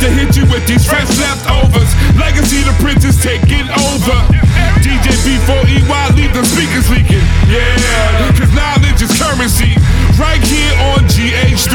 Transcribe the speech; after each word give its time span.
to 0.00 0.08
hit 0.08 0.34
you 0.34 0.48
with 0.48 0.66
these 0.66 0.88
fresh 0.88 1.08
leftovers. 1.20 1.92
Legacy 2.16 2.64
the 2.64 2.72
Prince 2.80 3.04
is 3.04 3.20
taking 3.20 3.68
over. 3.68 4.16
DJ 4.80 5.12
B4EY, 5.20 6.16
leave 6.16 6.32
the 6.32 6.44
speakers 6.44 6.88
leaking. 6.88 7.20
Yeah, 7.52 8.32
cause 8.32 8.52
knowledge 8.56 9.02
is 9.02 9.12
currency. 9.20 9.76
Right 10.20 10.44
here 10.44 10.76
on 10.92 11.08
GH3. 11.08 11.72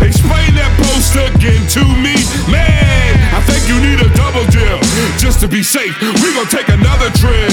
Explain 0.00 0.50
that 0.56 0.72
post 0.80 1.12
again 1.12 1.60
to 1.76 1.84
me. 2.00 2.16
Man, 2.48 3.12
I 3.36 3.40
think 3.44 3.68
you 3.68 3.76
need 3.84 4.00
a 4.00 4.08
double 4.16 4.48
dip. 4.48 4.80
Just 5.20 5.44
to 5.44 5.46
be 5.46 5.60
safe, 5.60 5.92
we 6.00 6.32
gon' 6.32 6.48
take 6.48 6.72
another 6.72 7.12
trip. 7.20 7.52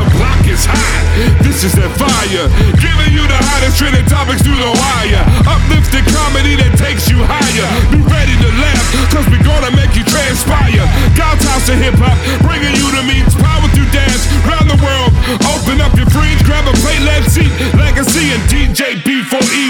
The 0.00 0.08
block 0.16 0.40
is 0.48 0.64
hot. 0.64 1.04
This 1.44 1.68
is 1.68 1.76
that 1.76 1.92
fire. 2.00 2.48
Giving 2.80 3.12
you 3.12 3.28
the 3.28 3.36
hottest 3.52 3.76
trending 3.76 4.08
topics 4.08 4.40
through 4.40 4.56
the 4.56 4.72
wire. 4.72 5.20
Uplifting 5.44 6.08
comedy 6.16 6.56
that 6.64 6.72
takes 6.80 7.04
you 7.12 7.20
higher. 7.20 7.68
Be 7.92 8.00
ready 8.08 8.32
to 8.40 8.50
laugh, 8.56 8.84
cause 9.12 9.28
we 9.28 9.36
gonna 9.44 9.68
make 9.76 9.92
you 9.92 10.04
transpire. 10.08 10.88
God's 11.12 11.44
house 11.44 11.68
of 11.68 11.76
hip 11.76 12.00
hop, 12.00 12.16
bringing 12.40 12.72
you 12.72 12.88
the 12.88 13.04
means. 13.04 13.36
Power 13.36 13.68
through 13.76 13.92
dance, 13.92 14.24
round 14.48 14.64
the 14.64 14.80
world. 14.80 15.12
Open 15.52 15.84
up 15.84 15.92
your 15.92 16.08
fridge, 16.08 16.40
grab 16.48 16.64
a 16.64 16.72
plate, 16.80 17.04
let's 17.04 17.36
eat. 17.36 17.52
Legacy 17.76 18.32
and 18.32 18.40
DJ 18.48 19.04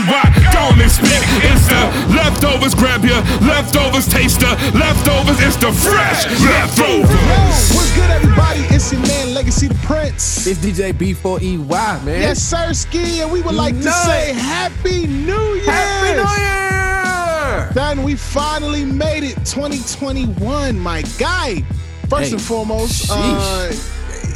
B4EY. 0.04 0.52
Don't 0.52 0.80
expect 0.80 1.24
it's 1.44 1.66
the 1.68 2.14
leftovers. 2.14 2.74
Grab 2.74 3.04
your 3.04 3.20
leftovers, 3.46 4.06
taster. 4.06 4.46
Leftovers, 4.76 5.40
it's 5.40 5.56
the 5.56 5.72
fresh 5.72 6.26
leftovers. 6.42 7.10
Yo, 7.10 7.76
what's 7.76 7.94
good, 7.94 8.10
everybody? 8.10 8.60
It's 8.74 8.92
your 8.92 9.00
man, 9.02 9.34
Legacy 9.34 9.68
the 9.68 9.74
Prince. 9.86 10.46
It's 10.46 10.58
DJ 10.60 10.92
B4EY, 10.92 12.04
man. 12.04 12.20
Yes, 12.20 12.42
sir, 12.42 12.72
Ski, 12.72 13.20
and 13.20 13.32
we 13.32 13.42
would 13.42 13.54
like 13.54 13.76
to 13.76 13.90
say 13.90 14.32
Happy 14.32 15.06
New 15.06 15.54
Year! 15.54 15.70
Happy 15.70 16.14
New 16.16 16.28
Year! 16.42 17.70
Then 17.74 18.02
we 18.02 18.14
finally 18.14 18.84
made 18.84 19.24
it, 19.24 19.36
2021, 19.44 20.78
my 20.78 21.02
guy. 21.18 21.62
First 22.08 22.28
Hey, 22.28 22.32
and 22.32 22.42
foremost, 22.42 23.08
uh, 23.10 23.72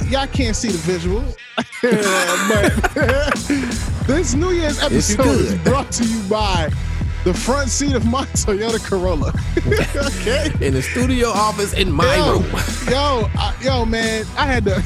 y'all 0.08 0.26
can't 0.26 0.56
see 0.56 0.68
the 0.68 0.78
visual, 0.78 1.22
but 1.82 2.72
this 4.08 4.34
New 4.34 4.50
Year's 4.50 4.82
episode 4.82 5.26
is 5.26 5.54
brought 5.62 5.92
to 5.92 6.04
you 6.04 6.22
by 6.28 6.70
the 7.24 7.34
front 7.34 7.68
seat 7.68 7.94
of 7.94 8.04
my 8.06 8.24
Toyota 8.34 8.82
Corolla. 8.84 9.32
okay. 10.20 10.50
In 10.66 10.74
the 10.74 10.82
studio 10.82 11.28
office 11.28 11.74
in 11.74 11.92
my 11.92 12.16
yo, 12.16 12.32
room. 12.40 12.44
Yo, 12.88 13.28
I, 13.38 13.54
yo, 13.62 13.84
man, 13.84 14.24
I 14.36 14.46
had 14.46 14.64
to. 14.64 14.82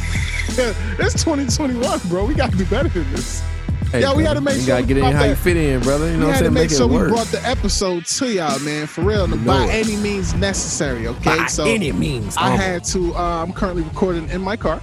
it's 0.99 1.15
2021, 1.23 2.01
bro. 2.09 2.25
We 2.27 2.35
got 2.35 2.51
to 2.51 2.57
do 2.59 2.67
better 2.67 2.89
than 2.89 3.11
this. 3.13 3.41
Hey, 3.93 4.01
Yeah, 4.01 4.15
we 4.15 4.23
brother, 4.25 4.41
gotta 4.41 4.41
make 4.41 4.55
You 4.57 4.61
sure 4.63 4.69
gotta 4.69 4.87
get 4.87 4.97
in 4.97 5.05
how 5.05 5.25
you 5.25 5.35
fit 5.35 5.57
in, 5.57 5.81
brother. 5.81 6.11
You 6.11 6.17
know 6.17 6.27
what 6.29 6.37
I'm 6.37 6.39
to 6.39 6.39
saying? 6.45 6.55
make 6.55 6.71
Make 6.71 6.79
sure 6.79 6.87
we 6.89 6.99
brought 7.09 7.27
the 7.29 7.47
episode 7.47 8.07
to 8.07 8.33
y'all, 8.33 8.59
man, 8.61 8.87
for 8.87 9.03
real, 9.03 9.29
You 9.29 9.37
know 9.37 9.47
by 9.47 9.65
it. 9.67 9.71
any 9.87 9.97
means 9.97 10.35
necessary. 10.35 11.07
Okay, 11.07 11.37
By 11.37 11.47
so 11.47 11.65
any 11.65 11.93
means. 11.93 12.37
I 12.39 12.51
had 12.57 12.83
to. 12.85 13.15
Uh, 13.15 13.43
I'm 13.43 13.53
currently 13.53 13.83
recording 13.83 14.29
in 14.31 14.41
my 14.41 14.57
car. 14.57 14.81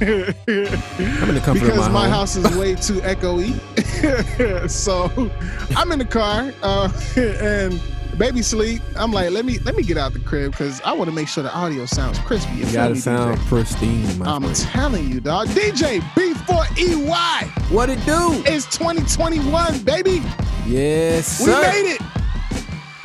I'm 0.00 1.28
in 1.28 1.34
the 1.34 1.42
comfort 1.44 1.60
because 1.64 1.86
of 1.86 1.92
my, 1.92 2.04
my 2.04 2.08
house 2.08 2.36
is 2.36 2.44
way 2.56 2.74
too 2.86 3.00
echoey. 3.00 3.54
so 4.70 5.10
I'm 5.76 5.92
in 5.92 5.98
the 5.98 6.04
car 6.04 6.52
uh, 6.62 6.90
and 7.16 7.80
baby 8.18 8.42
sleep. 8.42 8.82
I'm 8.96 9.12
like, 9.12 9.30
let 9.30 9.44
me 9.44 9.58
let 9.60 9.74
me 9.76 9.82
get 9.82 9.96
out 9.96 10.12
the 10.12 10.18
crib 10.20 10.52
because 10.52 10.80
I 10.82 10.92
want 10.92 11.08
to 11.08 11.14
make 11.14 11.28
sure 11.28 11.42
the 11.42 11.54
audio 11.54 11.86
sounds 11.86 12.18
crispy. 12.20 12.56
You 12.56 12.66
You 12.66 12.72
gotta 12.72 12.94
me, 12.94 13.00
sound 13.00 13.38
DJ? 13.38 13.46
pristine, 13.48 14.18
my 14.18 14.26
I'm 14.34 14.42
friend. 14.42 14.56
telling 14.56 15.08
you, 15.08 15.20
dog. 15.20 15.48
DJ 15.48 16.00
B4EY. 16.00 17.70
What 17.72 17.88
it 17.90 18.04
do? 18.04 18.42
It's 18.46 18.66
2021, 18.76 19.82
baby. 19.84 20.22
Yes, 20.66 21.40
We 21.40 21.46
sir. 21.46 21.60
made 21.62 21.94
it. 21.94 22.00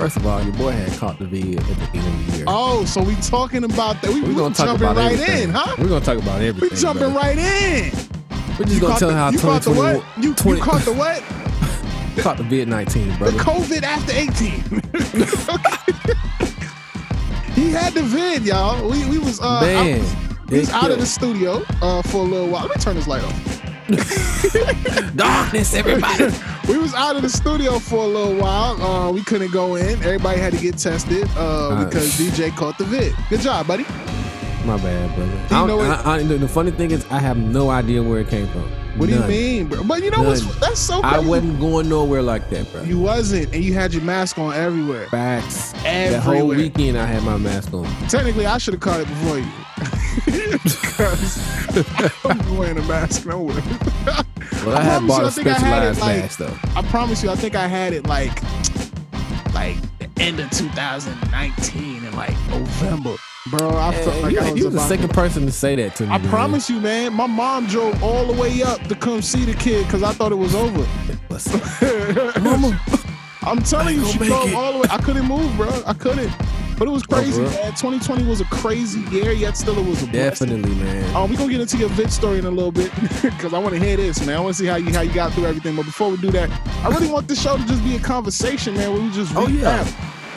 First 0.01 0.17
of 0.17 0.25
all, 0.25 0.41
your 0.41 0.53
boy 0.53 0.71
had 0.71 0.91
caught 0.97 1.19
the 1.19 1.25
vid 1.27 1.59
at 1.59 1.63
the 1.63 1.71
end 1.99 2.07
of 2.07 2.31
the 2.31 2.37
year. 2.37 2.45
Oh, 2.47 2.85
so 2.85 3.03
we 3.03 3.13
talking 3.17 3.63
about 3.63 4.01
that. 4.01 4.11
We, 4.11 4.21
We're 4.21 4.29
we 4.29 4.33
gonna 4.33 4.55
talk 4.55 4.65
jumping 4.65 4.87
about 4.87 4.97
right 4.97 5.11
everything. 5.13 5.43
in, 5.43 5.49
huh? 5.51 5.75
We're 5.77 5.89
gonna 5.89 6.03
talk 6.03 6.17
about 6.17 6.41
everything. 6.41 6.69
We 6.71 6.75
jumping 6.75 7.11
brother. 7.11 7.19
right 7.19 7.37
in. 7.37 7.91
We're 8.57 8.65
just 8.65 8.73
You 8.73 8.81
gonna 8.81 8.97
tell 8.97 9.09
the, 9.09 9.13
how 9.15 9.29
you 9.29 9.37
caught 9.37 9.61
the 9.61 9.69
2021 9.69 9.95
what? 9.97 10.03
You, 10.23 10.33
20 10.33 10.57
you 10.57 10.63
caught 10.65 10.81
the 10.81 10.93
what? 10.93 11.21
caught 12.23 12.37
the 12.37 12.43
vid 12.43 12.67
19, 12.67 13.09
The. 13.09 13.25
COVID 13.37 13.83
after 13.83 14.11
18. 14.11 14.33
he 17.53 17.69
had 17.69 17.93
the 17.93 18.01
vid, 18.01 18.41
y'all. 18.41 18.89
We 18.89 19.05
we 19.07 19.19
was 19.19 19.39
uh 19.39 19.61
Man, 19.61 20.01
out, 20.01 20.49
we 20.49 20.59
was 20.61 20.69
it 20.69 20.73
out 20.73 20.89
of 20.89 20.97
the 20.97 21.05
studio 21.05 21.63
uh 21.83 22.01
for 22.01 22.17
a 22.21 22.23
little 22.23 22.47
while. 22.47 22.65
Let 22.65 22.75
me 22.75 22.81
turn 22.81 22.95
this 22.95 23.07
light 23.07 23.23
off. 23.23 23.61
Darkness, 25.15 25.75
everybody. 25.75 26.31
We 26.67 26.77
was 26.77 26.93
out 26.93 27.15
of 27.15 27.21
the 27.23 27.29
studio 27.29 27.79
for 27.79 28.03
a 28.03 28.07
little 28.07 28.35
while. 28.35 28.81
Uh, 28.81 29.11
we 29.11 29.23
couldn't 29.23 29.51
go 29.51 29.75
in. 29.75 30.01
Everybody 30.03 30.39
had 30.39 30.53
to 30.53 30.59
get 30.59 30.77
tested 30.77 31.27
uh, 31.35 31.83
because 31.83 32.11
DJ 32.17 32.55
caught 32.55 32.77
the 32.77 32.85
vid. 32.85 33.13
Good 33.29 33.41
job, 33.41 33.67
buddy. 33.67 33.83
My 34.65 34.77
bad, 34.77 35.15
brother. 35.15 35.31
You 35.31 35.55
I 35.55 35.65
know 35.67 35.77
what- 35.77 36.05
I, 36.05 36.17
I, 36.19 36.23
the 36.23 36.47
funny 36.47 36.71
thing 36.71 36.91
is, 36.91 37.03
I 37.09 37.17
have 37.19 37.35
no 37.37 37.69
idea 37.71 38.01
where 38.03 38.19
it 38.19 38.29
came 38.29 38.47
from. 38.49 38.61
What 38.97 39.07
do 39.07 39.13
you 39.13 39.19
None. 39.19 39.29
mean, 39.29 39.67
bro? 39.67 39.83
But 39.83 40.03
you 40.03 40.11
know 40.11 40.21
what's 40.21 40.43
None. 40.45 40.59
that's 40.59 40.79
so 40.79 41.01
funny. 41.01 41.07
I 41.07 41.13
crazy. 41.15 41.29
wasn't 41.29 41.59
going 41.59 41.89
nowhere 41.89 42.21
like 42.21 42.49
that, 42.51 42.71
bro. 42.71 42.83
You 42.83 42.99
wasn't, 42.99 43.53
and 43.53 43.63
you 43.63 43.73
had 43.73 43.93
your 43.93 44.03
mask 44.03 44.37
on 44.37 44.53
everywhere. 44.53 45.07
Facts. 45.07 45.71
That 45.81 46.21
whole 46.21 46.33
Everywhere. 46.35 46.57
weekend, 46.57 46.97
I 46.97 47.05
had 47.05 47.23
my 47.23 47.37
mask 47.37 47.73
on. 47.73 47.85
Technically, 48.07 48.45
I 48.45 48.57
should 48.59 48.75
have 48.75 48.81
caught 48.81 48.99
it 48.99 49.07
before 49.07 49.39
you. 49.39 49.47
because 50.61 51.39
I'm 52.25 52.57
wearing 52.57 52.77
a 52.77 52.83
mask 52.83 53.25
nowhere. 53.25 53.63
Well, 54.65 54.77
I, 54.77 54.81
I 54.81 54.83
had 54.83 54.91
promise 55.05 55.07
bought 55.07 55.19
you, 55.19 55.25
a 55.25 55.27
I 55.27 55.31
think 55.31 55.47
I 55.47 55.51
had 55.59 55.83
it, 55.83 55.95
specialized 55.95 56.39
like- 56.39 56.61
though. 56.61 56.79
I 56.79 56.81
promise 56.83 57.23
you, 57.23 57.29
I 57.31 57.35
think 57.35 57.55
I 57.55 57.67
had 57.67 57.93
it 57.93 58.05
like, 58.05 58.31
like 59.53 59.77
the 59.99 60.09
end 60.21 60.39
of 60.39 60.49
2019 60.51 62.03
in 62.05 62.15
like 62.15 62.35
November, 62.49 63.15
bro. 63.49 63.69
I 63.77 63.91
felt 63.95 64.15
Hey, 64.15 64.21
like 64.21 64.33
you, 64.33 64.39
I 64.39 64.51
was 64.51 64.59
you 64.61 64.69
the 64.69 64.79
second 64.81 65.07
to. 65.09 65.13
person 65.13 65.45
to 65.47 65.51
say 65.51 65.75
that 65.77 65.95
to 65.95 66.03
me. 66.05 66.09
I 66.09 66.17
man. 66.19 66.29
promise 66.29 66.69
you, 66.69 66.79
man. 66.79 67.13
My 67.13 67.25
mom 67.27 67.65
drove 67.67 68.01
all 68.03 68.25
the 68.25 68.39
way 68.39 68.61
up 68.61 68.81
to 68.87 68.95
come 68.95 69.21
see 69.23 69.45
the 69.45 69.53
kid 69.55 69.85
because 69.87 70.03
I 70.03 70.11
thought 70.13 70.31
it 70.31 70.35
was 70.35 70.53
over. 70.53 70.79
Mama. 72.41 72.79
I'm 73.43 73.61
telling 73.63 73.97
you, 73.97 74.05
she 74.05 74.19
drove 74.19 74.53
all 74.53 74.73
the 74.73 74.79
way. 74.79 74.87
I 74.91 74.99
couldn't 74.99 75.25
move, 75.25 75.55
bro. 75.57 75.69
I 75.87 75.93
couldn't. 75.93 76.31
But 76.81 76.87
it 76.87 76.91
was 76.93 77.03
crazy, 77.03 77.39
bro. 77.39 77.47
man. 77.51 77.71
2020 77.75 78.23
was 78.25 78.41
a 78.41 78.45
crazy 78.45 79.01
year, 79.15 79.31
yet 79.33 79.55
still 79.55 79.77
it 79.77 79.85
was 79.85 80.01
a 80.01 80.07
blessing. 80.07 80.47
Definitely, 80.47 80.73
man. 80.83 81.15
Um, 81.15 81.29
we 81.29 81.35
gonna 81.37 81.51
get 81.51 81.61
into 81.61 81.77
your 81.77 81.89
vid 81.89 82.11
story 82.11 82.39
in 82.39 82.45
a 82.45 82.49
little 82.49 82.71
bit 82.71 82.91
because 83.21 83.53
I 83.53 83.59
want 83.59 83.75
to 83.75 83.79
hear 83.79 83.97
this, 83.97 84.25
man. 84.25 84.35
I 84.35 84.39
want 84.39 84.55
to 84.55 84.63
see 84.63 84.65
how 84.67 84.77
you 84.77 84.91
how 84.91 85.01
you 85.01 85.13
got 85.13 85.31
through 85.33 85.45
everything. 85.45 85.75
But 85.75 85.85
before 85.85 86.09
we 86.09 86.17
do 86.17 86.31
that, 86.31 86.49
I 86.83 86.89
really 86.89 87.11
want 87.11 87.27
this 87.27 87.39
show 87.39 87.55
to 87.55 87.63
just 87.67 87.83
be 87.83 87.97
a 87.97 87.99
conversation, 87.99 88.73
man. 88.73 88.93
Where 88.93 88.99
we 89.03 89.11
just 89.11 89.31
Oh, 89.35 89.45
recap, 89.45 89.61
yeah. 89.61 89.83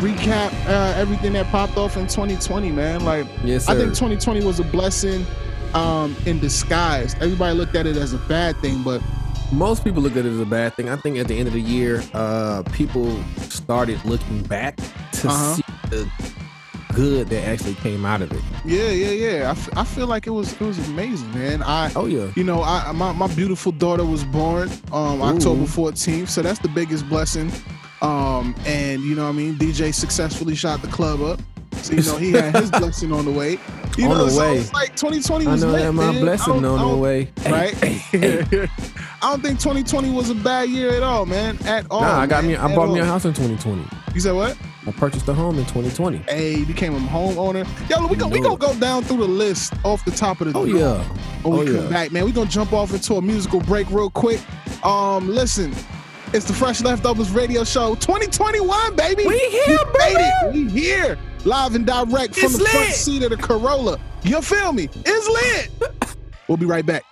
recap 0.00 0.52
uh, 0.68 0.92
everything 1.00 1.32
that 1.32 1.46
popped 1.46 1.78
off 1.78 1.96
in 1.96 2.06
2020, 2.08 2.70
man. 2.72 3.06
Like 3.06 3.26
Yes, 3.42 3.66
I 3.66 3.74
think 3.74 3.94
2020 3.94 4.44
was 4.44 4.60
a 4.60 4.64
blessing 4.64 5.24
um, 5.72 6.14
in 6.26 6.40
disguise. 6.40 7.14
Everybody 7.22 7.56
looked 7.56 7.74
at 7.74 7.86
it 7.86 7.96
as 7.96 8.12
a 8.12 8.18
bad 8.18 8.54
thing, 8.58 8.82
but 8.82 9.00
Most 9.50 9.82
people 9.82 10.02
look 10.02 10.12
at 10.16 10.26
it 10.26 10.32
as 10.32 10.40
a 10.40 10.44
bad 10.46 10.74
thing. 10.74 10.90
I 10.90 10.96
think 10.96 11.16
at 11.16 11.26
the 11.26 11.38
end 11.38 11.48
of 11.48 11.54
the 11.54 11.60
year, 11.62 12.02
uh, 12.12 12.64
people 12.72 13.18
started 13.48 14.04
looking 14.04 14.42
back 14.42 14.76
to 14.76 15.28
Uh-huh. 15.28 15.54
see 15.54 15.62
the 15.90 16.10
good 16.94 17.28
that 17.28 17.44
actually 17.46 17.74
came 17.74 18.04
out 18.04 18.22
of 18.22 18.32
it. 18.32 18.40
yeah, 18.64 18.90
yeah, 18.90 19.10
yeah. 19.10 19.48
I, 19.48 19.50
f- 19.50 19.76
I 19.76 19.84
feel 19.84 20.06
like 20.06 20.26
it 20.26 20.30
was 20.30 20.52
it 20.52 20.60
was 20.60 20.78
amazing, 20.88 21.32
man. 21.34 21.62
I 21.62 21.90
Oh 21.94 22.06
yeah. 22.06 22.30
You 22.36 22.44
know, 22.44 22.62
I 22.62 22.92
my, 22.92 23.12
my 23.12 23.26
beautiful 23.34 23.72
daughter 23.72 24.04
was 24.04 24.24
born 24.24 24.70
um 24.92 25.20
Ooh. 25.20 25.24
October 25.24 25.64
14th, 25.64 26.28
so 26.28 26.42
that's 26.42 26.58
the 26.60 26.68
biggest 26.68 27.08
blessing. 27.08 27.50
Um, 28.02 28.54
and 28.66 29.02
you 29.02 29.14
know 29.14 29.24
what 29.24 29.30
I 29.30 29.32
mean, 29.32 29.54
DJ 29.54 29.92
successfully 29.94 30.54
shot 30.54 30.82
the 30.82 30.88
club 30.88 31.20
up. 31.22 31.40
So 31.82 31.94
you 31.94 32.02
know 32.02 32.16
he 32.16 32.32
had 32.32 32.54
his 32.56 32.70
blessing 32.80 33.12
on 33.12 33.24
the 33.24 33.30
way. 33.30 33.58
You 33.96 34.08
On 34.08 34.18
know, 34.18 34.24
the 34.24 34.30
so 34.30 34.40
way. 34.40 34.58
it's 34.58 34.72
like 34.72 34.96
2020 34.96 35.46
was 35.46 35.62
I 35.62 35.66
know 35.66 35.72
lit, 35.72 35.82
that 35.82 35.92
my 35.92 36.10
man. 36.12 36.20
Blessing 36.20 36.64
on 36.64 36.90
the 36.90 36.96
way. 36.96 37.30
Right? 37.46 37.74
hey, 37.74 37.92
hey. 38.18 38.68
I 39.22 39.30
don't 39.30 39.40
think 39.42 39.58
2020 39.60 40.10
was 40.10 40.30
a 40.30 40.34
bad 40.34 40.68
year 40.68 40.90
at 40.90 41.02
all, 41.02 41.24
man. 41.26 41.56
At 41.64 41.86
all. 41.90 42.00
nah, 42.02 42.18
I 42.20 42.26
got 42.26 42.42
man, 42.44 42.52
me. 42.52 42.56
I 42.56 42.68
at 42.70 42.74
bought 42.74 42.92
me 42.92 43.00
a 43.00 43.04
house 43.04 43.24
in 43.24 43.32
2020. 43.32 43.84
You 44.14 44.20
said 44.20 44.32
what? 44.32 44.56
I 44.86 44.90
purchased 44.92 45.26
a 45.28 45.34
home 45.34 45.58
in 45.58 45.64
2020. 45.64 46.18
Hey, 46.28 46.62
became 46.64 46.94
a 46.94 46.98
homeowner. 46.98 47.64
Yo, 47.88 48.06
we 48.06 48.16
gonna 48.16 48.32
we 48.32 48.40
gonna 48.40 48.56
go 48.56 48.74
down 48.78 49.02
through 49.02 49.18
the 49.18 49.24
list 49.28 49.72
off 49.84 50.04
the 50.04 50.10
top 50.10 50.40
of 50.42 50.52
the 50.52 50.58
Oh 50.58 50.66
dome. 50.66 50.76
yeah. 50.76 51.02
when 51.42 51.58
we 51.64 51.70
Oh, 51.76 51.80
come 51.80 51.88
back, 51.90 52.12
man. 52.12 52.24
We're 52.24 52.32
gonna 52.32 52.50
jump 52.50 52.72
off 52.72 52.92
into 52.92 53.14
a 53.14 53.22
musical 53.22 53.60
break 53.60 53.88
real 53.90 54.10
quick. 54.10 54.40
Um, 54.84 55.28
listen, 55.28 55.72
it's 56.34 56.44
the 56.46 56.52
Fresh 56.52 56.82
Leftovers 56.82 57.30
Radio 57.30 57.64
Show 57.64 57.94
2021, 57.94 58.96
baby. 58.96 59.26
We 59.26 59.38
here, 59.38 59.78
made 59.98 60.14
baby. 60.14 60.20
it. 60.20 60.52
We 60.52 60.68
here, 60.68 61.18
live 61.46 61.74
and 61.74 61.86
direct 61.86 62.34
from 62.34 62.44
It's 62.46 62.58
the 62.58 62.64
front 62.66 62.92
seat 62.92 63.22
of 63.22 63.30
the 63.30 63.36
Corolla. 63.38 63.98
You 64.22 64.42
feel 64.42 64.72
me? 64.72 64.88
It's 65.06 65.28
lit. 65.80 66.16
we'll 66.48 66.58
be 66.58 66.66
right 66.66 66.84
back. 66.84 67.04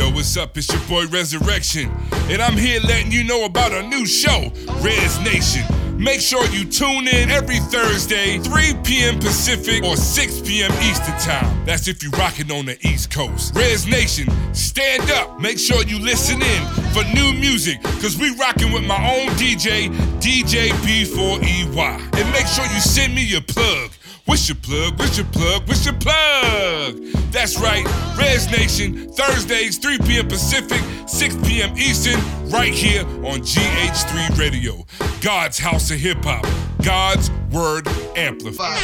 Yo, 0.00 0.08
what's 0.08 0.34
up? 0.38 0.56
It's 0.56 0.72
your 0.72 0.80
boy 0.88 1.06
Resurrection, 1.08 1.90
and 2.30 2.40
I'm 2.40 2.56
here 2.56 2.80
letting 2.80 3.12
you 3.12 3.22
know 3.22 3.44
about 3.44 3.70
a 3.70 3.82
new 3.82 4.06
show, 4.06 4.50
Res 4.80 5.20
Nation. 5.20 5.62
Make 5.98 6.22
sure 6.22 6.42
you 6.46 6.64
tune 6.64 7.06
in 7.06 7.28
every 7.28 7.58
Thursday, 7.58 8.38
3 8.38 8.76
p.m. 8.82 9.18
Pacific 9.18 9.84
or 9.84 9.98
6 9.98 10.40
p.m. 10.40 10.72
Eastern 10.80 11.18
Time. 11.18 11.66
That's 11.66 11.86
if 11.86 12.02
you're 12.02 12.12
rocking 12.12 12.50
on 12.50 12.64
the 12.64 12.78
East 12.88 13.10
Coast. 13.10 13.54
Res 13.54 13.86
Nation, 13.86 14.26
stand 14.54 15.10
up. 15.10 15.38
Make 15.38 15.58
sure 15.58 15.84
you 15.84 15.98
listen 15.98 16.40
in. 16.40 16.66
for 16.94 17.04
new 17.14 17.34
music, 17.34 17.82
cause 18.00 18.16
we 18.16 18.34
rocking 18.36 18.72
with 18.72 18.84
my 18.84 18.96
own 18.96 19.28
DJ, 19.36 19.90
DJ 20.18 20.70
B4EY. 20.80 22.16
And 22.16 22.32
make 22.32 22.46
sure 22.46 22.64
you 22.64 22.80
send 22.80 23.14
me 23.14 23.22
your 23.22 23.42
plug. 23.42 23.90
What's 24.30 24.48
your 24.48 24.58
plug? 24.58 24.96
What's 24.96 25.18
your 25.18 25.26
plug? 25.26 25.66
What's 25.66 25.84
your 25.84 25.94
plug? 25.94 27.02
That's 27.32 27.58
right, 27.58 27.84
Res 28.16 28.48
Nation, 28.48 29.12
Thursdays, 29.12 29.76
3 29.78 29.98
p.m. 29.98 30.28
Pacific, 30.28 30.80
6 31.08 31.34
p.m. 31.38 31.76
Eastern, 31.76 32.20
right 32.48 32.72
here 32.72 33.04
on 33.26 33.40
GH3 33.40 34.38
Radio. 34.38 34.86
God's 35.20 35.58
House 35.58 35.90
of 35.90 35.98
Hip 35.98 36.18
Hop, 36.22 36.46
God's 36.84 37.28
Word 37.50 37.88
Amplified. 38.16 38.80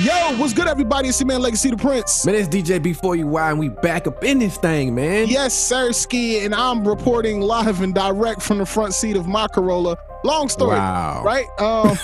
Yo, 0.00 0.36
what's 0.36 0.52
good, 0.52 0.66
everybody? 0.66 1.10
It's 1.10 1.20
your 1.20 1.28
man 1.28 1.40
Legacy 1.40 1.70
the 1.70 1.76
Prince. 1.76 2.26
Man, 2.26 2.34
it's 2.34 2.48
DJ 2.48 2.80
B4EY, 2.80 3.50
and 3.50 3.60
we 3.60 3.68
back 3.68 4.08
up 4.08 4.24
in 4.24 4.40
this 4.40 4.56
thing, 4.56 4.96
man. 4.96 5.28
Yes, 5.28 5.56
sir, 5.56 5.92
Ski, 5.92 6.44
and 6.44 6.56
I'm 6.56 6.86
reporting 6.86 7.40
live 7.40 7.82
and 7.82 7.94
direct 7.94 8.42
from 8.42 8.58
the 8.58 8.66
front 8.66 8.94
seat 8.94 9.14
of 9.14 9.28
my 9.28 9.46
Corolla. 9.46 9.96
Long 10.24 10.48
story, 10.48 10.76
Wow. 10.78 11.22
right? 11.24 11.46
Um, 11.60 11.98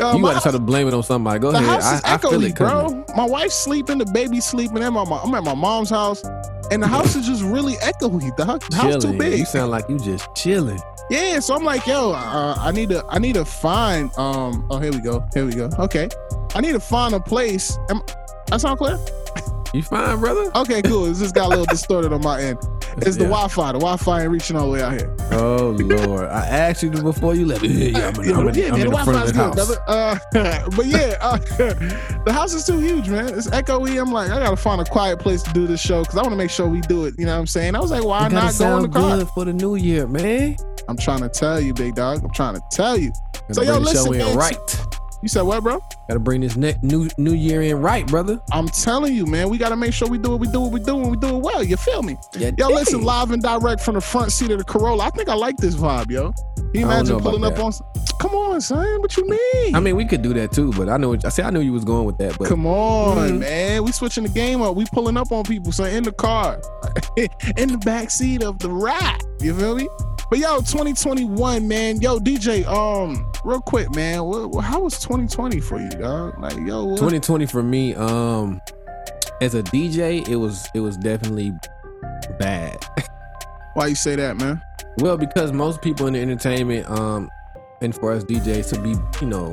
uh, 0.00 0.12
You 0.14 0.18
my 0.20 0.32
gotta 0.32 0.40
try 0.42 0.52
to 0.52 0.58
blame 0.58 0.86
it 0.88 0.94
on 0.94 1.02
somebody. 1.02 1.38
Go 1.40 1.48
ahead. 1.48 1.78
is 1.78 1.84
I, 2.04 2.14
I 2.14 2.18
feel 2.18 2.42
it 2.44 2.54
coming. 2.54 3.04
bro. 3.06 3.16
My 3.16 3.24
wife's 3.26 3.54
sleeping, 3.54 3.98
the 3.98 4.04
baby's 4.06 4.44
sleeping, 4.44 4.82
and 4.82 4.94
my 4.94 5.02
I'm 5.02 5.34
at 5.34 5.42
my 5.42 5.54
mom's 5.54 5.90
house, 5.90 6.22
and 6.70 6.82
the 6.82 6.86
house 6.86 7.16
is 7.16 7.26
just 7.26 7.42
really 7.42 7.74
echoey. 7.76 8.34
The, 8.36 8.44
house 8.76 9.02
too 9.04 9.16
big. 9.18 9.38
You 9.38 9.44
sound 9.46 9.70
like 9.70 9.88
you 9.88 9.98
just 9.98 10.28
chilling. 10.34 10.80
Yeah, 11.10 11.40
so 11.40 11.54
I'm 11.54 11.64
like, 11.64 11.86
yo, 11.86 12.12
uh, 12.12 12.54
I 12.58 12.70
need 12.72 12.90
to, 12.90 13.04
I 13.08 13.18
need 13.18 13.34
to 13.34 13.44
find. 13.44 14.10
Um, 14.18 14.66
oh, 14.70 14.78
here 14.78 14.92
we 14.92 15.00
go, 15.00 15.24
here 15.34 15.44
we 15.46 15.52
go. 15.54 15.68
Okay, 15.78 16.08
I 16.54 16.60
need 16.60 16.72
to 16.72 16.80
find 16.80 17.14
a 17.14 17.20
place. 17.20 17.76
Am, 17.90 18.00
that 18.48 18.60
sound 18.60 18.78
clear? 18.78 18.98
You 19.74 19.82
fine, 19.82 20.20
brother? 20.20 20.50
Okay, 20.54 20.82
cool. 20.82 21.06
It's 21.06 21.18
just 21.18 21.34
got 21.34 21.46
a 21.46 21.48
little 21.48 21.64
distorted 21.70 22.12
on 22.12 22.20
my 22.22 22.42
end. 22.42 22.58
It's 22.98 23.16
the 23.16 23.22
Yeah. 23.24 23.30
Wi-Fi. 23.30 23.72
The 23.72 23.78
Wi-Fi 23.78 24.22
ain't 24.22 24.30
reaching 24.30 24.54
all 24.56 24.66
the 24.66 24.72
way 24.72 24.82
out 24.82 24.92
here. 24.92 25.16
Oh 25.32 25.70
Lord, 25.80 26.24
I 26.26 26.44
asked 26.46 26.82
you 26.82 26.90
before 26.90 27.34
you 27.34 27.46
left. 27.46 27.62
Yeah, 27.62 27.98
yeah, 27.98 28.08
I'm, 28.08 28.20
in- 28.20 28.28
Yeah, 28.28 28.36
I'm 28.36 28.54
yeah, 28.54 28.64
I'm 28.66 28.72
man, 28.72 28.80
the 28.80 28.90
Wi-Fi's 28.90 29.30
of 29.30 29.36
good, 29.36 29.54
brother. 29.54 29.82
Uh, 29.86 30.18
but 30.76 30.86
yeah, 30.86 31.16
uh, 31.22 31.36
the 32.26 32.32
house 32.32 32.52
is 32.52 32.66
too 32.66 32.78
huge, 32.80 33.08
man. 33.08 33.28
It's 33.32 33.48
echoey. 33.48 33.98
I'm 34.00 34.12
like, 34.12 34.30
I 34.30 34.38
gotta 34.40 34.56
find 34.56 34.80
a 34.80 34.84
quiet 34.84 35.18
place 35.20 35.42
to 35.44 35.52
do 35.54 35.66
this 35.66 35.80
show 35.80 36.02
because 36.02 36.16
I 36.18 36.20
want 36.20 36.32
to 36.32 36.36
make 36.36 36.50
sure 36.50 36.66
we 36.68 36.82
do 36.82 37.06
it. 37.06 37.14
You 37.18 37.24
know 37.24 37.32
what 37.32 37.40
I'm 37.40 37.46
saying? 37.46 37.74
I 37.74 37.80
was 37.80 37.90
like, 37.90 38.04
why 38.04 38.28
not 38.28 38.56
go 38.58 38.76
in 38.76 38.82
the 38.82 38.88
car? 38.90 39.16
good 39.18 39.28
for 39.28 39.46
the 39.46 39.54
new 39.54 39.76
year, 39.76 40.06
man. 40.06 40.56
I'm 40.88 40.96
trying 40.98 41.20
to 41.20 41.28
tell 41.30 41.60
you, 41.60 41.72
big 41.72 41.94
dog. 41.94 42.22
I'm 42.22 42.30
trying 42.32 42.54
to 42.56 42.62
tell 42.70 42.98
you. 42.98 43.12
So, 43.52 43.62
yo, 43.62 43.78
listen, 43.78 44.10
man, 44.18 44.36
right. 44.36 44.86
You 45.22 45.28
said 45.28 45.42
what, 45.42 45.62
bro? 45.62 45.80
Gotta 46.08 46.18
bring 46.18 46.40
this 46.40 46.56
ne- 46.56 46.76
new 46.82 47.08
new 47.16 47.32
year 47.34 47.62
in 47.62 47.76
right, 47.80 48.04
brother. 48.06 48.40
I'm 48.50 48.66
telling 48.68 49.14
you, 49.14 49.24
man. 49.24 49.48
We 49.48 49.56
gotta 49.56 49.76
make 49.76 49.92
sure 49.94 50.08
we 50.08 50.18
do 50.18 50.30
what 50.30 50.40
we 50.40 50.48
do, 50.48 50.60
what 50.60 50.72
we 50.72 50.80
do, 50.80 50.98
and 51.00 51.10
we 51.12 51.16
do 51.16 51.36
it 51.36 51.42
well. 51.42 51.62
You 51.62 51.76
feel 51.76 52.02
me? 52.02 52.16
Yeah, 52.36 52.48
Yo, 52.58 52.66
dang. 52.68 52.74
listen, 52.74 53.02
live 53.02 53.30
and 53.30 53.40
direct 53.42 53.82
from 53.82 53.94
the 53.94 54.00
front 54.00 54.32
seat 54.32 54.50
of 54.50 54.58
the 54.58 54.64
Corolla. 54.64 55.04
I 55.04 55.10
think 55.10 55.28
I 55.28 55.34
like 55.34 55.56
this 55.58 55.76
vibe, 55.76 56.10
yo. 56.10 56.32
Can 56.56 56.70
you 56.74 56.86
imagine 56.86 57.20
pulling 57.20 57.44
up 57.44 57.54
that. 57.54 57.62
on? 57.62 57.72
Come 58.20 58.34
on, 58.34 58.60
son. 58.60 59.00
What 59.00 59.16
you 59.16 59.28
mean? 59.28 59.74
I 59.76 59.80
mean, 59.80 59.94
we 59.94 60.04
could 60.06 60.22
do 60.22 60.32
that 60.34 60.50
too, 60.52 60.72
but 60.72 60.88
I 60.88 60.96
know. 60.96 61.10
What, 61.10 61.24
I 61.24 61.28
see. 61.28 61.42
I 61.42 61.50
knew 61.50 61.60
you 61.60 61.72
was 61.72 61.84
going 61.84 62.04
with 62.04 62.18
that, 62.18 62.36
but 62.38 62.48
Come 62.48 62.66
on, 62.66 63.16
Mhm. 63.16 63.38
man. 63.40 63.84
We 63.84 63.92
switching 63.92 64.24
the 64.24 64.28
game 64.30 64.60
up. 64.60 64.74
We 64.74 64.86
pulling 64.92 65.16
up 65.16 65.30
on 65.30 65.44
people. 65.44 65.70
So 65.70 65.84
in 65.84 66.02
the 66.02 66.12
car, 66.12 66.60
in 67.56 67.68
the 67.68 67.78
back 67.84 68.10
seat 68.10 68.42
of 68.42 68.58
the 68.58 68.70
ride. 68.70 69.18
You 69.40 69.54
feel 69.54 69.76
me? 69.76 69.88
But 70.32 70.38
yo, 70.38 70.60
2021, 70.60 71.68
man. 71.68 72.00
Yo, 72.00 72.18
DJ, 72.18 72.64
um, 72.64 73.30
real 73.44 73.60
quick, 73.60 73.94
man. 73.94 74.24
What, 74.24 74.64
how 74.64 74.80
was 74.80 74.98
2020 75.00 75.60
for 75.60 75.78
you, 75.78 75.90
dog? 75.90 76.38
Like, 76.38 76.56
yo, 76.56 76.86
what, 76.86 76.96
2020 76.96 77.44
for 77.44 77.62
me, 77.62 77.94
um, 77.96 78.58
as 79.42 79.54
a 79.54 79.62
DJ, 79.62 80.26
it 80.26 80.36
was 80.36 80.66
it 80.74 80.80
was 80.80 80.96
definitely 80.96 81.52
bad. 82.38 82.82
why 83.74 83.88
you 83.88 83.94
say 83.94 84.16
that, 84.16 84.38
man? 84.38 84.62
Well, 84.96 85.18
because 85.18 85.52
most 85.52 85.82
people 85.82 86.06
in 86.06 86.14
the 86.14 86.20
entertainment, 86.20 86.88
um, 86.88 87.28
and 87.82 87.94
for 87.94 88.10
us 88.10 88.24
DJs 88.24 88.72
to 88.72 88.80
be, 88.80 88.94
you 89.20 89.26
know, 89.26 89.52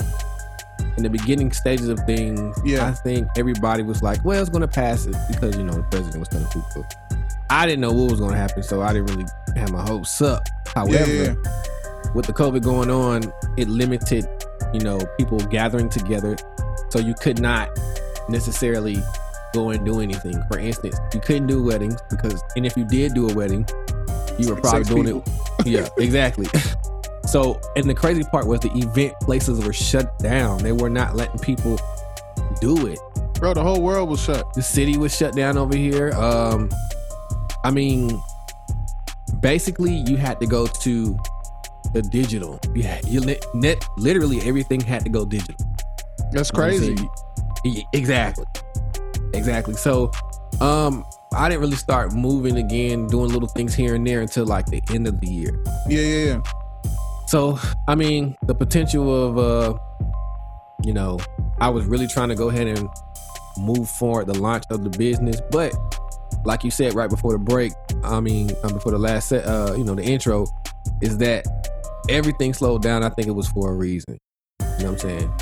in 0.95 1.03
the 1.03 1.09
beginning 1.09 1.51
stages 1.51 1.89
of 1.89 1.99
things, 2.05 2.57
Yeah. 2.63 2.87
I 2.87 2.93
think 2.93 3.27
everybody 3.37 3.83
was 3.83 4.01
like, 4.01 4.23
well, 4.23 4.39
it's 4.39 4.49
gonna 4.49 4.65
pass 4.65 5.05
it 5.05 5.17
because 5.27 5.57
you 5.57 5.63
know 5.65 5.73
the 5.73 5.83
president 5.83 6.21
was 6.21 6.29
gonna 6.29 6.47
do 6.53 6.63
it. 6.79 7.08
I 7.49 7.65
didn't 7.65 7.81
know 7.81 7.91
what 7.91 8.11
was 8.11 8.19
gonna 8.19 8.37
happen, 8.37 8.63
so 8.63 8.81
I 8.81 8.93
didn't 8.93 9.07
really 9.07 9.25
have 9.55 9.71
my 9.71 9.81
hopes 9.81 10.21
up. 10.21 10.43
However, 10.67 11.11
yeah. 11.11 11.33
with 12.13 12.25
the 12.25 12.33
COVID 12.33 12.63
going 12.63 12.91
on, 12.91 13.33
it 13.57 13.67
limited, 13.67 14.27
you 14.73 14.81
know, 14.81 14.99
people 15.17 15.39
gathering 15.39 15.89
together, 15.89 16.37
so 16.89 16.99
you 16.99 17.15
could 17.15 17.39
not 17.39 17.69
necessarily 18.29 18.97
go 19.53 19.69
and 19.71 19.83
do 19.85 19.99
anything. 19.99 20.41
For 20.51 20.59
instance, 20.59 20.97
you 21.13 21.19
couldn't 21.19 21.47
do 21.47 21.63
weddings 21.63 21.99
because, 22.09 22.41
and 22.55 22.65
if 22.65 22.77
you 22.77 22.85
did 22.85 23.13
do 23.13 23.29
a 23.29 23.33
wedding, 23.33 23.67
you 24.37 24.49
were 24.49 24.61
probably 24.61 24.83
six 24.83 24.89
doing 24.89 25.05
people. 25.05 25.23
it. 25.25 25.35
Yeah, 25.65 25.89
exactly. 25.97 26.47
so, 27.25 27.59
and 27.75 27.89
the 27.89 27.93
crazy 27.93 28.23
part 28.23 28.47
was 28.47 28.61
the 28.61 28.71
event 28.71 29.13
places 29.21 29.63
were 29.65 29.73
shut 29.73 30.17
down. 30.19 30.59
They 30.59 30.71
were 30.71 30.89
not 30.89 31.15
letting 31.15 31.39
people 31.39 31.79
do 32.61 32.87
it. 32.87 32.99
Bro, 33.35 33.55
the 33.55 33.63
whole 33.63 33.81
world 33.81 34.09
was 34.09 34.23
shut. 34.23 34.53
The 34.53 34.61
city 34.61 34.97
was 34.97 35.15
shut 35.15 35.35
down 35.35 35.57
over 35.57 35.75
here. 35.75 36.11
Um, 36.13 36.69
I 37.63 37.71
mean, 37.71 38.21
basically, 39.41 40.03
you 40.07 40.17
had 40.17 40.39
to 40.39 40.47
go 40.47 40.67
to 40.67 41.17
the 41.93 42.01
digital. 42.01 42.59
Yeah, 42.75 42.99
you 43.05 43.21
li- 43.21 43.39
net 43.53 43.83
literally 43.97 44.41
everything 44.41 44.81
had 44.81 45.03
to 45.03 45.09
go 45.09 45.25
digital. 45.25 45.55
That's 46.31 46.51
You 46.51 46.59
know 46.59 46.65
crazy. 46.65 47.09
Exactly. 47.93 48.45
Exactly. 49.33 49.73
So, 49.73 50.11
um, 50.61 51.05
I 51.33 51.49
didn't 51.49 51.61
really 51.61 51.75
start 51.75 52.13
moving 52.13 52.57
again, 52.57 53.07
doing 53.07 53.29
little 53.31 53.47
things 53.47 53.75
here 53.75 53.95
and 53.95 54.05
there 54.05 54.21
until 54.21 54.45
like 54.45 54.65
the 54.65 54.81
end 54.91 55.07
of 55.07 55.19
the 55.19 55.27
year. 55.27 55.63
Yeah, 55.87 56.01
yeah, 56.01 56.25
yeah. 56.25 56.41
So, 57.27 57.59
I 57.87 57.93
mean, 57.95 58.35
the 58.47 58.55
potential 58.55 59.27
of, 59.27 59.37
uh, 59.37 59.77
you 60.83 60.93
know, 60.93 61.19
I 61.61 61.69
was 61.69 61.85
really 61.85 62.07
trying 62.07 62.29
to 62.29 62.35
go 62.35 62.49
ahead 62.49 62.67
and 62.67 62.89
move 63.57 63.87
forward 63.89 64.25
the 64.25 64.39
launch 64.39 64.63
of 64.71 64.83
the 64.83 64.89
business, 64.89 65.39
but 65.51 65.75
like 66.45 66.63
you 66.63 66.71
said 66.71 66.93
right 66.93 67.09
before 67.09 67.33
the 67.33 67.39
break, 67.39 67.73
I 68.03 68.19
mean, 68.19 68.51
um, 68.63 68.73
before 68.73 68.91
the 68.91 68.99
last 68.99 69.29
set, 69.29 69.45
uh, 69.45 69.73
you 69.77 69.83
know, 69.83 69.95
the 69.95 70.03
intro, 70.03 70.45
is 71.01 71.17
that 71.19 71.45
everything 72.09 72.53
slowed 72.53 72.81
down. 72.81 73.03
I 73.03 73.09
think 73.09 73.27
it 73.27 73.31
was 73.35 73.47
for 73.47 73.71
a 73.71 73.73
reason. 73.75 74.17
You 74.61 74.85
know 74.85 74.91
what 74.91 74.91
I'm 74.91 74.97
saying? 74.99 75.33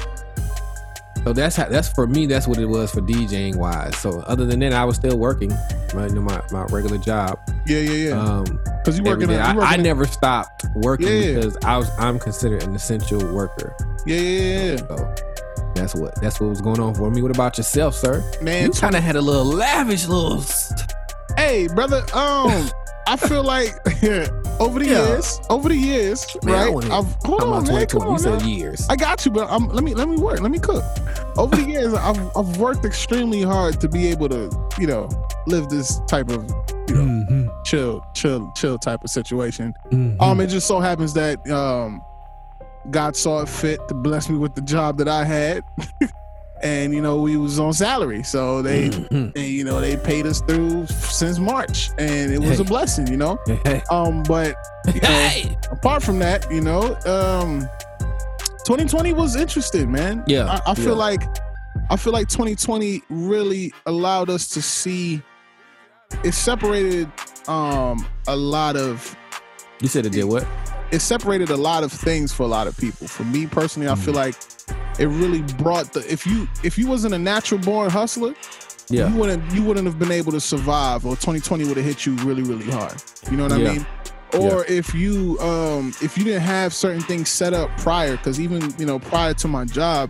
So 1.24 1.34
that's 1.34 1.56
how 1.58 1.68
that's 1.68 1.90
for 1.90 2.08
me. 2.08 2.26
That's 2.26 2.48
what 2.48 2.58
it 2.58 2.68
was 2.68 2.92
for 2.92 3.02
DJing 3.02 3.58
wise. 3.58 3.98
So 3.98 4.22
other 4.22 4.46
than 4.46 4.60
that, 4.62 4.72
I 4.72 4.86
was 4.86 4.96
still 4.96 5.18
working, 5.18 5.50
right? 5.94 6.08
You 6.10 6.16
know, 6.16 6.22
my 6.22 6.42
my 6.52 6.64
regular 6.66 6.98
job. 6.98 7.38
Yeah, 7.66 7.80
yeah, 7.80 8.10
yeah. 8.10 8.20
Um, 8.22 8.46
Because 8.80 8.98
you 8.98 9.04
working 9.04 9.30
at, 9.32 9.42
I, 9.42 9.52
you 9.52 9.58
working 9.58 9.70
I 9.70 9.74
at- 9.74 9.80
never 9.82 10.06
stopped 10.06 10.66
working 10.76 11.08
Yeah. 11.08 11.34
because 11.36 11.58
I 11.66 11.76
was 11.78 11.90
I'm 12.00 12.18
considered 12.18 12.64
an 12.64 12.76
essential 12.76 13.20
worker. 13.34 13.76
Yeah, 14.06 14.16
yeah, 14.16 14.40
yeah, 14.40 14.72
yeah. 14.72 14.78
So 14.78 15.16
that's 15.78 15.96
what 15.96 16.20
that's 16.22 16.40
what 16.40 16.50
was 16.50 16.62
going 16.62 16.80
on 16.80 16.94
for 16.96 17.10
me. 17.10 17.22
What 17.22 17.32
about 17.32 17.58
yourself, 17.58 17.96
sir? 17.96 18.24
Man, 18.42 18.66
you 18.66 18.72
kind 18.72 18.96
of 18.96 19.04
had 19.04 19.16
a 19.16 19.22
little 19.22 19.46
lavish 19.46 20.08
little. 20.08 20.42
St- 20.42 20.92
Hey, 21.36 21.68
brother. 21.68 22.00
Um, 22.16 22.68
I 23.08 23.16
feel 23.16 23.44
like 23.44 23.70
over 24.60 24.80
the 24.80 24.88
Yeah. 24.88 25.08
years, 25.08 25.40
over 25.52 25.70
the 25.70 25.76
years, 25.76 26.26
Man, 26.44 26.74
right? 26.74 26.84
I've, 26.92 27.06
hold 27.24 27.42
I'm 27.44 27.54
on, 27.54 27.64
man. 27.68 27.86
2020. 27.86 27.86
Come 27.88 28.02
on, 28.02 28.14
You 28.14 28.20
said 28.20 28.42
years. 28.42 28.88
I 28.90 28.96
got 28.96 29.24
you, 29.24 29.32
but 29.32 29.48
I'm, 29.50 29.68
let 29.70 29.84
me 29.84 29.94
let 29.94 30.10
me 30.10 30.18
work. 30.18 30.42
Let 30.42 30.50
me 30.52 30.58
cook. 30.60 30.84
Over 31.38 31.56
the 31.56 31.64
years, 31.64 31.94
I've 32.08 32.20
I've 32.36 32.58
worked 32.58 32.86
extremely 32.86 33.44
hard 33.44 33.80
to 33.82 33.88
be 33.88 34.08
able 34.08 34.30
to, 34.30 34.50
you 34.80 34.88
know, 34.88 35.08
live 35.46 35.70
this 35.70 36.00
type 36.08 36.30
of, 36.30 36.44
you 36.90 36.96
know, 36.96 37.18
Mhm, 37.30 37.64
chill, 37.66 38.04
chill, 38.16 38.52
chill 38.56 38.78
type 38.80 39.04
of 39.04 39.10
situation. 39.12 39.74
mhm. 39.92 40.20
Um, 40.22 40.42
it 40.42 40.48
just 40.48 40.66
so 40.68 40.80
happens 40.80 41.14
that 41.14 41.48
um, 41.52 42.02
God 42.92 43.16
saw 43.16 43.42
it 43.42 43.50
fit 43.50 43.80
to 43.88 43.94
bless 43.94 44.30
me 44.30 44.38
with 44.38 44.56
the 44.56 44.62
job 44.62 44.98
that 45.00 45.08
I 45.08 45.24
had, 45.26 45.64
and 46.64 46.94
you 46.94 47.02
know, 47.02 47.22
we 47.22 47.36
was 47.38 47.60
on 47.60 47.74
salary, 47.74 48.24
so 48.24 48.62
they. 48.62 48.90
Mhm. 48.90 49.36
and 49.36 49.46
you 49.46 49.64
know 49.64 49.80
they 49.82 49.98
paid 49.98 50.26
us 50.26 50.42
through 50.42 50.88
since 50.88 51.40
March, 51.40 51.90
and 51.98 52.32
it 52.32 52.40
was 52.40 52.60
a 52.60 52.64
blessing, 52.64 53.08
you 53.08 53.18
know. 53.18 53.38
Hey, 53.66 53.82
Um, 53.92 54.24
but 54.24 54.56
you 54.94 55.02
know, 55.02 55.08
hey. 55.08 55.58
apart 55.72 56.02
from 56.04 56.20
that, 56.20 56.50
you 56.52 56.62
know, 56.62 56.96
um, 57.06 57.68
2020 58.66 59.14
was 59.14 59.36
interesting, 59.36 59.92
man. 59.92 60.24
Yeah, 60.28 60.46
I, 60.66 60.72
I 60.72 60.76
feel 60.76 60.88
yeah. 60.90 60.92
like 60.94 61.22
I 61.90 61.96
feel 61.96 62.12
like 62.14 62.28
2020 62.28 63.02
really 63.10 63.72
allowed 63.86 64.30
us 64.30 64.48
to 64.50 64.62
see. 64.62 65.22
It 66.24 66.34
separated 66.34 67.12
um 67.50 68.06
a 68.28 68.36
lot 68.36 68.76
of 68.78 69.16
You 69.82 69.88
said 69.90 70.06
it 70.06 70.12
did 70.14 70.24
what? 70.26 70.46
It 70.92 71.00
separated 71.00 71.50
a 71.50 71.58
lot 71.58 71.84
of 71.84 71.92
things 71.92 72.32
for 72.34 72.44
a 72.44 72.48
lot 72.48 72.68
of 72.68 72.78
people. 72.78 73.08
For 73.08 73.24
me 73.24 73.46
personally, 73.48 73.90
I 73.90 73.96
feel 73.96 74.14
Mm. 74.14 74.18
like 74.18 74.36
it 75.00 75.08
really 75.08 75.42
brought 75.62 75.94
the 75.94 76.00
if 76.12 76.26
you 76.26 76.48
if 76.64 76.78
you 76.78 76.88
wasn't 76.88 77.14
a 77.14 77.20
natural 77.20 77.60
born 77.60 77.90
hustler, 77.90 78.34
Yeah. 78.90 79.10
you 79.10 79.16
wouldn't 79.16 79.52
you 79.54 79.64
wouldn't 79.64 79.86
have 79.86 80.00
been 80.00 80.12
able 80.12 80.32
to 80.32 80.40
survive 80.40 81.06
or 81.06 81.16
2020 81.16 81.66
would 81.66 81.78
have 81.78 81.86
hit 81.86 82.06
you 82.06 82.16
really 82.18 82.42
really 82.44 82.70
hard 82.72 82.96
you 83.30 83.36
know 83.38 83.44
what 83.48 83.60
Yeah. 83.60 83.70
i 83.70 83.74
mean 83.74 83.86
or 84.34 84.66
if 84.66 84.94
you 84.96 85.38
um 85.40 85.94
if 86.02 86.18
you 86.18 86.24
didn't 86.24 86.42
have 86.42 86.74
certain 86.74 87.02
things 87.02 87.28
set 87.30 87.54
up 87.54 87.70
prior 87.78 88.16
because 88.18 88.40
even 88.40 88.74
you 88.80 88.86
know 88.86 88.98
prior 89.00 89.34
to 89.36 89.48
my 89.48 89.66
job 89.66 90.10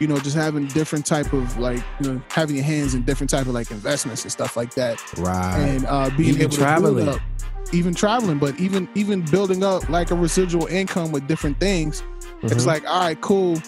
you 0.00 0.06
know, 0.06 0.16
just 0.20 0.36
having 0.36 0.64
different 0.68 1.04
type 1.04 1.32
of 1.32 1.58
like, 1.58 1.82
you 2.00 2.08
know, 2.12 2.22
having 2.30 2.54
your 2.54 2.64
hands 2.64 2.94
in 2.94 3.02
different 3.02 3.28
type 3.28 3.48
of 3.48 3.52
like 3.52 3.68
investments 3.72 4.22
and 4.22 4.30
stuff 4.30 4.56
like 4.56 4.72
that, 4.74 4.96
Right. 5.18 5.58
and 5.58 5.84
uh, 5.86 6.08
being 6.16 6.28
Even 6.36 6.42
able 6.42 6.56
traveling. 6.56 7.04
to 7.06 7.10
build 7.10 7.16
up, 7.16 7.22
even 7.72 7.94
traveling, 7.94 8.38
but 8.38 8.58
even 8.58 8.88
even 8.94 9.22
building 9.22 9.62
up 9.64 9.88
like 9.88 10.10
a 10.10 10.14
residual 10.14 10.66
income 10.66 11.12
with 11.12 11.26
different 11.26 11.58
things. 11.60 12.02
It's 12.42 12.64
Mhm. 12.64 12.66
like, 12.66 12.88
all 12.88 13.00
right, 13.00 13.20
cool. 13.20 13.60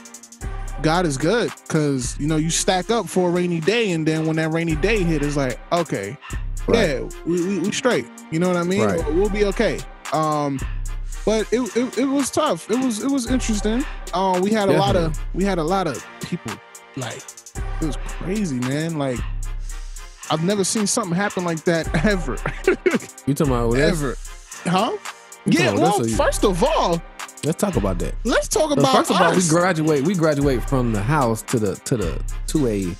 God 0.83 1.05
is 1.05 1.19
good 1.19 1.53
because 1.67 2.17
you 2.19 2.27
know 2.27 2.37
you 2.37 2.49
stack 2.51 2.91
up 2.91 3.09
for 3.09 3.29
a 3.29 3.33
rainy 3.33 3.61
day, 3.61 3.91
and 3.93 4.07
then 4.07 4.27
when 4.27 4.37
that 4.37 4.51
rainy 4.53 4.77
day 4.77 5.03
hit, 5.03 5.23
it's 5.23 5.37
like, 5.37 5.59
okay, 5.73 6.17
Right. 6.67 6.89
yeah, 6.89 7.01
we, 7.27 7.45
we, 7.47 7.59
we 7.59 7.73
straight. 7.73 8.07
You 8.31 8.39
know 8.39 8.49
what 8.49 8.57
I 8.57 8.63
mean? 8.63 8.85
Right. 8.87 9.15
We'll 9.15 9.29
be 9.29 9.45
okay. 9.47 9.81
Um, 10.13 10.59
but 11.27 11.47
it, 11.53 11.61
it 11.77 11.99
it 11.99 12.05
was 12.07 12.31
tough. 12.31 12.71
It 12.71 12.79
was 12.83 13.03
it 13.03 13.11
was 13.11 13.31
interesting. 13.31 13.85
Um, 14.15 14.41
we 14.41 14.51
had 14.51 14.69
a 14.71 14.73
lot 14.79 14.97
of 14.97 15.19
we 15.35 15.45
had 15.45 15.59
a 15.59 15.63
lot 15.65 15.87
of 15.87 16.05
people 16.23 16.53
like 16.97 17.23
it 17.81 17.87
was 17.87 17.97
crazy, 18.19 18.59
man. 18.61 18.97
Like 18.99 19.19
I've 20.31 20.45
never 20.45 20.65
seen 20.65 20.87
something 20.87 21.15
happen 21.15 21.45
like 21.45 21.65
that 21.65 21.93
ever, 22.05 22.37
You 23.27 23.35
talking 23.35 23.53
about 23.53 23.75
ever, 23.77 24.17
huh? 24.65 24.97
You 25.47 25.59
Yeah. 25.59 25.75
Well, 25.75 26.07
you- 26.07 26.17
first 26.17 26.45
of 26.45 26.63
all, 26.63 27.03
Let's 27.43 27.59
talk 27.59 27.77
about 27.77 27.99
that. 28.01 28.15
let's 28.25 28.49
talk 28.49 28.71
about 28.71 28.95
first 28.97 29.11
of 29.11 29.17
all, 29.21 29.35
we 29.35 29.49
graduate. 29.49 30.05
We 30.05 30.15
graduate 30.15 30.63
from 30.69 30.93
the 30.93 31.01
house 31.03 31.41
to 31.45 31.59
the 31.59 31.75
to 31.87 31.97
the 31.97 32.23
to 32.49 32.67
a 32.67 32.95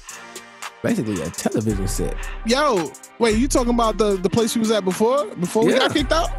basically 0.83 1.21
a 1.21 1.29
television 1.29 1.87
set. 1.87 2.17
Yo, 2.47 2.91
wait, 3.19 3.37
you 3.37 3.47
talking 3.49 3.75
about 3.75 3.99
the 3.99 4.17
the 4.17 4.31
place 4.31 4.55
we 4.55 4.61
was 4.61 4.71
at 4.71 4.83
before? 4.85 5.27
Before 5.37 5.67
we 5.67 5.73
Yeah. 5.75 5.81
got 5.81 5.93
kicked 5.95 6.13
out? 6.13 6.31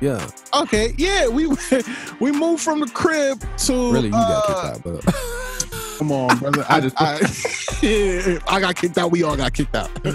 Yeah, 0.00 0.28
Okay, 0.52 0.92
yeah, 0.98 1.28
we 1.28 1.46
we 2.20 2.32
moved 2.32 2.64
from 2.64 2.80
the 2.80 2.88
crib 2.88 3.40
to 3.58 3.92
really, 3.92 4.06
you 4.06 4.10
got 4.10 4.50
uh, 4.50 4.72
kicked 4.72 4.86
out, 4.88 5.04
but 5.04 5.14
Come 5.98 6.10
on, 6.12 6.36
brother. 6.38 6.64
I, 6.68 6.80
just- 6.80 6.96
I, 6.98 8.40
I 8.54 8.60
got 8.60 8.76
kicked 8.76 8.98
out. 8.98 9.10
We 9.10 9.22
all 9.22 9.36
got 9.36 9.52
kicked 9.52 9.74
out. 9.76 9.90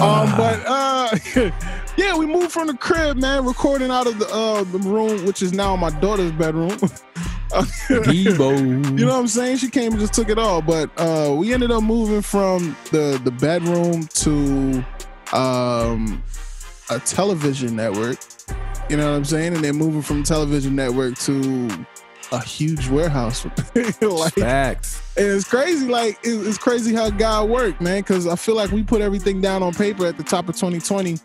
Um, 0.00 0.30
but 0.36 0.62
uh, 0.66 1.16
yeah, 1.96 2.16
we 2.16 2.24
moved 2.26 2.52
from 2.52 2.66
the 2.68 2.74
crib, 2.74 3.16
man. 3.18 3.44
Recording 3.44 3.90
out 3.90 4.06
of 4.06 4.18
the 4.18 4.26
uh 4.28 4.64
the 4.64 4.78
room, 4.78 5.24
which 5.26 5.42
is 5.42 5.52
now 5.52 5.76
my 5.76 5.90
daughter's 6.00 6.32
bedroom. 6.32 6.70
Debo. 7.50 8.98
You 8.98 9.04
know 9.06 9.12
what 9.14 9.20
I'm 9.20 9.26
saying? 9.28 9.58
She 9.58 9.68
came 9.68 9.92
and 9.92 10.00
just 10.00 10.14
took 10.14 10.28
it 10.28 10.38
all. 10.38 10.62
But 10.62 10.90
uh, 10.96 11.34
we 11.36 11.52
ended 11.52 11.70
up 11.70 11.82
moving 11.82 12.22
from 12.22 12.76
the 12.90 13.20
the 13.24 13.30
bedroom 13.30 14.06
to 14.06 14.84
um, 15.36 16.22
a 16.90 16.98
television 17.00 17.76
network. 17.76 18.18
You 18.88 18.96
know 18.96 19.10
what 19.10 19.16
I'm 19.16 19.24
saying? 19.24 19.54
And 19.54 19.64
then 19.64 19.76
moving 19.76 20.02
from 20.02 20.22
television 20.22 20.74
network 20.74 21.16
to 21.18 21.86
a 22.32 22.40
huge 22.42 22.88
warehouse. 22.88 23.44
like, 24.00 24.32
facts. 24.34 25.02
and 25.16 25.26
it's 25.26 25.48
crazy. 25.48 25.86
Like 25.86 26.18
it's 26.22 26.58
crazy 26.58 26.94
how 26.94 27.10
God 27.10 27.48
worked, 27.50 27.80
man. 27.80 28.00
Because 28.00 28.26
I 28.26 28.36
feel 28.36 28.54
like 28.56 28.70
we 28.70 28.82
put 28.82 29.00
everything 29.00 29.40
down 29.40 29.62
on 29.62 29.72
paper 29.74 30.06
at 30.06 30.16
the 30.16 30.22
top 30.22 30.48
of 30.48 30.54
2020, 30.56 31.18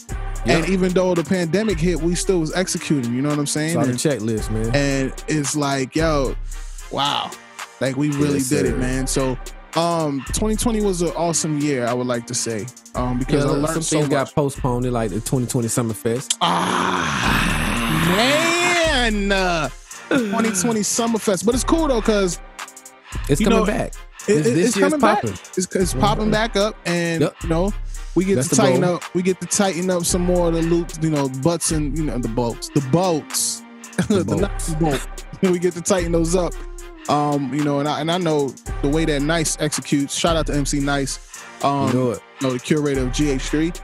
and 0.46 0.68
even 0.70 0.94
though 0.94 1.14
the 1.16 1.24
pandemic 1.24 1.80
hit, 1.80 2.02
we 2.02 2.16
still 2.16 2.40
was 2.40 2.54
executing. 2.56 3.14
You 3.14 3.22
know 3.22 3.30
what 3.30 3.40
I'm 3.40 3.46
saying? 3.48 3.78
It's 3.80 3.88
on 3.88 3.92
the 3.92 3.98
checklist, 3.98 4.50
man. 4.52 4.76
and 4.76 5.14
it's 5.28 5.56
like, 5.56 5.96
yo, 5.96 6.36
wow, 6.92 7.30
like 7.82 7.96
we 7.98 8.10
really 8.12 8.36
Yes, 8.40 8.50
did 8.50 8.66
sir. 8.68 8.76
it, 8.76 8.78
man. 8.80 9.06
So, 9.08 9.38
um, 9.76 10.24
2020 10.30 10.82
was 10.82 11.02
an 11.02 11.10
awesome 11.10 11.60
year, 11.60 11.86
I 11.86 11.94
would 11.94 12.08
like 12.08 12.26
to 12.28 12.34
say, 12.34 12.66
um, 12.96 13.20
because 13.20 13.44
Yeah, 13.44 13.50
I 13.52 13.54
some 13.54 13.62
learned 13.62 13.84
so 13.86 13.98
things 13.98 14.10
much. 14.10 14.12
got 14.12 14.34
postponed, 14.36 14.92
like 14.92 15.10
the 15.10 15.16
2020 15.18 15.68
Summer 15.68 15.94
Fest. 15.94 16.38
ah, 16.42 18.06
man, 18.18 19.32
uh, 19.32 19.70
2020 20.10 20.80
Summerfest, 20.82 21.46
but 21.46 21.56
it's 21.56 21.64
cool 21.64 21.88
though, 21.88 22.02
cause 22.02 22.40
It's 23.30 23.42
coming 23.42 23.60
know, 23.60 23.66
back. 23.66 23.94
it, 24.28 24.46
it- 24.46 24.58
it's 24.58 24.78
coming 24.78 25.00
back. 25.00 25.22
popping. 25.22 25.38
It's, 25.58 25.76
it's 25.76 25.94
popping 25.94 26.32
back 26.32 26.56
up, 26.56 26.76
and 26.86 27.22
Yep. 27.22 27.36
you 27.44 27.50
know. 27.50 27.74
We 28.16 28.24
get 28.24 28.36
That's 28.36 28.48
to 28.48 28.56
tighten 28.56 28.84
up. 28.86 29.04
We 29.14 29.22
get 29.22 29.42
to 29.42 29.46
tighten 29.46 29.90
up 29.90 30.06
some 30.06 30.22
more 30.22 30.48
of 30.48 30.54
the 30.54 30.62
loops, 30.62 30.98
you 31.02 31.10
know, 31.10 31.28
butts 31.44 31.72
and 31.72 31.98
you 31.98 32.06
know 32.06 32.18
the 32.18 32.30
bolts, 32.30 32.70
the 32.70 32.80
bolts, 32.90 33.62
the, 34.08 34.24
boats. 34.24 34.70
nice 34.70 34.74
boat. 34.76 35.02
we 35.52 35.60
get 35.60 35.74
to 35.74 35.82
tighten 35.82 36.14
those 36.14 36.34
up. 36.34 36.54
Um, 37.10 37.54
you 37.54 37.66
know, 37.66 37.80
and 37.80 37.90
I 37.90 38.00
and 38.00 38.10
I 38.10 38.18
know 38.18 38.54
the 38.82 38.88
way 38.88 39.04
that 39.04 39.22
Nice 39.22 39.58
executes. 39.60 40.16
Shout 40.16 40.38
out 40.38 40.48
to 40.48 40.54
MC 40.56 40.80
Nice, 40.80 41.20
um, 41.62 41.88
you 41.90 41.94
know 41.94 42.12
it. 42.12 42.22
you 42.40 42.48
know, 42.48 42.54
the 42.54 42.60
curator 42.60 43.02
of 43.02 43.10
GH3. 43.10 43.78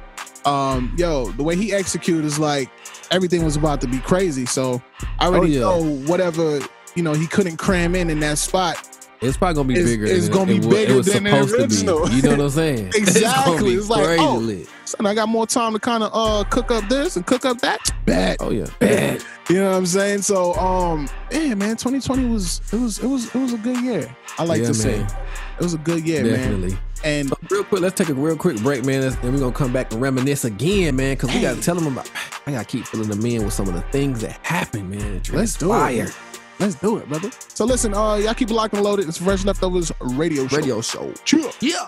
Um, 0.46 0.94
yo, 0.98 1.28
the 1.32 1.44
way 1.44 1.56
he 1.56 1.74
executed 1.74 2.26
is 2.26 2.40
like 2.40 2.70
everything 3.12 3.44
was 3.44 3.56
about 3.56 3.82
to 3.82 3.88
be 3.88 4.00
crazy. 4.00 4.46
So 4.46 4.82
I 5.20 5.28
already 5.28 5.62
Oh, 5.62 5.78
yeah. 5.80 5.84
know 5.86 5.96
whatever 6.08 6.60
you 6.96 7.04
know 7.04 7.14
he 7.14 7.28
couldn't 7.28 7.58
cram 7.58 7.96
in 7.96 8.10
in 8.10 8.20
that 8.22 8.38
spot. 8.38 8.88
It's 9.22 9.38
probably 9.38 9.54
gonna 9.54 9.68
be 9.68 9.74
It's- 9.76 9.90
bigger. 9.92 10.06
it's 10.06 10.30
gonna 10.30 10.52
it, 10.54 10.62
be 10.62 10.68
bigger 10.68 10.94
it 10.94 10.96
was 10.98 11.06
than 11.06 11.26
the 11.26 11.30
supposed 11.30 11.54
original. 11.54 12.06
to 12.06 12.10
be. 12.10 12.16
You 12.16 12.22
know 12.24 12.30
what 12.32 12.40
I'm 12.42 12.50
saying? 12.50 12.88
Exactly. 12.96 13.74
It's, 13.74 13.82
It's 13.82 13.90
like, 13.90 14.04
crazy 14.06 14.24
oh. 14.24 14.38
lit. 14.38 14.68
And 14.98 15.08
I 15.08 15.14
got 15.14 15.30
more 15.30 15.46
time 15.46 15.74
to 15.74 15.80
kind 15.80 16.02
of 16.04 16.10
uh 16.14 16.44
cook 16.50 16.72
up 16.72 16.90
this 16.90 17.16
and 17.18 17.26
cook 17.26 17.46
up 17.46 17.62
that. 17.62 17.92
Bad. 18.06 18.38
Oh 18.40 18.50
yeah, 18.50 18.66
bad. 18.80 19.24
You 19.48 19.58
know 19.58 19.70
what 19.72 19.78
I'm 19.78 19.86
saying? 19.86 20.24
So 20.24 20.56
um 20.56 21.08
yeah, 21.32 21.54
man, 21.54 21.78
2020 21.78 22.26
was 22.30 22.62
it 22.74 22.80
was 22.80 22.98
it 23.00 23.06
was 23.08 23.26
it 23.28 23.36
was 23.40 23.54
a 23.54 23.58
good 23.58 23.78
year. 23.82 24.14
I 24.40 24.44
like 24.44 24.62
Yeah, 24.62 24.68
to 24.70 24.74
say. 24.74 24.96
It 25.00 25.64
was 25.64 25.76
a 25.76 25.78
good 25.78 26.06
year, 26.08 26.24
man. 26.24 26.78
And 27.04 27.30
But 27.30 27.40
real 27.50 27.64
quick, 27.64 27.82
let's 27.82 27.96
take 27.96 28.10
a 28.10 28.14
real 28.14 28.36
quick 28.36 28.62
break, 28.62 28.86
man. 28.86 29.02
Then 29.02 29.34
we're 29.34 29.40
gonna 29.40 29.52
come 29.52 29.74
back 29.74 29.92
and 29.92 30.02
reminisce 30.02 30.46
again, 30.46 30.96
man. 30.96 31.18
Cause 31.18 31.34
we 31.34 31.42
gotta 31.42 31.62
tell 31.62 31.76
them 31.76 31.88
about. 31.88 32.10
I 32.46 32.52
gotta 32.52 32.66
keep 32.66 32.86
filling 32.86 33.10
them 33.10 33.26
in 33.26 33.44
with 33.44 33.54
some 33.54 33.68
of 33.68 33.74
the 33.74 33.82
things 33.84 34.22
that 34.22 34.40
happened, 34.46 34.90
man. 34.90 35.22
let's 35.34 35.56
do 35.56 35.74
it. 35.74 36.16
Let's 36.60 36.76
do 36.76 36.98
it, 36.98 37.10
brother. 37.10 37.32
So 37.48 37.66
listen, 37.66 37.94
uh 37.94 38.16
y'all 38.16 38.36
keep 38.36 38.52
it 38.52 38.54
locked 38.54 38.74
and 38.76 38.84
loaded. 38.84 39.08
It's 39.08 39.18
Fresh 39.18 39.46
Leftovers 39.46 39.92
Radio 40.02 40.48
Show. 40.48 40.58
Radio 40.58 40.82
show. 40.82 41.14
Chill. 41.26 41.52
Yeah. 41.60 41.88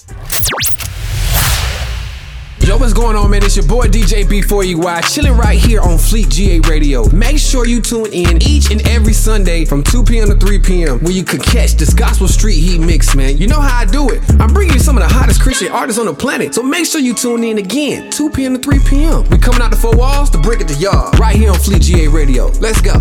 Yo, 2.65 2.77
what's 2.77 2.93
going 2.93 3.17
on, 3.17 3.29
man? 3.29 3.43
It's 3.43 3.57
your 3.57 3.67
boy 3.67 3.87
DJ 3.87 4.23
B4EY, 4.23 5.13
chilling 5.13 5.35
right 5.35 5.59
here 5.59 5.81
on 5.81 5.97
Fleet 5.97 6.29
GA 6.29 6.61
Radio. 6.61 7.05
Make 7.09 7.37
sure 7.37 7.67
you 7.67 7.81
tune 7.81 8.13
in 8.13 8.41
each 8.41 8.71
and 8.71 8.81
every 8.87 9.11
Sunday 9.11 9.65
from 9.65 9.83
2 9.83 10.05
p.m. 10.05 10.29
to 10.29 10.35
3 10.35 10.59
p.m. 10.59 10.99
where 10.99 11.11
you 11.11 11.25
could 11.25 11.43
catch 11.43 11.73
this 11.73 11.93
Gospel 11.93 12.25
Street 12.25 12.55
Heat 12.55 12.79
mix, 12.79 13.17
man. 13.17 13.37
You 13.37 13.47
know 13.47 13.59
how 13.59 13.79
I 13.79 13.83
do 13.83 14.09
it. 14.11 14.21
I'm 14.39 14.53
bringing 14.53 14.75
you 14.75 14.79
some 14.79 14.95
of 14.95 15.03
the 15.03 15.13
hottest 15.13 15.41
Christian 15.41 15.73
artists 15.73 15.99
on 15.99 16.05
the 16.05 16.13
planet, 16.13 16.55
so 16.55 16.63
make 16.63 16.85
sure 16.85 17.01
you 17.01 17.13
tune 17.13 17.43
in 17.43 17.57
again, 17.57 18.09
2 18.11 18.29
p.m. 18.29 18.53
to 18.53 18.59
3 18.61 18.79
p.m. 18.79 19.27
We 19.29 19.39
coming 19.39 19.61
out 19.61 19.71
the 19.71 19.77
four 19.77 19.97
walls 19.97 20.29
to 20.29 20.37
break 20.37 20.61
it 20.61 20.69
to 20.69 20.75
y'all, 20.75 21.11
right 21.19 21.35
here 21.35 21.51
on 21.51 21.59
Fleet 21.59 21.81
GA 21.81 22.07
Radio. 22.07 22.45
Let's 22.61 22.79
go. 22.79 22.97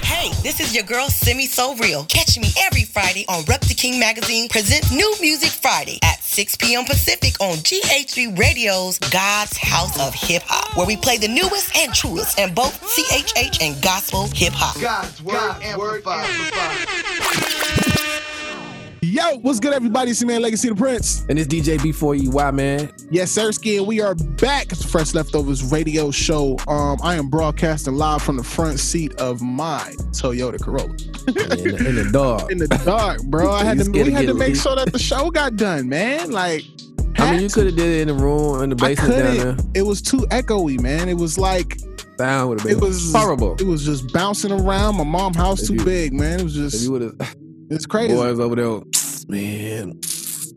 Hey, 0.00 0.30
this 0.42 0.60
is 0.60 0.74
your 0.74 0.84
girl 0.84 1.08
Simi 1.08 1.44
So 1.44 1.74
Real. 1.76 2.06
Catch 2.06 2.38
me 2.38 2.48
every 2.64 2.84
Friday 2.84 3.26
on 3.28 3.44
Rep 3.44 3.60
the 3.60 3.74
King 3.74 4.00
Magazine 4.00 4.48
present 4.48 4.90
New 4.92 5.14
Music 5.20 5.50
Friday 5.50 5.98
at 6.02 6.15
6 6.36 6.56
p.m. 6.56 6.84
Pacific 6.84 7.32
on 7.40 7.56
GH3 7.56 8.38
Radio's 8.38 8.98
God's 8.98 9.56
House 9.56 9.98
of 9.98 10.12
Hip 10.12 10.42
Hop, 10.44 10.76
where 10.76 10.86
we 10.86 10.94
play 10.94 11.16
the 11.16 11.28
newest 11.28 11.74
and 11.74 11.94
truest 11.94 12.38
in 12.38 12.52
both 12.52 12.78
CHH 12.82 13.62
and 13.62 13.82
gospel 13.82 14.28
hip 14.34 14.52
hop. 14.52 14.78
God's 14.78 15.22
word, 15.22 15.56
amplified. 15.62 16.26
Yo, 19.16 19.38
what's 19.38 19.60
good, 19.60 19.72
everybody? 19.72 20.10
It's 20.10 20.20
your 20.20 20.28
man 20.28 20.42
Legacy 20.42 20.68
the 20.68 20.74
Prince. 20.74 21.24
And 21.30 21.38
it's 21.38 21.48
DJ 21.48 21.78
B4EY, 21.78 22.52
man. 22.52 22.92
Yes, 23.10 23.32
Sirski, 23.34 23.78
and 23.78 23.86
we 23.86 24.02
are 24.02 24.14
back. 24.14 24.70
It's 24.70 24.82
the 24.82 24.88
Fresh 24.88 25.14
Leftovers 25.14 25.72
Radio 25.72 26.10
Show. 26.10 26.58
Um, 26.68 26.98
I 27.02 27.14
am 27.14 27.30
broadcasting 27.30 27.94
live 27.94 28.20
from 28.20 28.36
the 28.36 28.44
front 28.44 28.78
seat 28.78 29.18
of 29.18 29.40
my 29.40 29.80
Toyota 30.10 30.60
Corolla. 30.60 30.90
In 31.28 31.32
the, 31.32 31.86
in 31.88 31.94
the 31.94 32.04
dog. 32.12 32.52
In 32.52 32.58
the 32.58 32.68
dark, 32.84 33.22
bro. 33.22 33.50
I 33.52 33.64
had 33.64 33.78
to 33.78 33.90
we 33.90 34.10
had 34.10 34.26
to 34.26 34.34
make 34.34 34.54
sure 34.54 34.76
that 34.76 34.92
the 34.92 34.98
show 34.98 35.30
got 35.30 35.56
done, 35.56 35.88
man. 35.88 36.30
Like 36.30 36.64
I 37.16 37.30
mean, 37.32 37.40
you 37.40 37.48
could 37.48 37.64
have 37.64 37.76
did 37.76 37.86
it 37.86 38.08
in 38.10 38.14
the 38.14 38.22
room, 38.22 38.62
in 38.64 38.68
the 38.68 38.76
basement 38.76 39.14
down 39.14 39.36
there. 39.38 39.56
It 39.74 39.82
was 39.86 40.02
too 40.02 40.26
echoey, 40.30 40.78
man. 40.78 41.08
It 41.08 41.16
was 41.16 41.38
like 41.38 41.78
Down 42.18 42.50
would 42.50 42.60
have 42.60 42.68
been 42.68 42.76
it 42.76 42.82
was 42.82 43.14
horrible. 43.14 43.54
It 43.54 43.66
was 43.66 43.82
just 43.82 44.12
bouncing 44.12 44.52
around. 44.52 44.98
My 44.98 45.04
mom 45.04 45.32
house 45.32 45.62
If 45.62 45.68
too 45.68 45.74
you- 45.76 45.84
big, 45.86 46.12
man. 46.12 46.40
It 46.40 46.42
was 46.42 46.54
just 46.54 46.86
have, 46.86 47.36
it's 47.70 47.86
crazy. 47.86 48.14
boys 48.14 48.38
over 48.38 48.54
there, 48.54 48.80
man. 49.28 50.00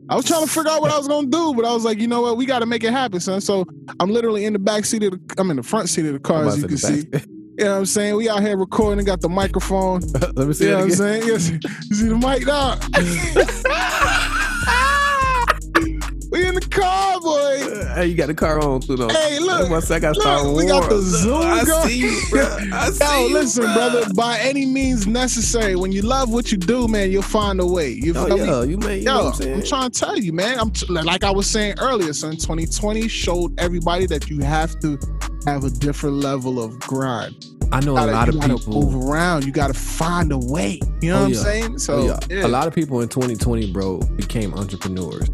I 0.10 0.16
was 0.16 0.26
trying 0.26 0.44
to 0.44 0.50
figure 0.50 0.72
out 0.72 0.82
what 0.82 0.92
I 0.92 0.98
was 0.98 1.08
gonna 1.08 1.28
do, 1.28 1.54
but 1.54 1.66
I 1.66 1.74
was 1.74 1.86
like, 1.86 2.00
you 2.00 2.08
know 2.08 2.22
what, 2.22 2.38
we 2.38 2.46
got 2.46 2.60
to 2.60 2.66
make 2.66 2.84
it 2.84 2.92
happen, 2.92 3.20
son. 3.20 3.42
So 3.42 3.66
I'm 4.00 4.10
literally 4.10 4.46
in 4.46 4.54
the 4.54 4.60
back 4.60 4.86
seat 4.86 5.04
of 5.04 5.12
the, 5.12 5.36
I'm 5.38 5.52
in 5.52 5.58
the 5.58 5.64
front 5.64 5.90
seat 5.90 6.06
of 6.06 6.14
the 6.14 6.20
car, 6.20 6.46
as 6.46 6.62
you 6.62 6.68
can 6.68 6.78
see. 6.78 7.06
You 7.60 7.66
know 7.66 7.72
what 7.72 7.78
I'm 7.80 7.86
saying? 7.88 8.16
We 8.16 8.30
out 8.30 8.42
here 8.42 8.56
recording, 8.56 9.04
got 9.04 9.20
the 9.20 9.28
microphone. 9.28 10.00
Let 10.36 10.48
me 10.48 10.54
see 10.54 10.64
You 10.64 10.72
know 10.72 10.78
what 10.78 10.84
I'm 10.86 10.92
saying? 10.92 11.28
You 11.28 11.40
see 11.40 12.08
the 12.08 12.16
mic 12.16 12.46
dog? 12.46 12.82
we 16.32 16.48
in 16.48 16.56
the 16.56 16.62
car, 16.62 17.20
boy. 17.20 17.79
Hey, 17.96 18.06
you 18.08 18.16
got 18.16 18.28
the 18.28 18.34
car 18.34 18.60
on 18.60 18.82
too, 18.82 18.96
though. 18.96 19.10
Hey, 19.10 19.40
look, 19.40 19.70
One 19.70 19.82
sec, 19.82 20.04
I 20.04 20.12
start 20.14 20.46
look, 20.46 20.58
we 20.58 20.66
got 20.68 20.90
the. 20.90 21.02
Zoom 21.02 21.42
I 21.42 21.64
going. 21.66 21.88
see 21.90 21.98
you, 22.00 22.22
bro. 22.30 22.58
I 22.74 22.90
see 22.92 23.04
Yo, 23.06 23.28
you, 23.28 23.34
listen, 23.34 23.64
bro. 23.66 23.74
brother. 23.74 24.14
By 24.14 24.38
any 24.40 24.66
means 24.66 25.08
necessary, 25.08 25.76
when 25.76 25.92
you 25.92 26.02
love 26.02 26.32
what 26.32 26.52
you 26.52 26.58
do, 26.58 26.88
man, 26.88 27.12
you'll 27.12 27.22
find 27.22 27.60
a 27.60 27.66
way. 27.66 27.90
You 27.92 28.14
Oh 28.16 28.26
feel 28.26 28.38
me? 28.66 28.72
you 28.72 28.78
may. 28.78 29.00
You 29.00 29.06
know 29.06 29.20
Yo, 29.20 29.26
what 29.26 29.46
I'm 29.46 29.54
I'm, 29.56 29.64
trying 29.64 29.92
to 29.92 30.00
tell 30.00 30.18
you, 30.18 30.34
man. 30.34 30.60
I'm 30.60 30.72
t- 30.72 30.86
like 30.92 31.24
I 31.24 31.32
was 31.32 31.50
saying 31.50 31.76
earlier, 31.80 32.14
son. 32.14 32.34
2020 32.34 33.08
showed 33.08 33.60
everybody 33.60 34.06
that 34.08 34.30
you 34.30 34.40
have 34.42 34.80
to 34.80 34.98
have 35.46 35.64
a 35.64 35.70
different 35.70 36.18
level 36.18 36.62
of 36.64 36.80
grind. 36.80 37.46
I 37.72 37.82
know 37.82 37.96
gotta- 37.96 38.12
a 38.12 38.14
lot 38.14 38.28
you 38.50 38.56
of 38.56 38.60
people. 38.66 38.82
move 38.82 39.10
around. 39.10 39.46
You 39.46 39.52
got 39.52 39.68
to 39.68 39.74
find 39.76 40.32
a 40.32 40.38
way. 40.38 40.80
You 41.02 41.12
know 41.12 41.18
Oh, 41.18 41.20
what 41.22 41.26
I'm 41.28 41.34
yeah. 41.34 41.40
saying? 41.44 41.72
Oh, 41.76 41.78
so 41.78 41.94
Oh, 41.96 42.06
yeah. 42.06 42.20
yeah. 42.40 42.46
A 42.46 42.48
lot 42.48 42.68
of 42.68 42.74
people 42.74 43.02
in 43.02 43.10
2020, 43.10 43.72
bro, 43.72 44.00
became 44.16 44.54
entrepreneurs. 44.56 45.28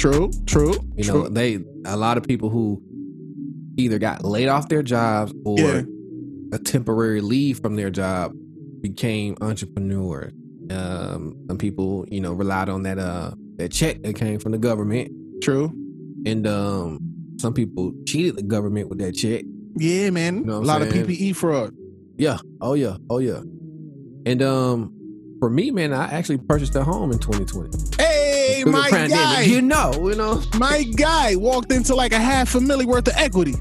True, 0.00 0.30
true, 0.46 0.74
You 0.96 1.04
true. 1.04 1.22
know, 1.24 1.28
they 1.28 1.58
a 1.84 1.96
lot 1.96 2.16
of 2.16 2.24
people 2.24 2.48
who 2.50 2.82
either 3.76 3.98
got 3.98 4.24
laid 4.24 4.48
off 4.48 4.68
their 4.68 4.82
jobs 4.82 5.32
or 5.44 5.58
Yeah. 5.58 5.82
a 6.52 6.58
temporary 6.58 7.20
leave 7.20 7.60
from 7.60 7.76
their 7.76 7.90
job 7.90 8.32
became 8.80 9.36
entrepreneurs. 9.40 10.32
Um, 10.70 11.36
some 11.48 11.58
people, 11.58 12.06
you 12.10 12.20
know, 12.20 12.32
relied 12.32 12.68
on 12.68 12.82
that 12.84 12.98
uh 12.98 13.32
that 13.56 13.70
check 13.72 14.02
that 14.02 14.14
came 14.14 14.38
from 14.38 14.52
the 14.52 14.58
government, 14.58 15.10
true. 15.42 15.72
and 16.26 16.46
um, 16.46 16.98
some 17.38 17.52
people 17.52 17.92
cheated 18.06 18.36
the 18.36 18.42
government 18.42 18.88
with 18.88 18.98
that 19.00 19.12
check. 19.12 19.42
Yeah, 19.76 20.10
man. 20.10 20.38
You 20.38 20.44
know 20.44 20.58
a 20.58 20.60
lot 20.64 20.80
I'm 20.82 20.88
of 20.88 20.92
saying? 20.94 21.06
PPE 21.06 21.36
fraud. 21.36 21.74
Yeah. 22.16 22.38
Oh 22.60 22.74
yeah. 22.74 22.96
Oh 23.10 23.18
yeah. 23.18 23.40
And 24.26 24.42
um, 24.42 24.92
for 25.40 25.48
me, 25.50 25.70
man, 25.70 25.92
I 25.92 26.04
actually 26.10 26.38
purchased 26.38 26.74
a 26.76 26.84
home 26.84 27.10
in 27.12 27.18
2020. 27.18 27.70
Hey, 27.98 28.09
Through 28.62 28.72
my 28.72 28.90
pandemic. 28.90 29.16
guy. 29.16 29.42
You 29.42 29.62
know, 29.62 29.92
you 30.08 30.14
know. 30.16 30.42
my 30.58 30.82
guy 30.82 31.36
walked 31.36 31.72
into 31.72 31.94
like 31.94 32.12
a 32.12 32.18
half 32.18 32.54
a 32.54 32.58
milli 32.58 32.84
worth 32.86 33.08
of 33.08 33.14
equity. 33.16 33.54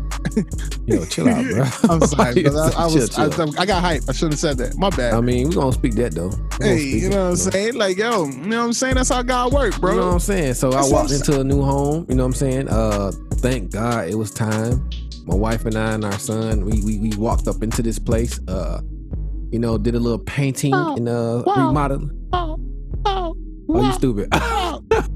Yo, 0.85 1.05
chill 1.05 1.29
out, 1.29 1.45
bro. 1.45 1.63
I'm 1.89 2.01
sorry, 2.07 2.43
but 2.43 2.55
I, 2.55 2.83
I 2.83 2.85
was 2.85 3.09
Chill, 3.15 3.29
chill. 3.29 3.55
I, 3.57 3.61
I 3.61 3.65
got 3.65 3.81
hype. 3.81 4.03
I 4.07 4.11
shouldn't 4.11 4.33
have 4.33 4.39
said 4.39 4.57
that. 4.57 4.75
My 4.77 4.89
bad. 4.89 5.13
I 5.13 5.21
mean, 5.21 5.47
we're 5.49 5.55
gonna 5.55 5.71
speak 5.71 5.93
that 5.95 6.13
though. 6.13 6.31
We 6.59 6.65
hey, 6.65 6.81
you 6.81 7.07
it, 7.07 7.09
know 7.11 7.23
what 7.25 7.29
I'm 7.29 7.35
saying? 7.35 7.75
Like, 7.75 7.97
yo, 7.97 8.25
you 8.25 8.31
know 8.37 8.59
what 8.59 8.65
I'm 8.65 8.73
saying? 8.73 8.95
That's 8.95 9.09
how 9.09 9.21
God 9.21 9.53
work, 9.53 9.79
bro. 9.79 9.91
You 9.93 9.99
know 9.99 10.07
what 10.07 10.13
I'm 10.13 10.19
saying? 10.19 10.53
So 10.55 10.71
That's 10.71 10.89
I 10.89 10.93
walked 10.93 11.11
into 11.11 11.39
a 11.39 11.43
new 11.43 11.61
home. 11.61 12.05
You 12.09 12.15
know 12.15 12.23
what 12.23 12.27
I'm 12.29 12.33
saying? 12.33 12.67
Uh, 12.69 13.11
thank 13.35 13.71
God 13.71 14.09
it 14.09 14.15
was 14.15 14.31
time. 14.31 14.89
My 15.25 15.35
wife 15.35 15.65
and 15.65 15.75
I 15.77 15.93
and 15.93 16.03
our 16.05 16.17
son, 16.19 16.65
we 16.65 16.81
we, 16.83 16.97
we 16.97 17.11
walked 17.15 17.47
up 17.47 17.61
into 17.61 17.81
this 17.81 17.99
place. 17.99 18.39
Uh, 18.47 18.81
you 19.51 19.59
know, 19.59 19.77
did 19.77 19.95
a 19.95 19.99
little 19.99 20.19
painting 20.19 20.71
Wow. 20.71 20.95
and 20.95 21.07
uh 21.09 21.43
Wow. 21.45 21.67
remodeling. 21.67 22.11
oh, 22.33 22.59
oh, 23.05 23.35
Oh, 23.71 23.83
you 23.85 23.93
stupid. 23.93 24.29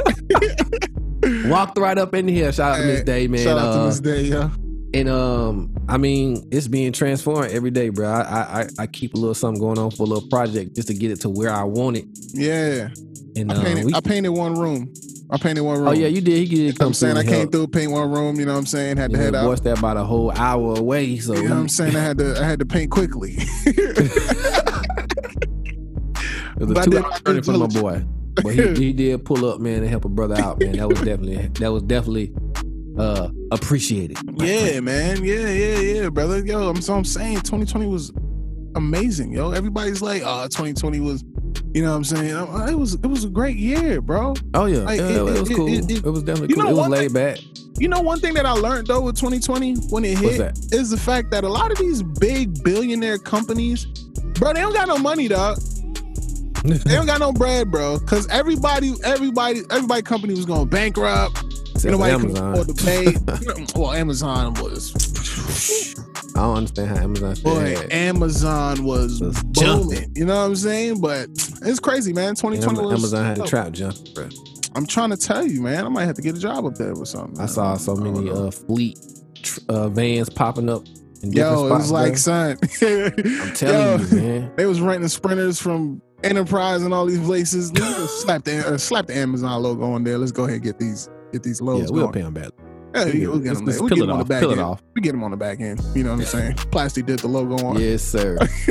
walked 1.49 1.77
right 1.77 1.97
up 1.97 2.13
in 2.13 2.27
here. 2.27 2.51
Shout 2.51 2.73
out 2.73 2.81
to 2.81 2.85
Miss 2.87 3.03
Day, 3.03 3.27
man. 3.27 3.43
Shout 3.43 3.57
out 3.57 3.73
to 3.73 3.79
Uh, 3.81 3.85
Miss 3.87 3.99
Day, 3.99 4.23
yo. 4.23 4.51
And 4.95 5.09
um, 5.09 5.73
I 5.89 5.97
mean, 5.97 6.47
it's 6.51 6.67
being 6.67 6.91
transformed 6.91 7.49
every 7.51 7.71
day, 7.71 7.89
bro. 7.89 8.07
I, 8.07 8.61
I 8.61 8.67
I- 8.79 8.87
keep 8.87 9.15
a 9.15 9.17
little 9.17 9.33
something 9.33 9.59
going 9.59 9.79
on 9.79 9.89
for 9.91 10.03
a 10.03 10.05
little 10.05 10.27
project 10.29 10.75
just 10.75 10.87
to 10.89 10.93
get 10.93 11.09
it 11.11 11.19
to 11.21 11.29
where 11.29 11.49
I 11.51 11.63
want 11.63 11.97
it. 11.97 12.05
Yeah. 12.33 12.89
And 13.35 13.51
I 13.51 13.55
um, 13.55 13.63
painted, 13.63 13.85
we, 13.85 13.93
I 13.95 14.01
painted 14.01 14.29
one 14.29 14.53
room. 14.53 14.93
I 15.31 15.37
painted 15.37 15.61
one 15.61 15.79
room. 15.79 15.87
oh 15.87 15.91
yeah, 15.93 16.05
you 16.05 16.21
did. 16.21 16.47
He 16.47 16.55
did 16.67 16.77
come 16.77 16.89
I'm 16.89 16.93
saying 16.93 17.17
I 17.17 17.23
came 17.23 17.31
help. 17.33 17.51
through, 17.51 17.67
paint 17.69 17.91
one 17.91 18.11
room. 18.11 18.39
You 18.39 18.45
know 18.45 18.51
what 18.53 18.59
I'm 18.59 18.65
saying? 18.67 18.97
Had 18.97 19.09
to 19.13 19.17
head 19.17 19.33
out. 19.33 19.45
voice 19.45 19.61
that 19.61 19.79
about 19.79 19.97
a 19.97 20.03
whole 20.03 20.29
hour 20.31 20.77
away. 20.77 21.17
So 21.17 21.33
You 21.33 21.43
know 21.49 21.55
what 21.55 21.61
I'm 21.61 21.69
saying? 21.69 21.95
I 21.95 21.99
had 22.01 22.19
to, 22.19 22.39
I 22.39 22.43
had 22.43 22.59
to 22.59 22.65
paint 22.65 22.91
quickly. 22.91 23.37
It 26.59 26.67
was 26.67 26.77
a 26.77 26.83
two-hour 26.89 27.19
journey 27.25 27.41
for 27.41 27.53
my 27.53 27.67
boy. 27.67 28.05
But 28.41 28.55
he, 28.55 28.73
he 28.75 28.93
did 28.93 29.23
pull 29.25 29.45
up, 29.45 29.59
man, 29.61 29.79
and 29.81 29.87
help 29.89 30.05
a 30.05 30.09
brother 30.09 30.35
out, 30.35 30.59
man. 30.59 30.73
That 30.77 30.89
was 30.89 30.99
definitely 31.01 31.47
that 31.59 31.71
was 31.71 31.83
definitely 31.83 32.33
uh 32.97 33.29
appreciated. 33.51 34.17
yeah, 34.37 34.79
man. 34.79 35.23
Yeah, 35.23 35.49
yeah, 35.49 35.79
yeah, 35.79 36.09
brother. 36.09 36.43
Yo, 36.45 36.69
I'm 36.69 36.81
so 36.81 36.93
I'm 36.95 37.05
saying 37.05 37.37
2020 37.41 37.87
was 37.87 38.11
amazing, 38.75 39.31
yo. 39.33 39.51
Everybody's 39.51 40.01
like, 40.01 40.23
oh, 40.25 40.43
2020 40.45 40.99
was, 40.99 41.23
you 41.73 41.83
know 41.83 41.91
what 41.91 41.97
I'm 41.97 42.03
saying? 42.03 42.33
Uh, 42.33 42.67
It 42.69 42.75
was 42.75 42.95
it 42.95 43.05
was 43.07 43.23
a 43.23 43.29
great 43.29 43.57
year, 43.57 44.01
bro. 44.01 44.33
Oh 44.53 44.65
yeah, 44.65 44.79
Like, 44.79 44.99
yeah, 44.99 45.07
it- 45.09 45.15
it, 45.35 45.39
was 45.39 45.49
cool. 45.49 45.67
it- 45.67 45.91
It, 45.91 46.05
it- 46.05 46.09
was 46.09 46.23
definitely 46.23 46.55
cool. 46.55 46.63
know 46.63 46.69
It 46.71 46.75
was 46.75 46.89
laid 46.89 47.13
back. 47.13 47.39
You 47.79 47.87
know, 47.87 48.01
one 48.01 48.19
thing 48.19 48.35
that 48.35 48.45
I 48.45 48.51
learned 48.51 48.87
though 48.87 49.01
with 49.01 49.15
2020 49.15 49.75
when 49.89 50.05
it 50.05 50.17
hit 50.17 50.57
is 50.71 50.89
the 50.91 50.97
fact 50.97 51.31
that 51.31 51.43
a 51.43 51.49
lot 51.49 51.71
of 51.71 51.77
these 51.79 52.03
big 52.03 52.63
billionaire 52.63 53.17
companies, 53.17 53.85
bro, 54.39 54.53
they 54.53 54.61
don't 54.61 54.73
got 54.73 54.87
no 54.87 54.97
money, 54.97 55.27
dog. 55.27 55.57
They 56.85 56.95
don't 56.95 57.05
got 57.05 57.19
no 57.19 57.31
bread, 57.33 57.69
bro. 57.69 57.99
Cause 57.99 58.27
everybody, 58.29 58.93
everybody, 59.03 59.61
everybody 59.69 60.01
company 60.01 60.33
was 60.33 60.45
going 60.45 60.67
bankrupt. 60.69 61.43
Nobody 61.83 62.13
could 62.27 62.37
Amazon. 62.37 62.51
afford 62.53 62.67
to 62.77 62.83
pay. 62.85 63.65
well, 63.79 63.91
Amazon 63.91 64.53
was 64.55 64.93
I 66.35 66.39
don't 66.39 66.57
understand 66.57 66.89
how 66.97 67.03
Amazon 67.03 67.35
boy, 67.43 67.75
had. 67.75 67.91
Amazon 67.91 68.83
was 68.85 69.19
Was 69.21 69.43
booming. 69.43 69.53
jumping. 69.91 70.11
You 70.15 70.25
know 70.25 70.35
what 70.37 70.45
I'm 70.45 70.55
saying? 70.55 71.01
But 71.01 71.29
it's 71.63 71.79
crazy, 71.79 72.13
man. 72.13 72.35
2020 72.35 72.79
Am- 72.79 72.85
was 72.85 72.93
Amazon 73.13 73.25
had 73.25 73.39
a 73.39 73.47
trap 73.47 73.71
jump, 73.73 73.97
bro. 74.15 74.29
I'm 74.75 74.85
trying 74.87 75.09
to 75.11 75.17
tell 75.17 75.45
you, 75.45 75.61
man. 75.61 75.85
I 75.85 75.89
might 75.89 76.05
have 76.05 76.15
to 76.15 76.21
get 76.21 76.35
a 76.35 76.39
job 76.39 76.65
up 76.65 76.75
there 76.75 76.93
or 76.93 77.05
something. 77.05 77.39
I 77.41 77.45
saw 77.47 77.75
so 77.77 77.95
many 77.95 78.29
uh 78.29 78.49
fleet 78.51 78.97
tr- 79.41 79.59
uh, 79.69 79.89
vans 79.89 80.29
popping 80.29 80.69
up 80.69 80.83
Yo, 81.21 81.65
it 81.65 81.67
spots. 81.67 81.81
was 81.83 81.91
like, 81.91 82.11
bro. 82.11 82.15
son. 82.17 82.57
I'm 83.41 83.53
telling 83.53 84.07
you, 84.09 84.15
man. 84.17 84.51
They 84.55 84.65
was 84.65 84.81
renting 84.81 85.07
sprinters 85.09 85.59
from 85.59 86.01
Enterprise 86.23 86.83
and 86.83 86.93
all 86.93 87.05
these 87.05 87.19
places. 87.19 87.69
Slap 88.21 88.43
the 88.43 88.73
uh, 88.73 88.77
slap 88.77 89.07
the 89.07 89.15
Amazon 89.15 89.61
logo 89.61 89.91
on 89.91 90.03
there. 90.03 90.17
Let's 90.17 90.31
go 90.31 90.43
ahead 90.43 90.55
and 90.55 90.63
get 90.63 90.79
these 90.79 91.09
get 91.31 91.43
these 91.43 91.61
logos. 91.61 91.89
Yeah, 91.89 91.93
we'll 91.93 92.03
going. 92.03 92.13
pay 92.13 92.21
them 92.21 92.33
back. 92.33 92.51
Yeah, 92.95 93.05
we- 93.05 93.21
Yeah, 93.21 93.27
we'll 93.29 93.39
get 93.39 93.55
them, 93.55 93.65
let's 93.65 93.81
we 93.81 93.89
peel 93.89 93.97
get 93.97 94.03
it 94.03 94.07
them 94.07 94.11
on 94.11 94.17
the 94.19 94.23
off, 94.23 94.27
back 94.29 94.39
peel 94.41 94.49
it 94.51 94.53
end. 94.53 94.61
off. 94.61 94.81
We 94.95 95.01
get 95.01 95.11
them 95.13 95.23
on 95.23 95.31
the 95.31 95.37
back 95.37 95.59
end. 95.59 95.81
You 95.95 96.03
know 96.03 96.11
what 96.11 96.19
I'm 96.19 96.25
saying? 96.25 96.53
Plastic 96.71 97.05
did 97.07 97.19
the 97.19 97.27
logo 97.27 97.55
on. 97.65 97.79
Yes, 97.81 98.03
sir. 98.03 98.37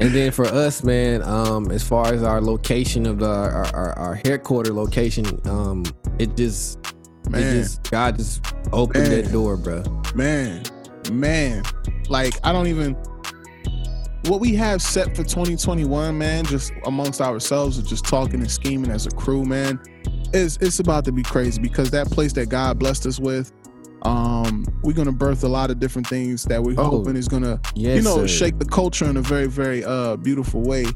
and 0.00 0.14
then 0.14 0.32
for 0.32 0.46
us, 0.46 0.82
man, 0.82 1.22
um, 1.22 1.70
as 1.70 1.86
far 1.86 2.12
as 2.12 2.22
our 2.22 2.40
location 2.40 3.06
of 3.06 3.18
the 3.18 3.28
our, 3.28 3.66
our, 3.74 3.98
our 3.98 4.14
headquarter 4.14 4.72
location, 4.72 5.26
um, 5.46 5.84
it 6.18 6.36
just 6.36 6.78
it 7.26 7.30
Man. 7.30 7.62
just 7.62 7.88
God 7.90 8.16
just 8.16 8.42
opened 8.72 9.08
Man. 9.08 9.22
that 9.24 9.30
door, 9.32 9.56
bro. 9.56 9.82
man, 10.14 10.62
man. 11.12 11.62
Like 12.08 12.34
I 12.42 12.52
don't 12.52 12.66
even 12.66 12.96
what 14.26 14.40
we 14.40 14.54
have 14.54 14.80
set 14.82 15.08
for 15.16 15.22
2021, 15.24 16.16
man, 16.16 16.44
just 16.44 16.72
amongst 16.84 17.20
ourselves 17.20 17.78
just 17.82 18.04
talking 18.04 18.40
and 18.40 18.50
scheming 18.50 18.90
as 18.90 19.06
a 19.06 19.10
crew, 19.10 19.44
man, 19.44 19.80
is 20.32 20.58
it's 20.60 20.78
about 20.78 21.04
to 21.06 21.12
be 21.12 21.22
crazy 21.22 21.60
because 21.60 21.90
that 21.90 22.08
place 22.10 22.32
that 22.34 22.48
God 22.48 22.78
blessed 22.78 23.06
us 23.06 23.18
with, 23.18 23.52
um, 24.02 24.64
we're 24.82 24.92
gonna 24.94 25.12
birth 25.12 25.44
a 25.44 25.48
lot 25.48 25.70
of 25.70 25.78
different 25.78 26.06
things 26.08 26.44
that 26.44 26.62
we're 26.62 26.74
Oh, 26.78 26.84
hoping 26.84 27.16
is 27.16 27.28
gonna, 27.28 27.60
Yes, 27.74 27.96
you 27.96 28.02
know, 28.02 28.18
sir. 28.18 28.28
shake 28.28 28.58
the 28.58 28.64
culture 28.64 29.04
in 29.04 29.16
a 29.18 29.22
very, 29.22 29.46
very 29.46 29.84
uh 29.84 30.16
beautiful 30.16 30.62
way. 30.62 30.86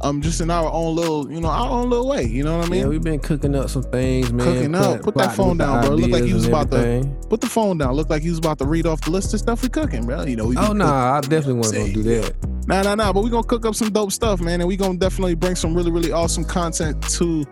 Um, 0.00 0.20
just 0.22 0.40
in 0.40 0.48
our 0.50 0.70
own 0.70 0.94
little, 0.94 1.30
you 1.30 1.40
know, 1.40 1.48
our 1.48 1.70
own 1.70 1.90
little 1.90 2.08
way. 2.08 2.24
You 2.24 2.44
know 2.44 2.58
what 2.58 2.66
I 2.66 2.70
mean? 2.70 2.80
yeah, 2.82 2.86
we've 2.88 3.02
been 3.02 3.18
cooking 3.18 3.54
up 3.56 3.68
some 3.68 3.82
things, 3.82 4.32
man. 4.32 4.46
Cooking 4.46 4.74
up. 4.76 5.02
Put 5.02 5.16
that 5.16 5.34
phone 5.34 5.56
down, 5.56 5.84
bro. 5.84 5.94
It 5.94 5.96
looked 6.00 6.12
like 6.12 6.24
you 6.24 6.34
was 6.34 6.46
about 6.46 6.70
to- 6.70 7.08
Put 7.28 7.40
the 7.40 7.48
phone 7.48 7.78
down. 7.78 7.94
Look 7.94 8.08
like 8.08 8.22
he 8.22 8.30
was 8.30 8.38
about 8.38 8.58
to 8.60 8.64
read 8.64 8.86
off 8.86 9.00
the 9.00 9.10
list 9.10 9.34
of 9.34 9.40
stuff 9.40 9.60
we 9.62 9.68
cooking, 9.68 10.06
bro. 10.06 10.22
You 10.24 10.36
know, 10.36 10.46
we 10.46 10.56
Oh 10.56 10.72
no, 10.72 10.86
nah, 10.86 11.16
I 11.16 11.20
definitely 11.20 11.54
wasn't 11.54 11.80
gonna 11.80 11.92
do 11.94 12.02
that. 12.04 12.34
Nah, 12.68 12.82
nah, 12.82 12.94
nah. 12.94 13.12
But 13.12 13.22
we're 13.24 13.30
gonna 13.30 13.42
cook 13.46 13.64
up 13.66 13.74
some 13.74 13.90
dope 13.90 14.12
stuff, 14.12 14.40
man, 14.40 14.60
and 14.60 14.68
we're 14.68 14.76
gonna 14.76 14.98
definitely 14.98 15.34
bring 15.34 15.56
some 15.56 15.74
really, 15.74 15.90
really 15.90 16.12
awesome 16.12 16.44
content 16.44 17.02
to 17.10 17.44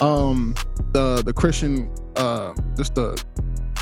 um 0.00 0.54
the 0.92 1.22
the 1.24 1.32
Christian 1.32 1.92
uh 2.16 2.54
just 2.76 2.94
the 2.94 3.22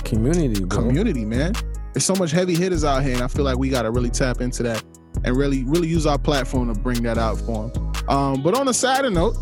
Community, 0.05 0.65
bro. 0.65 0.79
community, 0.79 1.25
man. 1.25 1.53
There's 1.93 2.05
so 2.05 2.15
much 2.15 2.31
heavy 2.31 2.55
hitters 2.57 2.83
out 2.85 3.03
here, 3.03 3.13
and 3.15 3.23
I 3.23 3.29
feel 3.29 3.45
like 3.45 3.59
we 3.59 3.69
gotta 3.69 3.91
really 3.91 4.11
tap 4.11 4.41
into 4.41 4.63
that 4.65 4.83
and 5.25 5.37
really, 5.37 5.65
really 5.65 5.89
use 5.89 6.07
our 6.07 6.19
platform 6.19 6.73
to 6.73 6.81
bring 6.81 7.03
that 7.03 7.19
out 7.19 7.39
for 7.39 7.69
them. 7.69 7.93
Um, 8.09 8.43
but 8.43 8.59
on 8.59 8.67
a 8.69 8.75
sadder 8.75 9.11
note, 9.11 9.37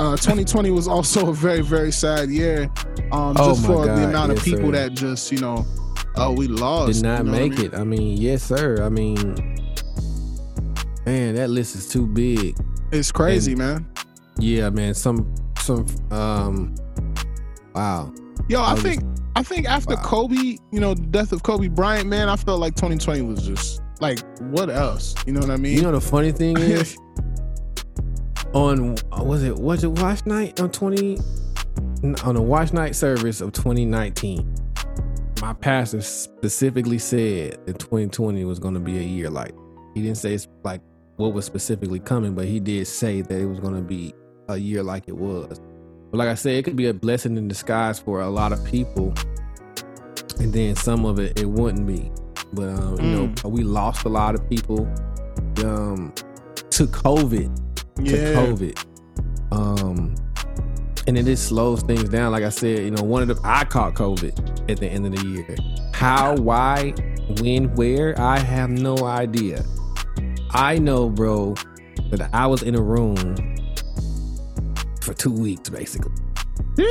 uh, 0.00 0.16
2020 0.16 0.70
was 0.70 0.88
also 0.88 1.28
a 1.30 1.32
very, 1.34 1.60
very 1.60 1.92
sad 1.92 2.28
year. 2.30 2.64
Um, 3.12 3.36
Oh 3.38 3.50
just 3.54 3.64
for 3.64 3.82
the 3.82 3.94
God, 3.94 4.08
amount 4.08 4.32
of 4.32 4.42
people 4.42 4.66
sir. 4.72 4.72
that 4.72 4.94
just, 4.94 5.30
you 5.30 5.38
know, 5.38 5.64
oh, 6.16 6.32
we 6.32 6.48
lost. 6.48 6.94
Did 6.94 7.02
not 7.04 7.18
you 7.18 7.24
know 7.24 7.30
what 7.32 7.38
I 7.38 7.48
make 7.48 7.58
mean? 7.58 7.66
it. 7.66 7.74
I 7.74 7.84
mean, 7.84 8.16
yes, 8.20 8.42
sir. 8.42 8.82
I 8.82 8.88
mean, 8.88 9.51
man, 11.06 11.34
that 11.36 11.50
list 11.50 11.74
is 11.76 11.88
too 11.88 12.06
big. 12.06 12.56
It's 12.90 13.10
crazy, 13.12 13.54
man. 13.54 13.86
Yeah, 14.38 14.70
man. 14.70 14.94
Some, 14.94 15.34
some, 15.60 15.86
um, 16.10 16.74
wow. 17.74 18.12
Yo, 18.48 18.60
I 18.60 18.70
I 18.70 18.72
was- 18.74 18.82
think 18.82 19.02
I 19.34 19.42
think 19.42 19.66
after 19.66 19.94
Wow. 19.94 20.02
Kobe, 20.02 20.34
you 20.72 20.80
know, 20.80 20.94
death 20.94 21.32
of 21.32 21.42
Kobe 21.42 21.68
Bryant, 21.68 22.06
man, 22.08 22.28
I 22.28 22.36
felt 22.36 22.60
like 22.60 22.74
2020 22.74 23.22
was 23.22 23.46
just 23.46 23.80
like, 24.00 24.18
what 24.50 24.68
else? 24.68 25.14
You 25.26 25.32
know 25.32 25.40
what 25.40 25.50
I 25.50 25.56
mean? 25.56 25.74
You 25.76 25.82
know 25.82 25.92
the 25.92 26.00
funny 26.02 26.32
thing 26.32 26.56
is, 26.58 26.98
on 28.52 28.96
was 29.18 29.42
it 29.42 29.56
was 29.56 29.84
it 29.84 29.90
watch 29.90 30.26
night 30.26 30.60
on 30.60 30.70
twenty 30.70 31.18
on 32.24 32.34
the 32.34 32.42
watch 32.42 32.72
night 32.74 32.94
service 32.94 33.40
of 33.40 33.52
2019, 33.52 34.54
my 35.40 35.52
pastor 35.54 36.02
specifically 36.02 36.98
said 36.98 37.52
that 37.64 37.78
2020 37.78 38.44
was 38.44 38.58
going 38.58 38.74
to 38.74 38.80
be 38.80 38.98
a 38.98 39.02
year 39.02 39.30
like. 39.30 39.54
He 39.94 40.02
didn't 40.02 40.16
say 40.18 40.34
it's 40.34 40.48
like 40.64 40.80
what 41.22 41.32
was 41.32 41.44
specifically 41.46 42.00
coming, 42.00 42.34
but 42.34 42.46
he 42.46 42.58
did 42.60 42.86
say 42.86 43.22
that 43.22 43.40
it 43.40 43.46
was 43.46 43.60
going 43.60 43.74
to 43.76 43.80
be 43.80 44.12
a 44.48 44.56
year 44.56 44.82
like 44.82 45.04
it 45.06 45.16
was. 45.16 45.60
But 46.10 46.18
like 46.18 46.28
I 46.28 46.34
said, 46.34 46.54
it 46.56 46.64
could 46.64 46.76
be 46.76 46.86
a 46.86 46.94
blessing 46.94 47.36
in 47.36 47.48
disguise 47.48 47.98
for 47.98 48.20
a 48.20 48.28
lot 48.28 48.52
of 48.52 48.62
people, 48.64 49.14
and 50.40 50.52
then 50.52 50.74
some 50.76 51.04
of 51.04 51.18
it 51.18 51.38
it 51.38 51.46
wouldn't 51.46 51.86
be. 51.86 52.10
But 52.52 52.68
um, 52.70 53.00
you 53.00 53.10
know, 53.12 53.48
we 53.48 53.62
lost 53.62 54.04
a 54.04 54.08
lot 54.08 54.34
of 54.34 54.48
people 54.50 54.86
um, 55.64 56.12
to 56.70 56.86
COVID 56.86 57.50
Yeah. 58.00 58.12
to 58.16 58.34
COVID. 58.34 58.84
Um, 59.52 60.14
and 61.06 61.18
it 61.18 61.24
just 61.24 61.48
slows 61.48 61.82
things 61.82 62.08
down. 62.08 62.32
Like 62.32 62.44
I 62.44 62.48
said, 62.48 62.80
you 62.80 62.90
know, 62.90 63.02
one 63.02 63.22
of 63.22 63.28
the 63.28 63.40
I 63.44 63.64
caught 63.64 63.94
COVID 63.94 64.70
at 64.70 64.78
the 64.78 64.86
end 64.86 65.06
of 65.06 65.14
the 65.16 65.26
year. 65.28 65.56
How, 65.92 66.36
why, 66.36 66.90
when, 67.40 67.74
where, 67.74 68.18
I 68.20 68.38
have 68.38 68.70
no 68.70 69.04
idea. 69.04 69.64
I 70.54 70.78
know, 70.78 71.08
bro, 71.08 71.54
that 72.10 72.28
I 72.32 72.46
was 72.46 72.62
in 72.62 72.74
a 72.74 72.80
room 72.82 73.16
for 75.00 75.14
two 75.14 75.32
weeks, 75.32 75.68
basically. 75.68 76.12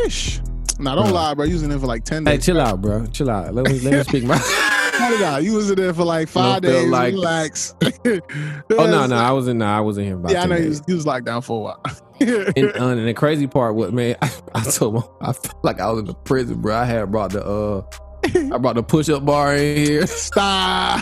Ish. 0.06 0.42
Nah, 0.80 0.96
don't 0.96 1.06
Bro. 1.06 1.14
lie, 1.14 1.34
bro. 1.36 1.46
You 1.46 1.54
was 1.54 1.64
in 1.64 1.70
there 1.70 1.78
for 1.80 1.86
like 1.86 2.04
10 2.06 2.26
Hey, 2.26 2.38
days. 2.38 2.46
chill 2.46 2.60
out, 2.60 2.82
bro. 2.82 3.06
Chill 3.08 3.30
out. 3.30 3.54
Let 3.54 3.68
me 3.68 3.80
let 3.82 3.94
me 3.94 4.04
speak 4.04 4.24
my. 4.24 4.38
Hold 4.38 5.14
it 5.20 5.22
out. 5.24 5.44
You 5.44 5.54
was 5.54 5.70
in 5.70 5.76
there 5.78 5.94
for 5.94 6.04
like 6.04 6.28
five 6.28 6.62
days. 6.64 6.88
like- 6.90 7.14
relax. 7.14 7.76
oh 7.84 8.20
no, 8.70 9.06
no, 9.06 9.16
I 9.16 9.32
was 9.32 9.48
in. 9.48 9.60
No, 9.60 9.66
I 9.68 9.80
wasn't 9.80 10.08
here. 10.08 10.16
About 10.16 10.32
Yeah, 10.32 10.44
I 10.44 10.46
know 10.48 10.56
you 10.56 10.70
was, 10.70 10.82
was 10.88 11.06
locked 11.06 11.26
down 11.26 11.42
for 11.44 11.58
a 11.60 11.64
while. 11.64 11.82
And, 12.22 12.72
uh, 12.76 12.86
and 12.90 13.08
the 13.08 13.16
crazy 13.16 13.48
part, 13.48 13.74
what 13.74 13.94
man? 13.94 14.16
I, 14.22 14.32
I 14.54 14.64
told 14.64 14.96
him 14.98 15.04
I 15.22 15.34
felt 15.34 15.64
like 15.64 15.80
I 15.80 15.90
was 15.90 16.02
in 16.02 16.06
the 16.06 16.14
prison, 16.14 16.62
bro. 16.62 16.76
I 16.76 16.86
had 16.86 17.10
brought 17.12 17.32
the 17.32 17.44
uh, 17.44 17.82
I 18.54 18.58
brought 18.60 18.76
the 18.76 18.84
push 18.84 19.10
up 19.10 19.26
bar 19.26 19.56
in 19.56 19.78
here. 19.78 20.06
Stop. 20.06 21.02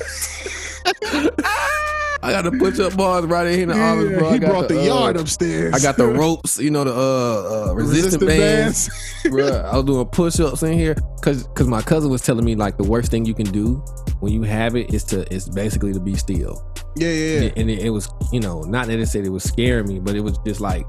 I 2.29 2.41
got 2.41 2.51
the 2.51 2.57
push 2.57 2.79
up 2.79 2.95
bars 2.95 3.25
right 3.25 3.47
in 3.47 3.53
here 3.53 3.63
in 3.63 3.69
the 3.69 3.81
office, 3.81 4.17
bro. 4.17 4.29
I 4.29 4.33
he 4.33 4.39
brought 4.39 4.67
the, 4.67 4.79
uh, 4.79 4.83
yard 4.83 5.17
upstairs. 5.17 5.73
I 5.73 5.79
got 5.79 5.97
the 5.97 6.07
ropes, 6.07 6.59
you 6.59 6.69
know, 6.69 6.83
the 6.83 6.93
uh, 6.93 7.69
uh 7.69 7.73
resistant, 7.73 8.25
bands. 8.25 8.89
bro. 9.29 9.47
I 9.47 9.75
was 9.75 9.85
doing 9.85 10.05
push 10.07 10.39
ups 10.39 10.63
in 10.63 10.73
here 10.73 10.95
because 11.15 11.47
because 11.47 11.67
my 11.67 11.81
cousin 11.81 12.11
was 12.11 12.21
telling 12.21 12.45
me 12.45 12.55
like 12.55 12.77
the 12.77 12.83
worst 12.83 13.09
thing 13.11 13.25
you 13.25 13.33
can 13.33 13.47
do 13.47 13.75
when 14.19 14.31
you 14.31 14.43
have 14.43 14.75
it 14.75 14.93
is 14.93 15.03
to 15.05 15.31
is 15.33 15.49
basically 15.49 15.93
to 15.93 15.99
be 15.99 16.15
still. 16.15 16.63
Yeah, 16.95 17.09
yeah, 17.09 17.39
yeah. 17.41 17.51
and 17.55 17.69
it, 17.69 17.79
it 17.79 17.89
was 17.89 18.09
you 18.31 18.39
know 18.39 18.61
not 18.61 18.87
that 18.87 18.99
it 18.99 19.07
said 19.07 19.25
it 19.25 19.29
was 19.29 19.43
scaring 19.43 19.87
me 19.87 19.99
but 19.99 20.15
it 20.15 20.21
was 20.21 20.37
just 20.39 20.59
like 20.59 20.85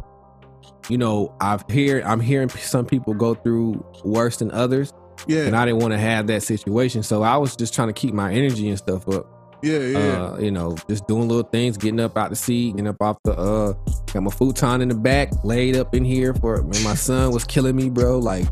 you 0.89 0.99
know 0.99 1.35
i've 1.41 1.63
hear 1.71 2.03
i'm 2.05 2.21
hearing 2.21 2.49
some 2.49 2.87
people 2.87 3.15
go 3.15 3.35
through 3.35 3.85
worse 4.05 4.39
than 4.39 4.51
others 4.51 4.93
Yeah, 5.27 5.45
and 5.45 5.55
i 5.55 5.65
didn't 5.65 5.81
want 5.81 5.93
to 5.93 5.99
have 5.99 6.27
that 6.29 6.43
situation 6.43 7.03
so 7.03 7.23
i 7.23 7.37
was 7.37 7.55
just 7.55 7.75
trying 7.75 7.89
to 7.89 7.93
keep 7.93 8.15
my 8.15 8.33
energy 8.33 8.69
and 8.69 8.79
stuff 8.79 9.09
up 9.09 9.40
yeah, 9.63 9.79
yeah. 9.79 9.99
uh 9.99 10.39
you 10.39 10.51
know 10.51 10.77
just 10.89 11.07
doing 11.07 11.29
little 11.29 11.43
things 11.51 11.77
getting 11.77 12.01
up 12.01 12.17
out 12.17 12.31
the 12.31 12.37
seat 12.37 12.73
getting 12.73 12.89
up 12.89 13.01
off 13.01 13.17
the 13.25 13.33
uh 13.33 13.73
got 14.13 14.23
my 14.23 14.31
futon 14.31 14.81
in 14.81 14.89
the 14.89 14.95
back 14.95 15.31
laid 15.45 15.77
up 15.77 15.95
in 15.95 16.05
here 16.05 16.33
for 16.35 16.63
man 16.63 16.83
my 16.85 16.95
son 16.95 17.31
was 17.33 17.45
killing 17.45 17.77
me 17.77 17.89
bro 17.91 18.19
like 18.19 18.47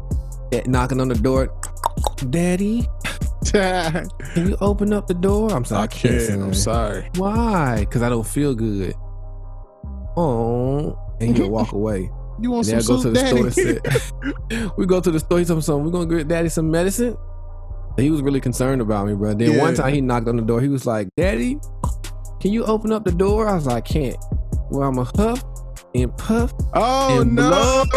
knocking 0.66 1.01
on 1.01 1.09
the 1.09 1.14
door 1.14 1.53
daddy 2.31 2.87
can 3.53 4.09
you 4.37 4.57
open 4.61 4.92
up 4.92 5.07
the 5.07 5.14
door 5.14 5.51
i'm 5.53 5.64
sorry 5.64 5.83
I 5.85 5.87
can't. 5.87 6.42
I'm 6.42 6.55
sorry. 6.55 7.09
Why? 7.16 7.81
Because 7.81 8.03
I 8.03 8.09
don't 8.09 8.27
feel 8.27 8.55
good. 8.55 8.94
Oh, 10.16 10.99
and 11.21 11.37
he'll 11.37 11.51
walk 11.51 11.73
away. 11.81 12.11
You 12.40 12.51
want 12.51 12.68
And 12.68 12.83
some 12.85 12.94
I 12.94 12.99
go 12.99 13.03
to 13.03 13.11
the 13.11 13.27
store 13.27 13.51
daddy? 13.51 13.81
and 14.51 14.62
say, 14.62 14.71
we 14.77 14.87
go 14.87 15.01
to 15.01 15.11
the 15.11 15.21
store. 15.21 15.44
Something. 15.44 15.85
We're 15.85 15.90
gonna 15.90 16.07
get 16.07 16.29
daddy 16.29 16.49
some 16.49 16.71
medicine. 16.71 17.16
He 17.98 18.11
was 18.11 18.22
really 18.22 18.40
concerned 18.40 18.80
about 18.80 19.06
me, 19.06 19.14
bro. 19.14 19.34
Then 19.34 19.58
one 19.58 19.74
time 19.74 19.92
he 19.92 20.00
knocked 20.00 20.28
on 20.28 20.37
the 20.37 20.42
door. 20.42 20.61
He 20.61 20.68
was 20.68 20.87
like, 20.87 21.08
"Daddy, 21.16 21.58
can 22.40 22.52
you 22.52 22.64
open 22.64 22.92
up 22.92 23.04
the 23.04 23.12
door?" 23.12 23.48
I 23.48 23.54
was 23.54 23.66
like, 23.66 23.84
"Can't." 23.84 24.16
Well, 24.70 24.88
I'm 24.88 24.98
a 24.98 25.04
huff 25.16 25.42
and 25.94 26.16
puff 26.18 26.52
oh 26.74 27.20
and 27.22 27.34
no! 27.34 27.84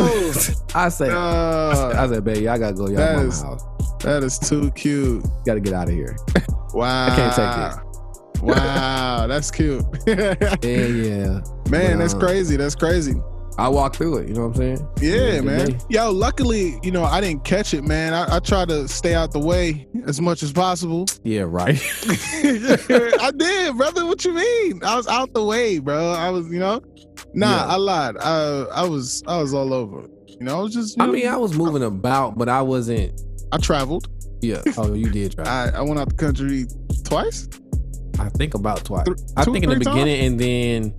I 0.74 0.88
say, 0.90 1.10
I 1.10 1.14
Uh, 1.14 2.08
said, 2.08 2.24
baby, 2.24 2.48
I 2.48 2.58
gotta 2.58 2.74
go 2.74 2.88
y'all 2.88 3.20
is- 3.28 3.42
house. 3.42 3.64
that 4.04 4.24
is 4.24 4.40
too 4.40 4.72
cute. 4.72 5.24
Gotta 5.46 5.60
get 5.60 5.74
out 5.74 5.88
of 5.90 5.94
here. 5.94 6.16
Wow. 6.74 7.08
I 7.08 7.16
can't 7.18 7.36
take 7.36 8.40
it. 8.40 8.42
Wow, 8.44 9.28
that's 9.28 9.52
cute. 9.52 9.84
Yeah, 10.08 10.36
yeah. 10.64 11.42
Man, 11.70 12.00
that's 12.00 12.14
Wow. 12.14 12.20
crazy. 12.22 12.56
That's 12.56 12.76
crazy. 12.76 13.16
I 13.58 13.68
walked 13.68 13.98
through 13.98 14.18
it. 14.20 14.30
You 14.30 14.36
know 14.36 14.48
what 14.48 14.58
I'm 14.60 14.78
saying? 14.78 14.88
Yeah, 15.02 15.42
man. 15.42 15.80
Yo, 15.90 16.10
luckily, 16.12 16.80
you 16.84 16.92
know, 16.92 17.04
I 17.04 17.22
didn't 17.22 17.44
catch 17.44 17.74
it, 17.74 17.84
man. 17.84 18.14
I, 18.14 18.38
I 18.38 18.40
try 18.40 18.66
to 18.66 18.88
stay 18.88 19.14
out 19.14 19.32
the 19.32 19.40
way 19.40 19.88
as 20.06 20.20
much 20.22 20.42
as 20.44 20.52
possible. 20.52 21.06
Yeah, 21.24 21.44
right. 21.48 21.80
I 22.44 23.32
did, 23.36 23.78
brother. 23.78 24.06
What 24.06 24.26
you 24.26 24.34
mean? 24.34 24.82
I 24.84 24.96
was 24.96 25.08
out 25.08 25.34
the 25.34 25.44
way, 25.44 25.78
bro. 25.80 26.12
I 26.12 26.30
was, 26.32 26.48
you 26.52 26.60
know, 26.60 26.82
nah, 27.34 27.58
Yeah. 27.58 27.66
I 27.66 27.76
lied. 27.76 28.18
I, 28.18 28.66
I 28.74 28.88
was, 28.88 29.22
I 29.28 29.38
was 29.38 29.54
all 29.54 29.74
over. 29.74 30.08
You 30.28 30.38
know, 30.48 30.60
I 30.60 30.62
was 30.64 30.74
just. 30.74 31.00
I 31.00 31.06
know, 31.06 31.12
mean, 31.12 31.28
I 31.28 31.38
was 31.38 31.56
moving 31.56 31.84
about, 31.84 32.38
but 32.38 32.50
I 32.50 32.62
wasn't. 32.64 33.22
I 33.52 33.58
traveled. 33.58 34.08
Yeah. 34.42 34.62
Oh, 34.78 34.94
you 34.94 35.10
did 35.12 35.36
try. 35.36 35.46
I, 35.46 35.78
I 35.78 35.82
went 35.82 36.00
out 36.00 36.10
the 36.10 36.16
country 36.16 36.66
twice. 37.04 37.48
I 38.20 38.30
think 38.30 38.56
about 38.56 38.84
twice. 38.84 39.06
Th- 39.06 39.18
I 39.38 39.44
think 39.44 39.64
in 39.64 39.70
the 39.70 39.76
three 39.76 39.86
times? 39.86 39.96
beginning, 39.96 40.26
and 40.26 40.40
then 40.40 40.94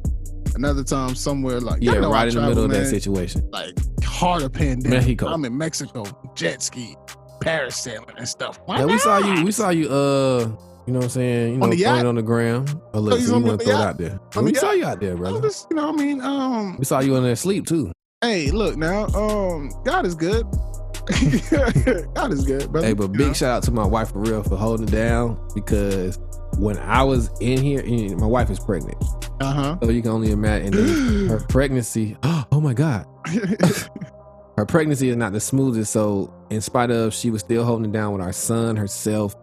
Another 0.54 0.84
time 0.84 1.14
somewhere 1.14 1.60
like 1.60 1.82
yeah, 1.82 1.92
I 1.92 1.98
right 1.98 2.28
in 2.28 2.34
the 2.34 2.42
middle 2.46 2.64
of 2.64 2.70
that 2.70 2.86
situation. 2.86 3.48
Like 3.52 3.74
heart 4.04 4.42
of 4.42 4.52
pandemic. 4.52 4.90
Mexico. 4.98 5.26
I'm 5.28 5.44
in 5.44 5.56
Mexico, 5.56 6.04
jet 6.34 6.62
ski, 6.62 6.94
parasailing 7.40 8.16
and 8.18 8.28
stuff. 8.28 8.60
Why 8.66 8.78
Yeah, 8.80 8.84
we 8.86 8.98
saw 8.98 9.18
you. 9.18 9.44
We 9.44 9.52
saw 9.52 9.70
you. 9.70 9.88
Uh, 9.88 10.50
you 10.86 10.92
know 10.92 10.98
what 10.98 11.04
I'm 11.04 11.10
saying? 11.10 11.52
You 11.52 11.58
know, 11.58 11.64
On 11.64 11.70
the 11.70 11.76
yacht? 11.76 12.04
on 12.06 12.14
the 12.16 12.22
ground. 12.22 12.74
Oh, 12.92 13.00
look, 13.00 13.20
so 13.20 13.38
you 13.38 13.44
want 13.44 13.60
to 13.60 13.64
throw 13.66 13.74
it 13.76 13.80
out 13.80 13.98
there? 13.98 14.18
On 14.36 14.44
we 14.44 14.50
the 14.52 14.58
saw 14.58 14.72
you 14.72 14.84
out 14.84 15.00
there, 15.00 15.12
I 15.12 15.16
brother. 15.16 15.40
just, 15.40 15.68
you 15.70 15.76
know, 15.76 15.90
what 15.92 16.00
I 16.00 16.04
mean, 16.04 16.20
um, 16.20 16.76
We 16.76 16.84
saw 16.84 16.98
you 17.00 17.14
in 17.16 17.22
there 17.22 17.36
sleep 17.36 17.66
too. 17.66 17.92
hey, 18.20 18.50
look 18.50 18.76
now, 18.76 19.06
um, 19.14 19.70
God 19.84 20.04
is 20.06 20.14
good. 20.16 20.44
God 22.14 22.32
is 22.32 22.44
good, 22.44 22.70
brother. 22.70 22.86
Hey, 22.86 22.92
but 22.94 23.12
big 23.12 23.34
shout 23.36 23.50
out 23.50 23.62
to 23.64 23.70
my 23.70 23.86
wife 23.86 24.10
for 24.12 24.18
real 24.20 24.42
for 24.42 24.56
holding 24.56 24.86
it 24.88 24.90
down 24.92 25.38
because 25.54 26.18
when 26.58 26.78
I 26.78 27.02
was 27.02 27.30
in 27.40 27.60
here, 27.62 27.80
and 27.80 28.18
my 28.20 28.26
wife 28.26 28.50
is 28.50 28.58
pregnant, 28.60 29.02
Uh 29.40 29.52
huh. 29.52 29.78
so 29.82 29.90
you 29.90 30.02
can 30.02 30.10
only 30.10 30.30
imagine. 30.32 30.72
Her 31.28 31.40
pregnancy. 31.48 32.16
Oh 32.52 32.60
my 32.60 32.74
god, 32.74 33.06
her 34.56 34.66
pregnancy 34.66 35.08
is 35.08 35.16
not 35.16 35.32
the 35.32 35.40
smoothest. 35.40 35.92
So, 35.92 36.32
in 36.50 36.60
spite 36.60 36.90
of, 36.90 37.14
she 37.14 37.30
was 37.30 37.40
still 37.40 37.64
holding 37.64 37.86
it 37.86 37.92
down 37.92 38.12
with 38.12 38.20
our 38.22 38.32
son, 38.32 38.76
herself, 38.76 39.34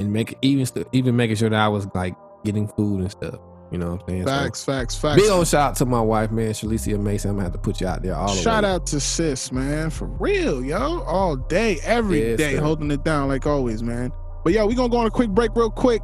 and 0.00 0.12
make 0.12 0.36
even 0.42 0.66
st- 0.66 0.86
even 0.92 1.16
making 1.16 1.36
sure 1.36 1.48
that 1.48 1.58
I 1.58 1.68
was 1.68 1.86
like 1.94 2.14
getting 2.44 2.68
food 2.68 3.00
and 3.00 3.10
stuff. 3.10 3.36
You 3.72 3.78
know 3.78 3.92
what 3.94 4.02
I'm 4.02 4.08
saying? 4.08 4.22
So, 4.24 4.28
facts, 4.28 4.64
facts, 4.64 4.94
facts. 4.96 5.20
big 5.22 5.30
old 5.30 5.48
shout 5.48 5.70
out 5.70 5.76
to 5.76 5.86
my 5.86 6.00
wife, 6.00 6.30
man, 6.30 6.50
Shalicia 6.52 7.00
Mason. 7.00 7.30
I'm 7.30 7.36
gonna 7.36 7.44
have 7.44 7.52
to 7.54 7.58
put 7.58 7.80
you 7.80 7.86
out 7.88 8.02
there 8.02 8.14
all 8.14 8.28
the 8.34 8.40
Shout 8.42 8.62
way. 8.64 8.70
out 8.70 8.86
to 8.88 9.00
sis, 9.00 9.50
man, 9.50 9.90
for 9.90 10.06
real, 10.06 10.62
yo, 10.64 11.00
all 11.02 11.34
day, 11.36 11.78
every 11.84 12.30
Yes, 12.30 12.38
day, 12.38 12.54
sir. 12.56 12.60
holding 12.62 12.90
it 12.90 13.02
down 13.02 13.28
like 13.28 13.46
always, 13.46 13.82
man. 13.82 14.12
But 14.44 14.52
yo, 14.52 14.66
we 14.66 14.74
gonna 14.74 14.88
go 14.90 14.98
on 14.98 15.06
a 15.06 15.10
quick 15.10 15.30
break, 15.30 15.50
real 15.56 15.70
quick. 15.70 16.02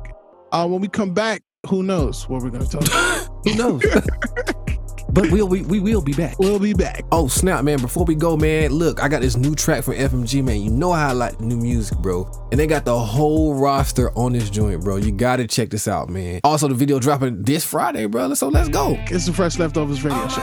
Uh, 0.52 0.66
when 0.66 0.82
we 0.82 0.88
come 0.88 1.14
back, 1.14 1.42
who 1.66 1.82
knows 1.82 2.28
what 2.28 2.42
we're 2.42 2.50
gonna 2.50 2.66
talk? 2.66 2.86
about. 2.86 3.28
Who 3.44 3.54
knows? 3.54 3.82
but 5.08 5.30
we'll 5.30 5.48
we, 5.48 5.62
we 5.62 5.80
will 5.80 6.02
be 6.02 6.12
back. 6.12 6.38
we'll 6.38 6.58
be 6.58 6.74
back. 6.74 7.04
Oh 7.10 7.26
snap, 7.26 7.64
man! 7.64 7.80
Before 7.80 8.04
we 8.04 8.14
go, 8.14 8.36
man, 8.36 8.70
look, 8.70 9.02
I 9.02 9.08
got 9.08 9.22
this 9.22 9.34
new 9.34 9.54
track 9.54 9.82
from 9.82 9.94
FMG, 9.94 10.44
man. 10.44 10.60
You 10.60 10.70
know 10.70 10.92
how 10.92 11.08
I 11.08 11.12
like 11.12 11.40
new 11.40 11.56
music, 11.56 11.96
bro. 11.98 12.30
And 12.50 12.60
they 12.60 12.66
got 12.66 12.84
the 12.84 12.98
whole 12.98 13.54
roster 13.54 14.10
on 14.16 14.34
this 14.34 14.50
joint, 14.50 14.82
bro. 14.84 14.96
You 14.96 15.10
gotta 15.10 15.46
check 15.46 15.70
this 15.70 15.88
out, 15.88 16.10
man. 16.10 16.40
Also, 16.44 16.68
the 16.68 16.74
video 16.74 16.98
dropping 16.98 17.42
this 17.44 17.64
Friday, 17.64 18.04
brother. 18.04 18.34
So 18.34 18.48
let's 18.48 18.68
go. 18.68 18.94
It's 19.06 19.24
the 19.24 19.32
Fresh 19.32 19.58
Leftovers 19.58 20.04
Radio 20.04 20.18
All 20.18 20.28
Show. 20.28 20.42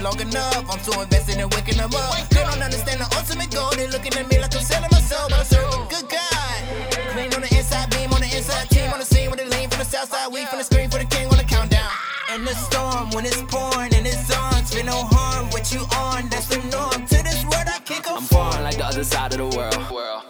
Sleeping 0.00 0.06
on 0.06 0.16
the 0.16 0.24
kid 0.24 0.32
long 0.32 0.32
enough. 0.32 0.70
I'm 0.70 0.80
so 0.80 1.00
invested 1.00 1.38
in 1.38 1.48
waking 1.50 1.76
them 1.76 1.90
up. 1.94 2.28
They 2.28 2.42
don't 2.42 2.62
understand 2.62 3.00
the 3.00 3.08
ultimate 3.16 3.50
goal. 3.50 3.70
They 3.76 3.86
looking 3.88 4.14
at 4.14 4.28
me 4.28 4.38
like 4.38 4.54
I'm 4.54 4.62
selling 4.62 4.88
my 4.90 5.00
soul, 5.00 5.28
but 5.28 5.40
I 5.40 5.42
serve 5.44 5.68
a 5.68 5.86
good 5.88 6.08
God. 6.08 6.58
Clean 7.12 7.32
on 7.34 7.42
the 7.42 7.50
inside, 7.56 7.90
beam 7.90 8.12
on 8.12 8.20
the 8.20 8.30
inside, 8.36 8.68
team 8.70 8.90
on 8.92 8.98
the 8.98 9.04
scene 9.04 9.30
with 9.30 9.40
the 9.40 9.46
lean 9.46 9.68
from 9.68 9.78
the 9.80 9.84
south 9.84 10.10
side, 10.10 10.32
we 10.32 10.44
from 10.46 10.58
the 10.58 10.64
screen 10.64 10.88
for 10.90 10.98
the 10.98 11.04
king 11.06 11.26
on 11.28 11.36
the 11.36 11.44
countdown. 11.44 11.90
And 12.30 12.46
the 12.46 12.54
storm 12.54 13.10
when 13.10 13.26
it's 13.26 13.42
pouring 13.42 13.92
and 13.94 14.06
it's 14.06 14.30
on, 14.30 14.64
spin 14.64 14.86
no 14.86 15.02
harm. 15.10 15.50
What 15.50 15.72
you 15.72 15.82
on? 15.98 16.28
That's 16.30 16.46
the 16.46 16.58
norm. 16.70 17.04
To 17.06 17.18
this 17.26 17.42
word 17.44 17.66
I 17.66 17.80
kick 17.84 18.06
I'm 18.08 18.18
off. 18.18 18.28
foreign 18.28 18.62
like 18.62 18.76
the 18.76 18.86
other 18.86 19.02
side 19.04 19.32
of 19.34 19.38
the 19.38 19.50
world. 19.56 19.74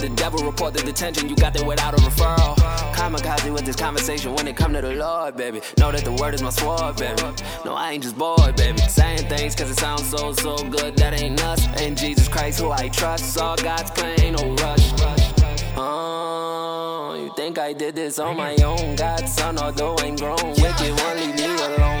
with 0.00 0.10
the 0.10 0.16
devil, 0.16 0.44
report 0.44 0.74
the 0.74 0.82
detention, 0.82 1.28
you 1.28 1.36
got 1.36 1.54
there 1.54 1.64
without 1.64 1.94
a 1.94 1.96
referral. 1.96 2.54
Kamikaze 2.94 3.52
with 3.52 3.64
this 3.64 3.76
conversation 3.76 4.34
when 4.34 4.46
it 4.46 4.56
come 4.56 4.72
to 4.72 4.80
the 4.80 4.94
Lord, 4.94 5.36
baby. 5.36 5.60
Know 5.78 5.90
that 5.90 6.04
the 6.04 6.12
word 6.12 6.34
is 6.34 6.42
my 6.42 6.50
sword, 6.50 6.96
baby. 6.96 7.22
No, 7.64 7.74
I 7.74 7.92
ain't 7.92 8.02
just 8.02 8.16
bored, 8.18 8.56
baby. 8.56 8.78
Saying 8.78 9.28
things 9.28 9.54
cause 9.54 9.70
it 9.70 9.78
sounds 9.78 10.08
so, 10.08 10.32
so 10.32 10.56
good, 10.68 10.96
that 10.96 11.20
ain't 11.20 11.42
us. 11.42 11.66
Ain't 11.80 11.98
Jesus 11.98 12.28
Christ 12.28 12.60
who 12.60 12.70
I 12.70 12.88
trust. 12.88 13.38
All 13.38 13.56
God's 13.56 13.90
plan, 13.90 14.34
no 14.34 14.54
rush. 14.56 14.92
Oh, 15.78 17.18
you 17.22 17.32
think 17.36 17.58
I 17.58 17.72
did 17.72 17.94
this 17.94 18.18
on 18.18 18.36
my 18.36 18.54
own? 18.56 18.96
God's 18.96 19.32
son, 19.32 19.58
although 19.58 19.96
I'm 19.98 20.16
grown. 20.16 20.50
Wicked 20.60 20.92
one, 21.00 21.16
leave 21.16 21.36
me 21.36 21.44
alone. 21.44 21.95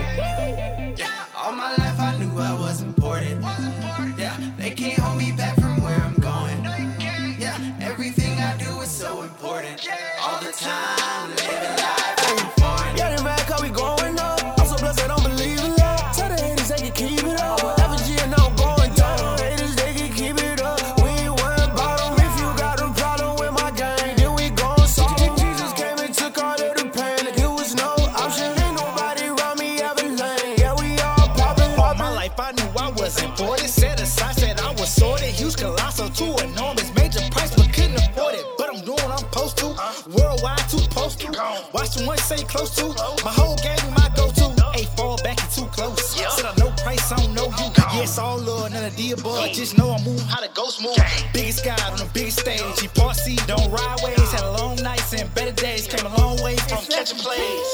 Close 42.46 42.74
to. 42.76 42.86
My 43.24 43.32
whole 43.32 43.56
game, 43.56 43.94
my 43.94 44.08
go-to. 44.16 44.46
Ain't 44.76 44.88
fall 44.96 45.16
back 45.22 45.40
and 45.40 45.50
too 45.50 45.66
close. 45.72 46.16
Said 46.16 46.44
I 46.44 46.54
know 46.56 46.70
price, 46.82 47.10
I 47.12 47.16
don't 47.16 47.34
know 47.34 47.46
you. 47.46 47.70
Yes, 47.94 48.18
all 48.18 48.38
love, 48.38 48.72
none 48.72 48.84
of 48.84 48.96
the 48.96 49.12
above. 49.12 49.50
Just 49.52 49.76
know 49.78 49.90
I 49.90 50.02
move 50.04 50.20
how 50.22 50.40
the 50.40 50.48
ghost 50.54 50.82
move. 50.82 50.96
Biggest 51.32 51.64
guy 51.64 51.76
on 51.90 51.98
the 51.98 52.08
biggest 52.12 52.40
stage. 52.40 52.80
He 52.80 52.88
part 52.88 53.16
C, 53.16 53.36
don't 53.46 53.70
ride 53.70 54.00
ways. 54.02 54.32
Had 54.32 54.44
a 54.44 54.52
long 54.52 54.76
nights 54.82 55.12
and 55.14 55.32
better 55.34 55.52
days. 55.52 55.86
Came 55.86 56.04
a 56.06 56.16
long 56.18 56.36
way 56.42 56.56
from 56.56 56.84
catching 56.86 57.18
plays. 57.18 57.66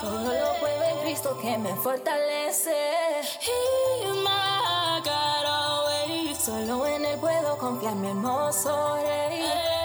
Todo 0.00 0.34
lo 0.34 0.54
puedo 0.60 0.82
en 0.84 0.98
Cristo 1.02 1.38
que 1.40 1.58
me 1.58 1.74
fortalece. 1.76 3.22
He's 3.40 4.14
my 4.22 5.00
God 5.04 5.44
always. 5.46 6.36
Solo 6.38 6.86
en 6.86 7.04
él 7.06 7.18
puedo 7.18 7.56
confiar, 7.56 7.94
mi 7.94 8.08
hermoso 8.08 8.96
rey. 9.02 9.40
Get 9.40 9.83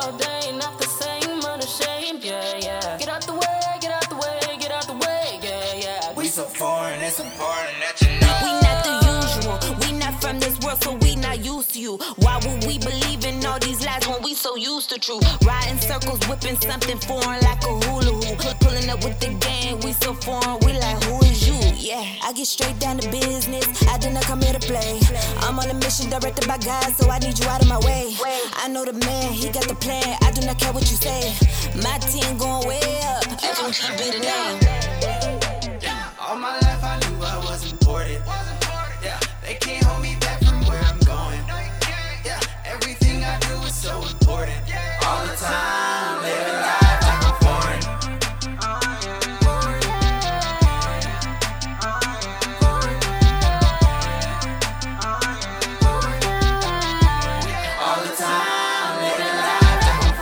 Got 0.00 0.14
ordained, 0.14 0.58
not 0.58 0.78
the 0.78 0.86
same, 0.86 1.40
unashamed, 1.44 2.24
yeah, 2.24 2.56
yeah. 2.56 2.96
Get 2.96 3.08
out 3.10 3.20
the 3.26 3.34
way, 3.34 3.60
get 3.82 3.90
out 3.90 4.08
the 4.08 4.16
way, 4.16 4.56
get 4.58 4.70
out 4.70 4.86
the 4.86 4.94
way, 4.94 5.38
yeah, 5.42 5.74
yeah. 5.74 6.14
We 6.14 6.28
so 6.28 6.44
foreign, 6.44 7.00
it's 7.02 7.20
important 7.20 7.76
that 7.80 8.00
you 8.00 8.09
used 11.44 11.72
to 11.74 11.80
you. 11.80 11.98
Why 12.16 12.36
would 12.44 12.64
we 12.66 12.78
believe 12.78 13.24
in 13.24 13.44
all 13.44 13.58
these 13.58 13.84
lies 13.84 14.06
when 14.06 14.22
we 14.22 14.34
so 14.34 14.56
used 14.56 14.90
to 14.90 14.98
truth? 14.98 15.24
Riding 15.44 15.78
circles, 15.78 16.20
whipping 16.28 16.60
something 16.60 16.98
foreign 16.98 17.40
like 17.42 17.62
a 17.64 17.74
hula 17.86 18.12
hoop. 18.12 18.60
Pulling 18.60 18.88
up 18.90 19.02
with 19.04 19.18
the 19.20 19.34
gang, 19.40 19.80
we 19.80 19.92
so 19.94 20.14
foreign, 20.14 20.58
we 20.64 20.72
like, 20.72 21.02
who 21.04 21.18
is 21.26 21.48
you? 21.48 21.58
Yeah, 21.76 22.04
I 22.22 22.32
get 22.32 22.46
straight 22.46 22.78
down 22.78 22.98
to 22.98 23.10
business. 23.10 23.66
I 23.88 23.98
did 23.98 24.12
not 24.12 24.24
come 24.24 24.40
here 24.42 24.52
to 24.52 24.60
play. 24.60 25.00
I'm 25.40 25.58
on 25.58 25.70
a 25.70 25.74
mission 25.74 26.10
directed 26.10 26.46
by 26.46 26.58
God, 26.58 26.92
so 26.94 27.10
I 27.10 27.18
need 27.18 27.38
you 27.38 27.46
out 27.46 27.62
of 27.62 27.68
my 27.68 27.78
way. 27.78 28.14
I 28.56 28.68
know 28.68 28.84
the 28.84 28.92
man, 28.92 29.32
he 29.32 29.48
got 29.50 29.66
the 29.66 29.74
plan. 29.74 30.16
I 30.22 30.30
do 30.32 30.46
not 30.46 30.58
care 30.58 30.72
what 30.72 30.90
you 30.90 30.96
say. 30.96 31.34
My 31.82 31.98
team 31.98 32.36
going 32.38 32.66
way 32.68 33.00
up. 33.04 33.24
I 33.26 33.54
just 33.54 33.82
can't 33.82 33.98
be 33.98 34.10
the 34.10 34.20
name. 34.20 35.39
All 45.10 45.26
the 45.26 45.34
time, 45.34 46.22
living 46.22 46.54
life 46.54 47.02
like 47.02 47.24
I'm 47.26 47.34
foreign. 47.42 47.82
All 57.80 57.98
the 58.04 58.12
time, 58.16 59.02
living 59.02 59.36
life 59.40 59.80
like 59.82 60.00
I'm 60.06 60.14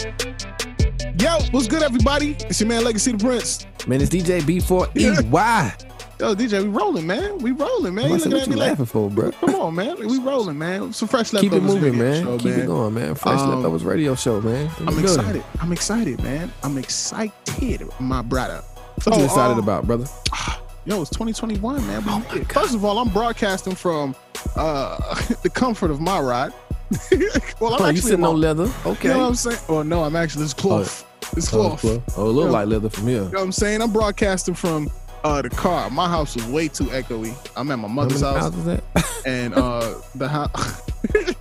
foreign. 0.00 1.18
Yo, 1.20 1.32
what's 1.50 1.68
good, 1.68 1.82
everybody? 1.82 2.36
It's 2.48 2.60
your 2.60 2.70
man 2.70 2.84
Legacy 2.84 3.12
the 3.12 3.18
Prince. 3.18 3.66
Man, 3.86 4.00
it's 4.00 4.08
DJ 4.08 4.40
B4EY. 4.40 5.87
Yo, 6.20 6.34
DJ, 6.34 6.60
we 6.64 6.68
rolling, 6.68 7.06
man. 7.06 7.38
We 7.38 7.52
rolling, 7.52 7.94
man. 7.94 8.08
You 8.10 8.16
looking 8.16 8.32
what 8.32 8.40
at 8.42 8.46
you 8.48 8.54
me 8.54 8.58
like, 8.58 8.70
laughing 8.70 8.86
for, 8.86 9.08
bro? 9.08 9.30
come 9.30 9.54
on, 9.54 9.74
man. 9.76 9.96
We 10.04 10.18
rolling, 10.18 10.58
man. 10.58 10.92
Some 10.92 11.06
fresh 11.06 11.32
leftovers. 11.32 11.40
Keep 11.42 11.52
it 11.52 11.62
moving, 11.62 11.96
man. 11.96 12.24
show, 12.24 12.38
Keep 12.38 12.54
it 12.56 12.66
going, 12.66 12.94
man. 12.94 13.14
Fresh 13.14 13.38
Um, 13.38 13.50
leftovers 13.54 13.84
radio 13.84 14.16
show, 14.16 14.40
man. 14.40 14.68
I'm 14.78 14.86
building. 14.86 15.04
excited. 15.04 15.44
I'm 15.60 15.72
excited, 15.72 16.20
man. 16.24 16.52
I'm 16.64 16.76
excited, 16.76 17.88
my 18.00 18.22
brother. 18.22 18.62
What 19.04 19.06
are 19.06 19.14
you 19.16 19.22
Oh, 19.22 19.24
excited 19.26 19.52
um, 19.52 19.58
about, 19.60 19.86
brother? 19.86 20.06
Yo, 20.86 21.00
it's 21.02 21.10
2021, 21.10 21.86
man. 21.86 22.02
Oh. 22.06 22.20
First 22.50 22.74
of 22.74 22.84
all, 22.84 22.98
I'm 22.98 23.10
broadcasting 23.10 23.76
from 23.76 24.16
uh, 24.56 25.14
the 25.44 25.50
comfort 25.50 25.92
of 25.92 26.00
my 26.00 26.18
ride. 26.18 26.52
well, 27.60 27.74
I'm 27.74 27.80
Oh, 27.80 27.84
you 27.84 27.84
actually 27.90 27.96
sitting 28.00 28.20
my- 28.22 28.28
on 28.28 28.40
leather? 28.40 28.68
Okay. 28.84 29.08
You 29.08 29.14
know 29.14 29.20
what 29.20 29.28
I'm 29.28 29.34
saying? 29.36 29.58
Well, 29.68 29.84
no, 29.84 30.02
I'm 30.02 30.16
actually 30.16 30.42
this 30.42 30.54
cloth. 30.54 31.06
it's 31.36 31.54
Oh, 31.54 31.76
cloth. 31.76 31.84
well, 31.84 32.02
oh, 32.16 32.28
it 32.30 32.32
look 32.32 32.46
Yeah. 32.46 32.50
like 32.50 32.66
leather 32.66 32.88
from 32.90 33.06
here. 33.06 33.18
You 33.18 33.28
know 33.28 33.38
what 33.38 33.42
I'm 33.44 33.52
saying? 33.52 33.82
I'm 33.82 33.92
broadcasting 33.92 34.54
from 34.54 34.90
uh, 35.24 35.42
the 35.42 35.50
car. 35.50 35.90
My 35.90 36.08
house 36.08 36.36
is 36.36 36.46
way 36.46 36.68
too 36.68 36.84
echoey. 36.84 37.34
I'm 37.56 37.70
at 37.70 37.78
my 37.78 37.88
mother's 37.88 38.20
house, 38.20 38.54
that? 38.64 38.82
and 39.26 39.54
uh, 39.54 39.94
the 40.14 40.28
house. 40.28 40.82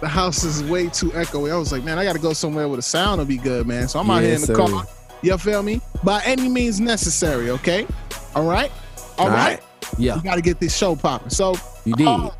The 0.00 0.08
house 0.08 0.44
is 0.44 0.62
way 0.64 0.88
too 0.90 1.08
echoey. 1.10 1.50
I 1.50 1.56
was 1.56 1.72
like, 1.72 1.82
man, 1.82 1.98
I 1.98 2.04
got 2.04 2.12
to 2.12 2.18
go 2.18 2.34
somewhere 2.34 2.68
where 2.68 2.76
the 2.76 2.82
sound 2.82 3.18
will 3.18 3.24
be 3.24 3.38
good, 3.38 3.66
man. 3.66 3.88
So 3.88 3.98
I'm 3.98 4.10
out 4.10 4.22
here 4.22 4.34
in 4.34 4.40
the 4.42 4.48
sir. 4.48 4.54
car. 4.54 4.86
You 5.22 5.38
feel 5.38 5.62
me? 5.62 5.80
By 6.04 6.20
any 6.26 6.50
means 6.50 6.80
necessary, 6.80 7.48
okay? 7.50 7.86
All 8.34 8.44
right? 8.44 8.70
All 9.16 9.28
right. 9.28 9.58
Yeah, 9.98 10.16
We 10.16 10.22
got 10.22 10.34
to 10.34 10.42
get 10.42 10.60
this 10.60 10.76
show 10.76 10.96
popping. 10.96 11.30
So, 11.30 11.54
you 11.86 11.94
did. 11.94 12.06
uh, 12.06 12.30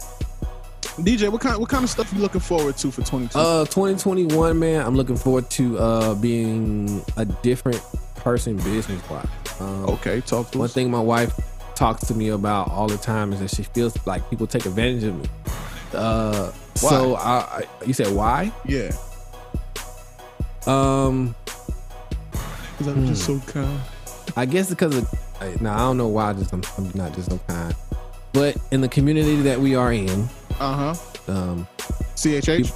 DJ, 0.99 1.31
what 1.31 1.41
kind 1.41 1.59
what 1.59 1.69
kind 1.69 1.85
of 1.85 1.91
stuff 1.91 2.13
you 2.13 2.21
looking 2.21 2.41
forward 2.41 2.77
to 2.79 2.91
for 2.91 3.01
2020? 3.01 3.31
Uh, 3.35 3.65
2021, 3.67 4.59
man. 4.59 4.85
I'm 4.85 4.95
looking 4.95 5.17
forward 5.17 5.49
to 5.51 5.79
uh 5.79 6.15
being 6.17 7.03
a 7.17 7.25
different 7.25 7.83
person 8.17 8.57
business 8.59 9.03
wise. 9.09 9.27
Um, 9.61 9.85
okay, 9.91 10.21
talk 10.21 10.51
to 10.53 10.59
One 10.59 10.65
us. 10.67 10.75
thing 10.75 10.91
my 10.91 11.01
wife 11.01 11.33
talks 11.75 12.07
to 12.07 12.15
me 12.15 12.29
about 12.29 12.71
all 12.71 12.87
the 12.89 12.97
time 12.99 13.33
is 13.33 13.41
that 13.41 13.51
she 13.51 13.63
feels 13.63 13.95
like 14.07 14.29
people 14.31 14.47
take 14.47 14.67
advantage 14.67 15.05
of 15.05 15.15
me. 15.21 15.29
Uh, 15.95 16.51
so 16.75 17.15
I, 17.17 17.31
I, 17.31 17.85
you 17.87 17.93
said 17.95 18.15
why? 18.15 18.53
Yeah, 18.67 18.91
Um, 20.67 21.35
because 22.79 22.87
I'm 22.93 23.07
just 23.07 23.25
so 23.25 23.39
kind. 23.41 23.81
I 24.37 24.45
guess 24.47 24.69
because 24.71 24.97
of 24.97 25.09
I- 25.41 25.57
now 25.61 25.75
I 25.75 25.79
don't 25.79 25.97
know 25.97 26.09
why. 26.09 26.33
Just 26.35 26.53
I'm, 26.53 26.63
I'm 26.77 26.91
not 26.95 27.15
just 27.15 27.31
so 27.31 27.39
kind, 27.47 27.75
but 28.33 28.57
in 28.71 28.81
the 28.81 28.89
community 28.89 29.37
that 29.43 29.59
we 29.61 29.75
are 29.75 29.93
in, 29.93 30.29
Uh 30.61 30.93
huh. 30.95 31.33
um, 31.33 31.67
CHH. 32.17 32.73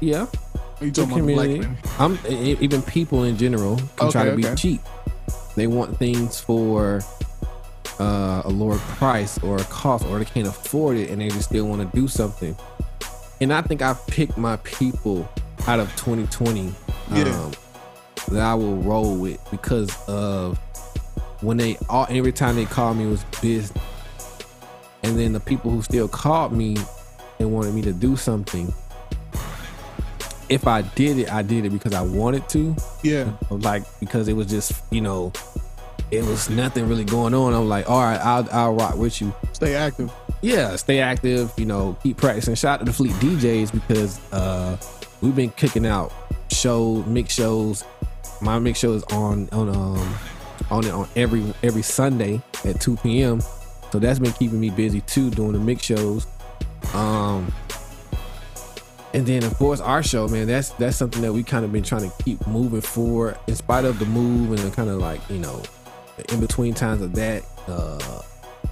yeah, 0.00 0.26
Are 0.80 0.84
you 0.86 0.92
talking 0.92 1.20
about 1.32 1.46
black. 1.48 1.68
I'm 1.98 2.18
even 2.26 2.82
people 2.82 3.24
in 3.24 3.36
general 3.36 3.76
can 3.96 4.10
try 4.10 4.22
Okay, 4.22 4.30
to 4.30 4.36
be 4.36 4.46
okay. 4.46 4.54
cheap. 4.56 4.80
They 5.54 5.66
want 5.66 5.98
things 5.98 6.40
for 6.40 7.02
uh, 8.00 8.42
a 8.44 8.48
lower 8.50 8.78
price 8.78 9.38
or 9.42 9.56
a 9.58 9.64
cost, 9.64 10.06
or 10.06 10.18
they 10.18 10.24
can't 10.24 10.46
afford 10.48 10.96
it, 10.96 11.10
and 11.10 11.20
they 11.20 11.28
just 11.28 11.48
still 11.48 11.66
want 11.66 11.82
to 11.90 11.96
do 11.96 12.08
something. 12.08 12.56
And 13.40 13.52
I 13.52 13.60
think 13.62 13.82
I've 13.82 14.04
picked 14.06 14.38
my 14.38 14.56
people 14.58 15.28
out 15.66 15.78
of 15.80 15.88
2020 15.96 16.72
Yeah. 17.12 17.24
um, 17.24 17.52
that 18.28 18.40
I 18.40 18.54
will 18.54 18.76
roll 18.76 19.16
with 19.16 19.38
because 19.50 19.90
of 20.08 20.58
when 21.40 21.56
they 21.56 21.76
all 21.88 22.06
every 22.08 22.32
time 22.32 22.54
they 22.56 22.64
called 22.64 22.96
me 22.96 23.06
was 23.06 23.24
business, 23.42 23.72
and 25.02 25.18
then 25.18 25.32
the 25.32 25.40
people 25.40 25.70
who 25.70 25.82
still 25.82 26.08
called 26.08 26.52
me 26.52 26.76
and 27.40 27.52
wanted 27.52 27.74
me 27.74 27.82
to 27.82 27.92
do 27.92 28.16
something. 28.16 28.72
If 30.48 30.66
I 30.66 30.82
did 30.82 31.18
it, 31.18 31.32
I 31.32 31.42
did 31.42 31.64
it 31.64 31.70
because 31.70 31.94
I 31.94 32.02
wanted 32.02 32.48
to. 32.50 32.76
Yeah. 33.02 33.32
like 33.50 33.84
because 34.00 34.28
it 34.28 34.34
was 34.34 34.46
just 34.48 34.72
you 34.90 35.00
know 35.00 35.32
it 36.10 36.24
was 36.24 36.50
nothing 36.50 36.88
really 36.88 37.04
going 37.04 37.34
on. 37.34 37.54
I'm 37.54 37.68
like 37.68 37.88
all 37.88 38.00
right 38.02 38.20
i'll, 38.20 38.48
I'll 38.52 38.74
rock 38.74 38.96
with 38.96 39.20
you. 39.20 39.32
Stay 39.52 39.74
active. 39.74 40.12
yeah 40.42 40.76
stay 40.76 41.00
active 41.00 41.52
you 41.56 41.64
know 41.66 41.96
keep 42.02 42.16
practicing. 42.16 42.54
Shout 42.54 42.74
out 42.74 42.78
to 42.80 42.84
the 42.86 42.92
fleet 42.92 43.12
djs 43.12 43.72
because 43.72 44.20
uh 44.32 44.76
we've 45.20 45.36
been 45.36 45.50
kicking 45.50 45.86
out 45.86 46.12
show 46.50 47.02
mix 47.06 47.34
shows. 47.34 47.84
My 48.40 48.58
mix 48.58 48.78
show 48.78 48.92
is 48.92 49.04
on 49.04 49.48
on 49.52 49.68
um 49.68 50.14
on 50.70 50.84
it 50.84 50.90
on 50.90 51.08
every 51.16 51.44
every 51.62 51.82
sunday 51.82 52.40
at 52.64 52.80
2 52.80 52.96
p.m 52.98 53.40
so 53.92 53.98
that's 53.98 54.18
been 54.18 54.32
keeping 54.32 54.58
me 54.58 54.70
busy 54.70 55.02
too 55.02 55.30
doing 55.30 55.52
the 55.52 55.58
mix 55.58 55.82
shows. 55.84 56.26
Um 56.94 57.52
and 59.14 59.26
then 59.26 59.44
of 59.44 59.54
course 59.58 59.80
our 59.80 60.02
show, 60.02 60.28
man, 60.28 60.46
that's 60.46 60.70
that's 60.70 60.96
something 60.96 61.22
that 61.22 61.32
we 61.32 61.42
kind 61.42 61.64
of 61.64 61.72
been 61.72 61.82
trying 61.82 62.10
to 62.10 62.22
keep 62.24 62.44
moving 62.46 62.80
forward 62.80 63.36
in 63.46 63.54
spite 63.54 63.84
of 63.84 63.98
the 63.98 64.06
move 64.06 64.50
and 64.50 64.58
the 64.58 64.70
kind 64.74 64.88
of 64.90 64.98
like, 64.98 65.20
you 65.30 65.38
know, 65.38 65.62
in 66.30 66.40
between 66.40 66.74
times 66.74 67.02
of 67.02 67.14
that, 67.14 67.42
uh 67.68 68.22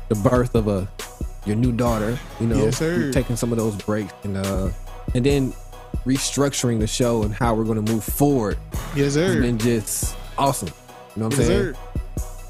the 0.09 0.15
birth 0.17 0.55
of 0.55 0.67
a 0.69 0.89
your 1.47 1.57
new 1.57 1.73
daughter, 1.73 2.19
you 2.41 2.47
know, 2.47 2.65
Yes, 2.67 2.79
taking 3.13 3.37
some 3.37 3.53
of 3.53 3.59
those 3.59 3.75
breaks 3.77 4.13
and 4.25 4.37
uh 4.37 4.71
and 5.15 5.25
then 5.27 5.53
restructuring 6.07 6.79
the 6.81 6.87
show 6.87 7.23
and 7.23 7.35
how 7.35 7.55
we're 7.55 7.65
gonna 7.65 7.83
move 7.83 8.03
forward 8.05 8.57
Yes, 8.95 9.15
sir. 9.15 9.41
been 9.41 9.59
just 9.59 10.17
awesome. 10.39 10.69
You 11.17 11.23
know 11.23 11.29
what 11.29 11.35
I'm 11.35 11.41
Yes, 11.41 11.49
saying? 11.49 11.75
sir. 11.75 11.81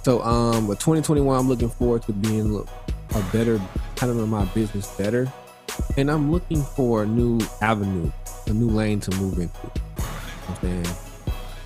So 0.02 0.22
um 0.22 0.66
with 0.68 0.78
2021 0.78 1.38
I'm 1.38 1.48
looking 1.48 1.68
forward 1.70 2.02
to 2.04 2.12
being 2.12 2.52
look, 2.52 2.68
a 3.14 3.22
better 3.32 3.60
kind 3.96 4.10
of 4.12 4.18
in 4.18 4.28
my 4.28 4.44
business 4.46 4.86
better. 4.96 5.30
And 5.96 6.10
I'm 6.10 6.30
looking 6.30 6.62
for 6.62 7.02
a 7.02 7.06
new 7.06 7.40
avenue, 7.60 8.10
a 8.46 8.52
new 8.52 8.68
lane 8.68 9.00
to 9.00 9.10
move 9.16 9.38
into. 9.38 9.58
You 9.64 9.72
know 9.98 10.04
I'm 10.48 10.56
saying? 10.84 10.96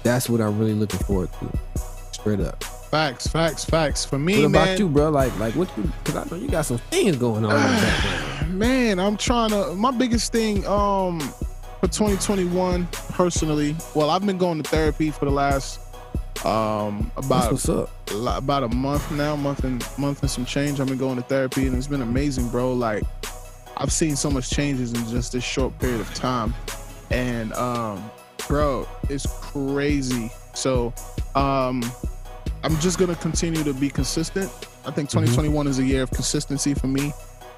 That's 0.02 0.28
what 0.28 0.40
I'm 0.40 0.58
really 0.58 0.74
looking 0.74 1.00
forward 1.00 1.30
to. 1.40 1.82
Straight 2.12 2.40
up. 2.40 2.62
Facts, 2.62 3.26
facts, 3.26 3.64
facts. 3.64 4.04
For 4.04 4.18
me, 4.18 4.36
what 4.38 4.50
about 4.50 4.64
man, 4.66 4.78
you, 4.78 4.88
bro? 4.88 5.10
Like 5.10 5.36
like 5.38 5.54
what 5.56 5.68
you 5.76 5.90
cause 6.04 6.14
I 6.14 6.24
know 6.30 6.36
you 6.36 6.48
got 6.48 6.64
some 6.64 6.78
things 6.78 7.16
going 7.16 7.44
on 7.44 7.50
background. 7.50 8.58
man, 8.58 9.00
I'm 9.00 9.16
trying 9.16 9.50
to. 9.50 9.74
My 9.74 9.90
biggest 9.90 10.30
thing, 10.30 10.64
um, 10.66 11.18
for 11.80 11.88
2021, 11.88 12.86
personally, 13.10 13.74
well, 13.94 14.10
I've 14.10 14.24
been 14.24 14.38
going 14.38 14.62
to 14.62 14.68
therapy 14.68 15.10
for 15.10 15.24
the 15.24 15.30
last, 15.32 15.80
um, 16.44 17.10
That's 17.16 17.26
about 17.26 17.52
what's 17.52 17.68
up. 17.68 17.90
a 18.12 18.36
about 18.36 18.62
a 18.62 18.68
month 18.68 19.10
now, 19.10 19.34
month 19.34 19.64
and 19.64 19.84
month 19.98 20.22
and 20.22 20.30
some 20.30 20.44
change. 20.44 20.78
I've 20.78 20.86
been 20.86 20.98
going 20.98 21.16
to 21.16 21.22
therapy, 21.22 21.66
and 21.66 21.76
it's 21.76 21.88
been 21.88 22.02
amazing, 22.02 22.48
bro. 22.48 22.72
Like 22.74 23.02
I've 23.76 23.92
seen 23.92 24.16
so 24.16 24.30
much 24.30 24.50
changes 24.50 24.92
in 24.92 25.06
just 25.08 25.32
this 25.32 25.44
short 25.44 25.78
period 25.78 26.00
of 26.00 26.12
time, 26.14 26.54
and 27.10 27.52
um, 27.54 28.10
bro, 28.48 28.86
it's 29.08 29.26
crazy. 29.40 30.30
So, 30.54 30.92
um, 31.34 31.82
I'm 32.62 32.78
just 32.80 32.98
gonna 32.98 33.16
continue 33.16 33.64
to 33.64 33.74
be 33.74 33.90
consistent. 33.90 34.50
I 34.86 34.90
think 34.90 35.08
Mm-hmm. 35.08 35.20
2021 35.20 35.66
is 35.66 35.78
a 35.78 35.84
year 35.84 36.02
of 36.02 36.10
consistency 36.10 36.74
for 36.74 36.86
me. 36.86 37.12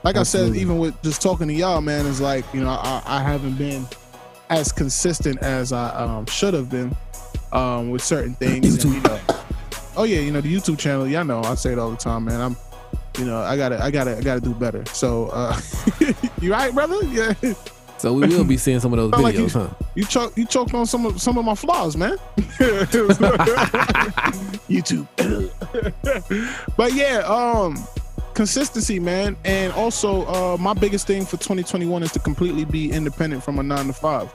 Like 0.05 0.17
I 0.17 0.23
said, 0.23 0.55
even 0.55 0.79
with 0.79 1.01
just 1.03 1.21
talking 1.21 1.49
to 1.49 1.55
y'all, 1.55 1.81
man, 1.81 2.07
is 2.07 2.21
like 2.21 2.45
you 2.55 2.61
know 2.61 2.71
I, 2.71 3.03
I 3.05 3.23
haven't 3.23 3.57
been 3.57 3.87
as 4.51 4.73
consistent 4.73 5.39
as 5.43 5.73
I 5.73 5.89
um, 5.91 6.27
should 6.27 6.55
have 6.55 6.71
been 6.71 6.95
um, 7.53 7.91
with 7.91 8.03
certain 8.03 8.35
things. 8.35 8.85
and, 8.85 8.95
you 8.95 9.01
know, 9.01 9.21
oh 9.97 10.05
yeah, 10.05 10.21
you 10.21 10.31
know 10.31 10.41
the 10.41 10.55
YouTube 10.55 10.79
channel. 10.79 11.07
Y'all 11.07 11.25
know 11.25 11.41
I 11.43 11.55
say 11.57 11.73
it 11.73 11.79
all 11.79 11.91
the 11.91 11.97
time, 11.97 12.25
man. 12.27 12.41
I'm, 12.41 12.57
you 13.19 13.25
know, 13.25 13.39
I 13.39 13.57
gotta, 13.57 13.83
I 13.83 13.91
gotta, 13.91 14.17
I 14.17 14.21
gotta 14.21 14.41
do 14.41 14.55
better. 14.55 14.85
So, 14.87 15.29
uh, 15.33 15.59
you 16.41 16.53
right, 16.53 16.73
brother? 16.75 17.05
Yeah. 17.07 17.35
So 17.99 18.13
we 18.13 18.27
will 18.27 18.45
be 18.45 18.59
seeing 18.59 18.81
some 18.81 18.93
of 18.93 18.99
those 18.99 19.11
Sound 19.13 19.23
like 19.23 19.35
videos, 19.35 19.55
you, 19.55 19.61
huh? 19.61 19.69
you 19.95 20.05
choked, 20.05 20.37
you 20.39 20.45
choked 20.45 20.75
on 20.75 20.87
some 20.87 21.07
of 21.07 21.21
some 21.21 21.39
of 21.39 21.45
my 21.45 21.55
flaws, 21.55 21.97
man. 21.97 22.17
YouTube. 24.69 25.07
but 26.77 26.93
yeah, 26.93 27.19
um, 27.21 27.83
consistency, 28.35 28.99
man, 28.99 29.37
and 29.45 29.73
also 29.73 30.27
uh, 30.27 30.57
my 30.59 30.75
biggest 30.75 31.07
thing 31.07 31.25
for 31.25 31.39
2021 31.39 32.03
is 32.03 32.13
to 32.13 32.19
completely 32.19 32.65
be 32.65 32.93
independent 32.93 33.43
from 33.43 33.59
a 33.59 33.63
nine 33.63 33.87
to 33.87 33.93
five. 33.93 34.31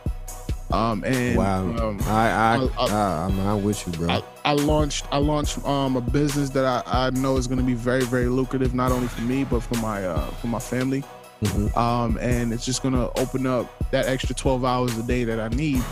Um, 0.72 1.04
and 1.04 1.38
Wow. 1.38 1.66
um, 1.90 2.00
I 2.06 2.30
I, 2.30 2.70
I- 2.78 2.88
I, 2.88 3.26
I'm, 3.26 3.64
with 3.64 3.86
you, 3.86 3.94
bro. 3.94 4.10
I, 4.10 4.24
I 4.46 4.54
launched 4.54 5.06
I 5.12 5.18
launched 5.18 5.64
um 5.66 5.98
a 5.98 6.02
business 6.02 6.50
that 6.52 6.66
I, 6.66 7.08
I 7.08 7.10
know 7.12 7.38
is 7.38 7.48
going 7.48 7.60
to 7.60 7.66
be 7.66 7.74
very 7.74 8.04
very 8.06 8.28
lucrative 8.28 8.74
not 8.74 8.92
only 8.92 9.08
for 9.08 9.22
me 9.22 9.44
but 9.44 9.62
for 9.62 9.76
my 9.76 10.06
uh 10.06 10.26
for 10.40 10.48
my 10.48 10.60
family 10.60 11.04
Mhm. 11.44 11.76
um 11.76 12.18
and 12.22 12.54
it's 12.54 12.64
just 12.66 12.82
going 12.84 12.94
to 12.94 13.12
open 13.20 13.46
up 13.48 13.66
that 13.92 14.06
extra 14.08 14.36
12 14.36 14.64
hours 14.64 14.96
a 14.98 15.04
day 15.04 15.24
that 15.24 15.40
I 15.40 15.48
need 15.50 15.84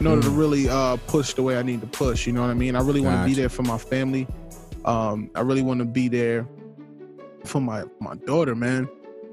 in 0.00 0.06
order 0.06 0.22
to 0.22 0.28
Mm. 0.30 0.38
really 0.38 0.68
uh 0.68 0.96
push 1.08 1.34
the 1.34 1.42
way 1.42 1.58
I 1.58 1.62
need 1.62 1.80
to 1.80 1.86
push 1.88 2.26
you 2.26 2.32
know 2.32 2.40
what 2.40 2.50
I 2.50 2.54
mean 2.54 2.74
I 2.76 2.80
really 2.80 3.00
want 3.00 3.20
to 3.22 3.28
be 3.28 3.34
there 3.34 3.48
for 3.48 3.62
my 3.64 3.78
family 3.78 4.26
um 4.84 5.30
I 5.34 5.40
really 5.40 5.62
want 5.62 5.80
to 5.80 5.84
be 5.84 6.08
there 6.08 6.46
for 7.44 7.60
my 7.60 7.84
my 8.00 8.14
daughter 8.26 8.54
man 8.54 8.88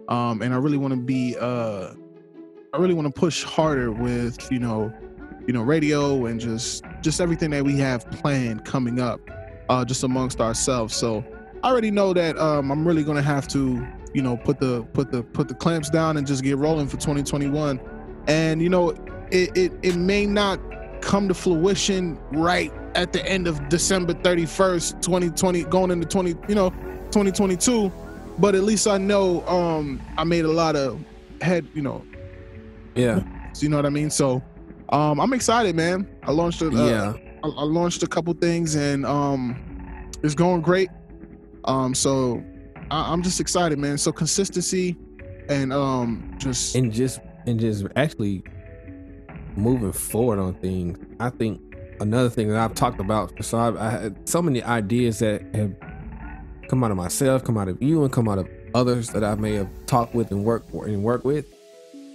um 0.10 0.42
and 0.42 0.54
I 0.54 0.58
really 0.58 0.78
want 0.78 0.94
to 0.94 1.00
be 1.00 1.36
uh 1.40 1.94
I 2.72 2.78
really 2.78 2.94
want 2.94 3.14
to 3.14 3.20
push 3.20 3.44
harder 3.44 3.92
with 3.92 4.52
you 4.52 4.60
know 4.60 4.94
you 5.48 5.54
know 5.54 5.62
radio 5.62 6.26
and 6.28 6.40
just 6.40 6.84
just 7.02 7.20
everything 7.20 7.50
that 7.52 7.64
we 7.64 7.78
have 7.78 8.10
planned 8.12 8.64
coming 8.66 9.00
up 9.00 9.20
uh 9.70 9.84
just 9.84 10.04
amongst 10.04 10.40
ourselves. 10.40 10.96
So 10.96 11.24
i 11.64 11.70
already 11.70 11.92
know 11.92 12.14
that 12.14 12.38
um 12.38 12.72
i'm 12.72 12.88
really 12.88 13.04
gonna 13.04 13.22
have 13.22 13.48
to 13.48 13.86
you 14.14 14.22
know 14.22 14.38
put 14.38 14.60
the 14.60 14.84
put 14.94 15.12
the 15.12 15.24
put 15.24 15.48
the 15.48 15.54
clamps 15.54 15.90
down 15.90 16.18
and 16.18 16.26
just 16.26 16.44
get 16.44 16.58
rolling 16.58 16.88
for 16.88 16.98
2021 16.98 17.80
and 18.28 18.62
you 18.62 18.70
know 18.70 18.92
it 19.32 19.58
it, 19.58 19.74
it 19.82 19.96
may 19.96 20.26
not 20.26 20.60
come 21.02 21.28
to 21.28 21.34
fruition 21.34 22.18
right 22.32 22.72
at 22.96 23.12
the 23.12 23.26
end 23.26 23.48
of 23.48 23.68
december 23.70 24.14
31st 24.14 25.02
2020 25.02 25.64
going 25.66 25.92
into 25.92 26.08
20 26.08 26.30
you 26.48 26.56
know 26.56 26.70
2022 27.12 27.92
but 28.38 28.56
at 28.56 28.64
least 28.64 28.88
i 28.88 28.98
know 28.98 29.46
um 29.48 30.02
i 30.18 30.24
made 30.24 30.46
a 30.46 30.52
lot 30.52 30.76
of 30.76 31.00
head 31.42 31.68
you 31.74 31.82
know 31.82 32.04
yeah, 33.00 33.24
So 33.54 33.64
you 33.64 33.70
know 33.70 33.78
what 33.78 33.86
I 33.86 33.90
mean? 33.90 34.10
So 34.10 34.42
um 34.90 35.20
I'm 35.20 35.34
excited, 35.34 35.76
man. 35.76 36.08
I 36.24 36.32
launched 36.32 36.62
a 36.62 36.68
uh, 36.68 36.72
yeah. 36.72 37.14
I, 37.44 37.48
I 37.48 37.64
launched 37.64 38.04
a 38.04 38.08
couple 38.08 38.34
things 38.34 38.76
and 38.76 39.06
um 39.06 39.56
it's 40.24 40.36
going 40.36 40.62
great. 40.62 40.90
Um 41.66 41.94
so 41.96 42.44
I, 42.92 43.12
I'm 43.12 43.22
just 43.22 43.40
excited, 43.40 43.78
man. 43.80 43.98
So 43.98 44.12
consistency 44.12 44.98
and 45.50 45.74
um 45.74 46.34
just 46.38 46.76
and 46.76 46.94
just 46.94 47.20
and 47.48 47.60
just 47.60 47.86
actually 47.96 48.44
moving 49.56 49.92
forward 49.92 50.40
on 50.40 50.54
things 50.56 50.98
i 51.20 51.30
think 51.30 51.60
another 52.00 52.30
thing 52.30 52.48
that 52.48 52.58
i've 52.58 52.76
talked 52.76 53.00
about 53.00 53.34
so 53.44 53.58
I've, 53.58 53.76
i 53.78 53.90
had 53.90 54.30
so 54.30 54.42
many 54.42 54.64
ideas 54.64 55.20
that 55.20 55.44
have 55.56 55.74
come 56.70 56.84
out 56.84 56.92
of 56.92 56.98
myself 56.98 57.44
come 57.44 57.58
out 57.58 57.68
of 57.68 57.82
you 57.82 58.04
and 58.04 58.14
come 58.14 58.30
out 58.30 58.38
of 58.38 58.48
others 58.74 59.10
that 59.10 59.24
i 59.24 59.36
may 59.36 59.56
have 59.56 59.70
talked 59.88 60.14
with 60.14 60.32
and 60.32 60.46
worked 60.46 60.72
and 60.72 61.04
work 61.04 61.26
with 61.26 61.46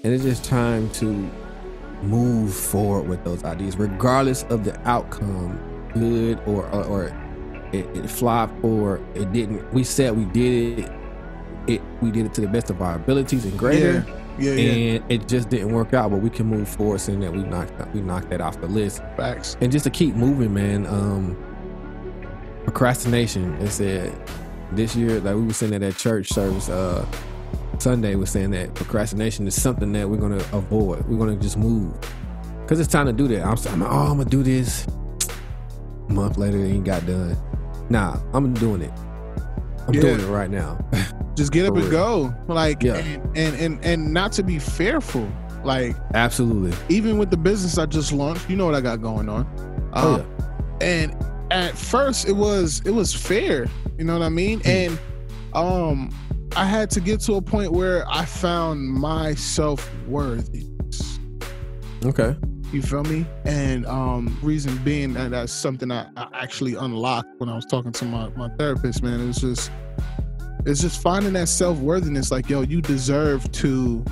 and 0.05 0.13
it's 0.13 0.23
just 0.23 0.45
time 0.45 0.89
to 0.91 1.31
move 2.03 2.55
forward 2.55 3.09
with 3.09 3.25
those 3.25 3.43
ideas 3.45 3.77
regardless 3.77 4.45
of 4.45 4.65
the 4.65 4.79
outcome 4.89 5.59
good 5.95 6.39
or 6.47 6.67
or, 6.71 6.85
or 6.85 7.05
it, 7.73 7.87
it 7.97 8.09
flopped 8.09 8.63
or 8.63 9.01
it 9.15 9.33
didn't 9.33 9.73
we 9.73 9.83
said 9.83 10.17
we 10.17 10.25
did 10.27 10.79
it 10.79 10.93
it 11.67 11.83
we 12.01 12.11
did 12.11 12.27
it 12.27 12.35
to 12.35 12.41
the 12.43 12.49
best 12.49 12.71
of 12.71 12.81
our 12.83 12.97
abilities 12.97 13.45
and 13.45 13.59
greater 13.59 14.05
yeah, 14.07 14.25
yeah, 14.39 14.53
yeah. 14.53 14.97
and 14.97 15.13
it 15.13 15.29
just 15.29 15.49
didn't 15.49 15.73
work 15.73 15.95
out. 15.95 16.11
But 16.11 16.21
we 16.21 16.31
can 16.31 16.47
move 16.47 16.69
forward, 16.69 17.01
saying 17.01 17.21
that 17.21 17.33
we 17.33 17.43
knocked 17.43 17.95
we 17.95 18.01
knocked 18.01 18.31
that 18.31 18.41
off 18.41 18.61
the 18.61 18.67
list, 18.67 18.99
Facts. 19.17 19.57
and 19.61 19.71
just 19.71 19.85
to 19.85 19.91
keep 19.91 20.15
moving, 20.15 20.53
man. 20.53 20.87
Um, 20.87 21.37
procrastination. 22.65 23.59
They 23.59 23.69
said 23.69 24.29
this 24.73 24.97
year, 24.97 25.21
like 25.21 25.37
we 25.37 25.43
were 25.43 25.53
saying 25.53 25.75
at 25.75 25.83
that 25.83 25.97
church 25.97 26.29
service, 26.31 26.69
uh, 26.69 27.07
Sunday 27.85 28.15
was 28.15 28.31
saying 28.31 28.53
that 28.53 28.75
procrastination 28.75 29.47
is 29.47 29.61
something 29.61 29.93
that 29.93 30.09
we're 30.09 30.17
gonna 30.17 30.43
avoid. 30.55 31.07
We're 31.07 31.19
gonna 31.19 31.37
just 31.37 31.59
move 31.59 31.95
because 32.63 32.81
it's 32.81 32.91
time 32.91 33.05
to 33.05 33.13
do 33.13 33.29
that. 33.29 33.45
I'm 33.45 33.59
saying, 33.59 33.83
oh, 33.83 33.87
I'm 33.87 34.17
gonna 34.17 34.25
do 34.25 34.43
this. 34.43 34.87
A 36.09 36.13
month 36.15 36.39
later, 36.39 36.57
it 36.57 36.67
ain't 36.71 36.87
got 36.87 37.05
done. 37.07 37.37
Nah, 37.91 38.17
I'm 38.33 38.55
doing 38.55 38.81
it. 38.81 38.91
I'm 39.87 39.93
Yeah. 39.93 40.01
doing 40.01 40.21
it 40.21 40.29
right 40.29 40.51
now. 40.51 40.79
Just 41.35 41.53
get 41.53 41.67
up 41.67 41.77
and 41.77 41.91
go. 41.91 42.35
Like 42.49 42.83
Yeah. 42.83 42.95
and, 42.95 43.37
and 43.37 43.55
and 43.57 43.85
and 43.85 44.13
not 44.15 44.33
to 44.33 44.43
be 44.43 44.59
fearful. 44.59 45.29
Like 45.63 45.95
Absolutely. 46.15 46.73
even 46.89 47.19
with 47.19 47.31
the 47.31 47.37
business 47.37 47.77
I 47.77 47.85
just 47.85 48.13
launched, 48.13 48.49
you 48.49 48.57
know 48.57 48.65
what 48.65 48.75
I 48.75 48.81
got 48.81 49.03
going 49.03 49.29
on. 49.29 49.47
Oh, 49.93 50.15
Um, 50.15 50.27
and 50.81 51.15
at 51.51 51.77
first 51.77 52.27
it 52.29 52.33
was 52.37 52.81
it 52.87 52.93
was 52.93 53.13
fair 53.13 53.67
you 53.99 54.05
know 54.05 54.15
what 54.19 54.25
i 54.25 54.29
mean 54.31 54.59
Hmm. 54.61 54.69
and 54.69 54.99
um 55.53 56.11
i 56.57 56.65
had 56.65 56.91
to 56.91 57.01
get 57.01 57.21
to 57.21 57.35
a 57.35 57.43
point 57.43 57.73
where 57.73 58.05
i 58.09 58.25
found 58.25 58.81
my 58.87 59.35
self-worthy 59.35 60.67
Okay. 62.05 62.37
you 62.71 62.83
feel 62.83 63.03
me? 63.05 63.25
And 63.47 63.87
um 63.87 64.37
reason 64.43 64.77
being 64.85 65.15
that 65.15 65.31
that's 65.31 65.53
something 65.53 65.91
I, 65.91 66.07
I 66.19 66.29
actually 66.35 66.75
unlocked 66.75 67.29
when 67.39 67.49
i 67.49 67.55
was 67.55 67.65
talking 67.65 67.93
to 67.93 68.05
my, 68.05 68.29
my 68.37 68.51
therapist 68.59 69.03
man. 69.03 69.27
It's 69.29 69.41
just 69.41 69.71
it's 70.67 70.81
just 70.83 71.01
finding 71.01 71.33
that 71.35 71.49
self-worthiness 71.49 72.31
like 72.31 72.51
yo 72.51 72.61
you 72.61 72.83
deserve 72.83 73.51
to 73.53 74.05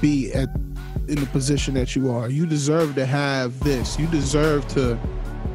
be 0.00 0.32
at 0.34 0.48
in 1.08 1.18
the 1.18 1.26
position 1.32 1.74
that 1.74 1.96
you 1.96 2.10
are. 2.12 2.28
You 2.28 2.46
deserve 2.46 2.94
to 2.94 3.04
have 3.04 3.58
this. 3.60 3.98
You 3.98 4.06
deserve 4.06 4.68
to 4.68 4.96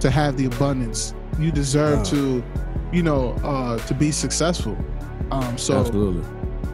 to 0.02 0.12
have 0.12 0.36
the 0.36 0.46
abundance. 0.48 1.14
You 1.40 1.52
deserve 1.52 2.00
Wow. 2.00 2.04
to 2.06 2.44
you 2.92 3.04
know 3.04 3.32
uh 3.44 3.78
to 3.88 3.94
be 3.94 4.12
successful. 4.12 4.78
Um 5.32 5.58
so 5.58 5.80
Absolutely. 5.80 6.24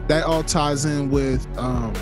that 0.08 0.24
all 0.24 0.42
ties 0.42 0.84
in 0.84 1.10
with 1.10 1.46
um 1.58 1.92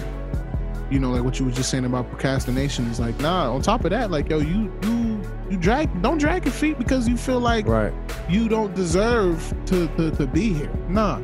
you 0.91 0.99
know 0.99 1.11
like 1.13 1.23
what 1.23 1.39
you 1.39 1.45
were 1.45 1.53
just 1.53 1.71
saying 1.71 1.85
about 1.85 2.09
procrastination 2.11 2.87
is 2.87 2.99
like 2.99 3.19
nah 3.21 3.53
on 3.53 3.63
top 3.63 3.85
of 3.85 3.91
that 3.91 4.11
like 4.11 4.29
yo 4.29 4.39
you 4.39 4.73
you 4.83 5.21
you 5.49 5.57
drag 5.57 6.03
don't 6.03 6.19
drag 6.19 6.45
your 6.45 6.53
feet 6.53 6.79
because 6.79 7.09
you 7.09 7.17
feel 7.17 7.41
like 7.41 7.67
Right. 7.67 7.93
you 8.29 8.49
don't 8.49 8.75
deserve 8.75 9.55
to, 9.67 9.87
to 9.97 10.11
to 10.13 10.27
be 10.27 10.53
here. 10.53 10.73
Nah. 10.89 11.21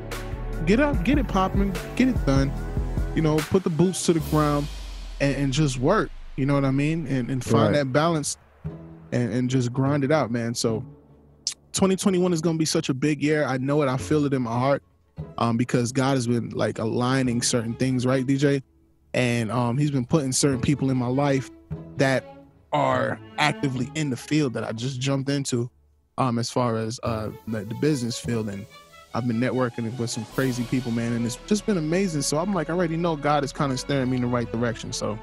Get 0.66 0.80
up 0.80 1.03
get 1.05 1.18
it 1.18 1.26
popping 1.28 1.74
get 1.97 2.09
it 2.09 2.26
done. 2.26 2.53
You 3.16 3.22
know 3.22 3.37
put 3.39 3.62
the 3.64 3.70
boots 3.70 4.05
to 4.07 4.12
the 4.12 4.20
ground 4.30 4.66
and, 5.20 5.34
and 5.37 5.53
just 5.53 5.78
work. 5.78 6.11
You 6.37 6.45
know 6.47 6.55
what 6.55 6.64
i 6.64 6.70
mean? 6.70 7.07
And, 7.07 7.30
and 7.30 7.43
find 7.45 7.68
Right. 7.68 7.72
that 7.78 7.93
balance 7.93 8.37
and, 9.11 9.32
and 9.32 9.49
just 9.51 9.72
grind 9.72 10.05
it 10.05 10.12
out 10.12 10.30
man. 10.30 10.55
So 10.55 10.84
2021 11.77 12.33
is 12.33 12.41
going 12.41 12.57
to 12.57 12.59
be 12.59 12.64
such 12.64 12.89
a 12.89 12.95
big 12.95 13.22
year 13.22 13.45
i 13.45 13.57
know 13.59 13.83
it 13.83 13.89
i 13.89 13.97
feel 13.97 14.24
it 14.24 14.33
in 14.33 14.43
my 14.43 14.59
heart 14.59 14.83
um, 15.39 15.57
because 15.57 15.93
God 15.93 16.14
has 16.14 16.27
been 16.27 16.51
like 16.51 16.79
aligning 16.79 17.43
certain 17.43 17.74
things, 17.74 18.07
right, 18.07 18.27
DJ? 18.27 18.62
And 19.14 19.51
um, 19.51 19.79
He's 19.79 19.91
been 19.91 20.05
putting 20.05 20.33
certain 20.33 20.61
people 20.61 20.91
in 20.91 20.97
my 20.97 21.07
life 21.07 21.51
that 21.97 22.24
are 22.72 23.18
actively 23.39 23.91
in 23.95 24.11
the 24.11 24.16
field 24.16 24.53
that 24.55 24.64
I 24.64 24.72
just 24.72 25.01
jumped 25.01 25.31
into, 25.31 25.70
um, 26.18 26.39
as 26.39 26.51
far 26.51 26.77
as 26.77 27.01
uh, 27.03 27.31
the, 27.49 27.64
the 27.64 27.74
business 27.77 28.18
field, 28.18 28.49
and 28.49 28.66
I've 29.14 29.27
been 29.27 29.41
networking 29.41 29.97
with 29.99 30.11
some 30.11 30.27
crazy 30.27 30.64
people, 30.64 30.93
man, 30.93 31.12
and 31.12 31.24
it's 31.24 31.37
just 31.47 31.64
been 31.64 31.79
amazing. 31.79 32.22
So 32.22 32.39
I'm 32.39 32.53
like, 32.53 32.68
I 32.68 32.74
already 32.74 32.97
know 32.97 33.16
God 33.16 33.45
is 33.45 33.53
kind 33.53 33.72
of 33.72 33.81
steering 33.81 34.11
me 34.11 34.16
in 34.16 34.22
the 34.22 34.29
right 34.29 34.51
direction. 34.51 34.93
So, 34.93 35.18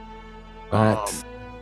um, 0.72 1.06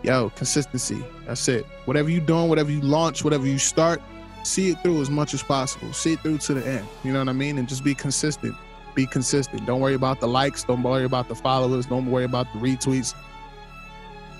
yo, 0.03 0.29
consistency. 0.31 1.03
That's 1.25 1.45
it. 1.49 1.65
Whatever 1.85 2.09
you 2.09 2.21
doing, 2.21 2.47
whatever 2.47 2.71
you 2.71 2.79
launch, 2.81 3.25
whatever 3.25 3.45
you 3.45 3.57
start, 3.57 4.01
see 4.43 4.69
it 4.71 4.77
through 4.83 5.01
as 5.01 5.09
much 5.09 5.33
as 5.33 5.43
possible. 5.43 5.91
See 5.93 6.13
it 6.13 6.19
through 6.21 6.39
to 6.39 6.53
the 6.55 6.65
end. 6.67 6.87
You 7.03 7.13
know 7.13 7.19
what 7.19 7.29
I 7.29 7.33
mean? 7.33 7.57
And 7.57 7.67
just 7.67 7.83
be 7.83 7.93
consistent. 7.95 8.55
Be 8.95 9.05
consistent. 9.05 9.65
Don't 9.65 9.79
worry 9.79 9.93
about 9.93 10.19
the 10.19 10.27
likes. 10.27 10.63
Don't 10.63 10.83
worry 10.83 11.05
about 11.05 11.27
the 11.29 11.35
followers. 11.35 11.85
Don't 11.85 12.09
worry 12.09 12.25
about 12.25 12.51
the 12.53 12.59
retweets. 12.59 13.13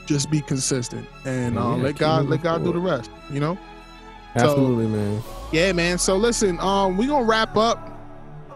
Just 0.06 0.30
be 0.30 0.42
consistent 0.42 1.08
and 1.26 1.58
uh, 1.58 1.62
Yeah, 1.62 1.84
let 1.84 1.96
God 1.98 2.26
let 2.26 2.42
God 2.42 2.64
do 2.64 2.74
the 2.74 2.80
rest. 2.80 3.10
You 3.32 3.40
know? 3.40 3.56
So- 4.36 4.42
Absolutely, 4.44 4.88
man. 4.88 5.22
Yeah, 5.52 5.72
man. 5.74 5.98
So 5.98 6.16
listen, 6.18 6.60
um, 6.60 6.98
we 6.98 7.06
gonna 7.08 7.26
wrap 7.26 7.56
up. 7.56 7.88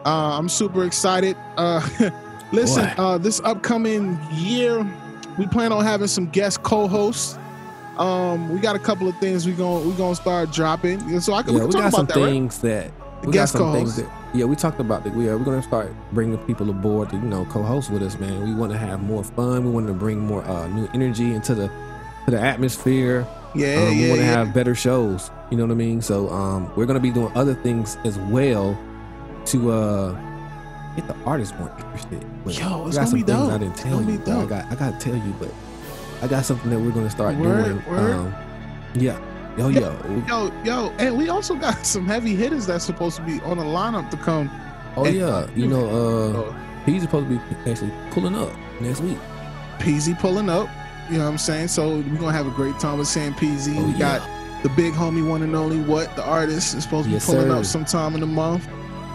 Uh, 0.05 0.37
I'm 0.37 0.49
super 0.49 0.83
excited. 0.85 1.35
Uh, 1.57 1.81
Listen, 2.51 2.87
uh, 2.97 3.17
this 3.17 3.41
upcoming 3.43 4.19
year, 4.31 4.85
we 5.37 5.47
plan 5.47 5.71
on 5.71 5.83
having 5.83 6.07
some 6.07 6.27
guest 6.29 6.61
co-hosts. 6.61 7.39
Um, 7.97 8.49
we 8.49 8.59
got 8.59 8.75
a 8.75 8.79
couple 8.79 9.07
of 9.07 9.17
things 9.17 9.45
we 9.45 9.53
going 9.53 9.87
we 9.87 9.93
gonna 9.95 10.15
start 10.15 10.51
dropping. 10.51 10.99
And 11.03 11.23
So 11.23 11.33
I 11.33 11.43
can 11.43 11.53
Yeah, 11.55 11.61
we 11.61 11.67
we 11.67 11.73
got 11.73 11.93
some 11.93 12.05
that, 12.07 12.15
right? 12.15 12.25
things 12.25 12.59
that 12.59 12.91
we 13.21 13.27
got 13.27 13.31
Guest 13.31 13.53
some 13.53 13.73
things 13.73 13.95
that 13.95 14.09
yeah 14.33 14.45
we 14.45 14.55
talked 14.55 14.79
about 14.79 15.03
that. 15.05 15.13
We 15.15 15.29
are 15.29 15.37
we're 15.37 15.45
gonna 15.45 15.63
start 15.63 15.93
bringing 16.11 16.37
people 16.39 16.69
aboard 16.69 17.09
to 17.11 17.15
you 17.15 17.21
know 17.23 17.45
co-host 17.45 17.89
with 17.91 18.03
us 18.03 18.19
man. 18.19 18.43
We 18.43 18.53
want 18.53 18.71
to 18.71 18.77
have 18.77 19.01
more 19.01 19.23
fun. 19.23 19.63
We 19.65 19.71
want 19.71 19.87
to 19.87 19.93
bring 19.93 20.19
more 20.19 20.43
uh, 20.43 20.67
new 20.67 20.89
energy 20.93 21.33
into 21.33 21.55
the 21.55 21.67
to 22.25 22.31
the 22.31 22.39
atmosphere. 22.39 23.25
Yeah, 23.55 23.75
um, 23.87 23.97
we 23.97 24.03
yeah, 24.03 24.09
want 24.09 24.19
to 24.19 24.25
yeah. 24.25 24.31
have 24.45 24.53
better 24.53 24.75
shows. 24.75 25.31
You 25.49 25.57
know 25.57 25.63
what 25.65 25.71
I 25.71 25.75
mean? 25.75 26.01
So 26.01 26.29
um 26.29 26.71
we're 26.75 26.85
gonna 26.85 26.99
be 26.99 27.11
doing 27.11 27.31
other 27.35 27.55
things 27.55 27.97
as 28.03 28.17
well 28.19 28.77
to 29.45 29.71
uh 29.71 30.11
get 30.95 31.07
the 31.07 31.15
artists 31.25 31.57
more 31.57 31.71
interested. 31.77 32.25
But 32.43 32.57
Yo, 32.59 32.83
we 32.83 32.91
gonna 32.91 33.11
be 33.11 33.23
dope. 33.23 33.51
I 33.51 33.57
didn't 33.57 33.73
It's 33.73 33.81
tell 33.83 33.99
gonna 33.99 34.11
you 34.11 34.21
I 34.21 34.45
got 34.45 34.71
I 34.71 34.75
gotta 34.75 34.97
tell 34.99 35.15
you 35.15 35.33
but 35.39 35.49
I 36.21 36.27
got 36.27 36.45
something 36.45 36.69
that 36.69 36.79
we're 36.79 36.91
gonna 36.91 37.09
start 37.09 37.35
Word, 37.35 37.65
doing 37.65 37.85
word. 37.85 38.11
um 38.15 38.35
yeah 38.95 39.19
yo 39.57 39.67
yo 39.69 39.95
Yo, 40.27 40.51
yo, 40.63 40.89
and 40.99 41.17
we 41.17 41.29
also 41.29 41.55
got 41.55 41.85
some 41.85 42.05
heavy 42.05 42.35
hitters 42.35 42.65
that's 42.65 42.85
supposed 42.85 43.17
to 43.17 43.21
be 43.23 43.39
on 43.41 43.57
the 43.57 43.63
lineup 43.63 44.09
to 44.11 44.17
come. 44.17 44.49
Oh 44.97 45.05
And- 45.05 45.15
yeah, 45.15 45.47
you 45.55 45.67
know, 45.67 45.85
uh, 45.85 46.37
Oh. 46.37 46.55
he's 46.85 47.01
supposed 47.03 47.29
to 47.29 47.37
be 47.37 47.69
actually 47.71 47.91
pulling 48.11 48.35
up 48.35 48.49
next 48.81 49.01
week. 49.01 49.17
Peasy 49.79 50.17
pulling 50.17 50.49
up. 50.49 50.69
You 51.09 51.17
know 51.19 51.25
what 51.25 51.31
I'm 51.31 51.37
saying? 51.37 51.67
So 51.67 51.97
we're 51.97 52.17
gonna 52.17 52.31
have 52.31 52.47
a 52.47 52.51
great 52.51 52.79
time 52.79 52.97
with 52.97 53.07
Sam 53.07 53.33
Peasy. 53.35 53.75
Oh, 53.77 53.85
we 53.85 53.91
yeah. 53.93 54.19
got 54.19 54.29
the 54.63 54.69
big 54.69 54.93
homie 54.93 55.27
one 55.27 55.43
and 55.43 55.55
only 55.55 55.79
what 55.79 56.15
the 56.15 56.23
artist 56.25 56.73
is 56.75 56.83
supposed 56.83 57.05
to 57.07 57.13
Yes, 57.13 57.25
be 57.27 57.33
pulling 57.33 57.49
sir. 57.51 57.57
up 57.57 57.65
sometime 57.65 58.13
in 58.15 58.21
the 58.21 58.25
month. 58.27 58.67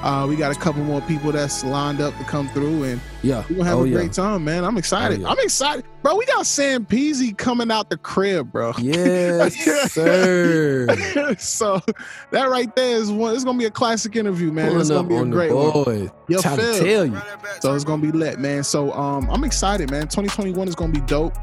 Uh, 0.03 0.27
we 0.27 0.35
got 0.35 0.51
a 0.51 0.59
couple 0.59 0.83
more 0.83 1.03
people 1.03 1.31
that's 1.31 1.63
lined 1.63 2.01
up 2.01 2.17
to 2.17 2.25
come 2.25 2.49
through, 2.49 2.85
and 2.85 3.01
Yeah, 3.23 3.45
we're 3.51 3.57
gonna 3.57 3.69
have 3.69 3.79
oh 3.79 3.85
a 3.85 3.87
yeah, 3.87 3.95
great 3.97 4.13
time, 4.15 4.45
man. 4.45 4.65
I'm 4.65 4.79
excited. 4.79 5.19
Oh, 5.19 5.23
yeah. 5.23 5.29
I'm 5.29 5.39
excited, 5.41 5.85
bro. 6.03 6.17
We 6.17 6.25
got 6.25 6.47
Sam 6.47 6.87
Peasy 6.87 7.37
coming 7.37 7.71
out 7.71 7.91
the 7.91 7.99
crib, 7.99 8.51
bro. 8.51 8.73
yes, 8.79 9.57
sir. 9.93 10.87
so 11.39 11.83
that 12.31 12.49
right 12.49 12.75
there 12.77 12.97
is 12.97 13.13
one. 13.13 13.35
It's 13.35 13.45
gonna 13.45 13.59
be 13.59 13.67
a 13.67 13.71
classic 13.71 14.17
interview, 14.17 14.51
man. 14.51 14.69
Pulling 14.69 14.81
it's 14.81 14.91
gonna 14.91 15.07
be 15.07 15.17
a 15.17 15.25
great 15.27 15.53
one. 15.53 16.11
You 16.29 16.41
Trying 16.41 16.59
to 16.59 16.79
tell 16.79 17.05
you. 17.05 17.21
So 17.61 17.75
it's 17.75 17.85
gonna 17.85 18.01
be 18.01 18.11
lit, 18.13 18.39
man. 18.39 18.65
So 18.65 18.93
um, 18.93 19.29
I'm 19.31 19.45
excited, 19.45 19.91
man. 19.91 20.03
2021 20.03 20.67
is 20.67 20.75
gonna 20.75 20.93
be 20.93 21.01
dope. 21.03 21.37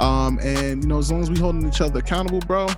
Um, 0.00 0.38
and 0.40 0.82
you 0.82 0.88
know, 0.88 0.98
as 0.98 1.10
long 1.10 1.22
as 1.22 1.30
we 1.30 1.38
holding 1.38 1.66
each 1.66 1.80
other 1.80 1.98
accountable, 1.98 2.40
bro, 2.40 2.68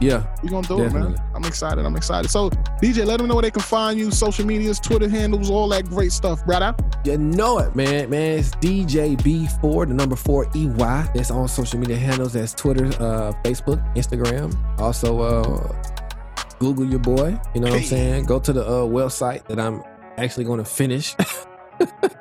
Yeah, 0.00 0.26
we 0.42 0.50
gonna 0.50 0.66
do 0.66 0.82
it, 0.82 0.92
man. 0.92 1.16
I'm 1.34 1.44
excited. 1.44 1.84
I'm 1.86 1.96
excited. 1.96 2.30
So 2.30 2.50
DJ, 2.82 3.06
let 3.06 3.16
them 3.18 3.28
know 3.28 3.34
where 3.34 3.42
they 3.42 3.50
can 3.50 3.62
find 3.62 3.98
you, 3.98 4.10
social 4.10 4.44
medias, 4.44 4.78
Twitter 4.78 5.08
handles, 5.08 5.48
all 5.50 5.68
that 5.70 5.86
great 5.88 6.12
stuff, 6.12 6.44
brother. 6.44 6.74
you 7.04 7.16
know 7.16 7.58
it, 7.60 7.74
man. 7.74 8.10
Man, 8.10 8.38
it's 8.38 8.50
DJ 8.56 9.16
B4, 9.16 9.88
the 9.88 9.94
number 9.94 10.16
four 10.16 10.46
EY. 10.54 10.76
That's 11.14 11.30
on 11.30 11.48
social 11.48 11.78
media 11.80 11.96
handles. 11.96 12.34
That's 12.34 12.52
Twitter, 12.52 12.86
uh, 13.02 13.32
Facebook, 13.42 13.82
Instagram. 13.96 14.54
Also, 14.78 15.20
uh, 15.20 15.82
Google 16.58 16.84
your 16.86 16.98
boy. 17.00 17.38
You 17.54 17.60
know 17.62 17.68
what 17.70 17.78
I'm 17.78 17.84
saying? 17.84 18.24
Go 18.24 18.38
to 18.38 18.52
the 18.52 18.64
uh, 18.66 18.82
website 18.82 19.46
that 19.48 19.58
I'm 19.58 19.82
actually 20.18 20.44
going 20.44 20.58
to 20.58 20.64
finish. 20.64 21.14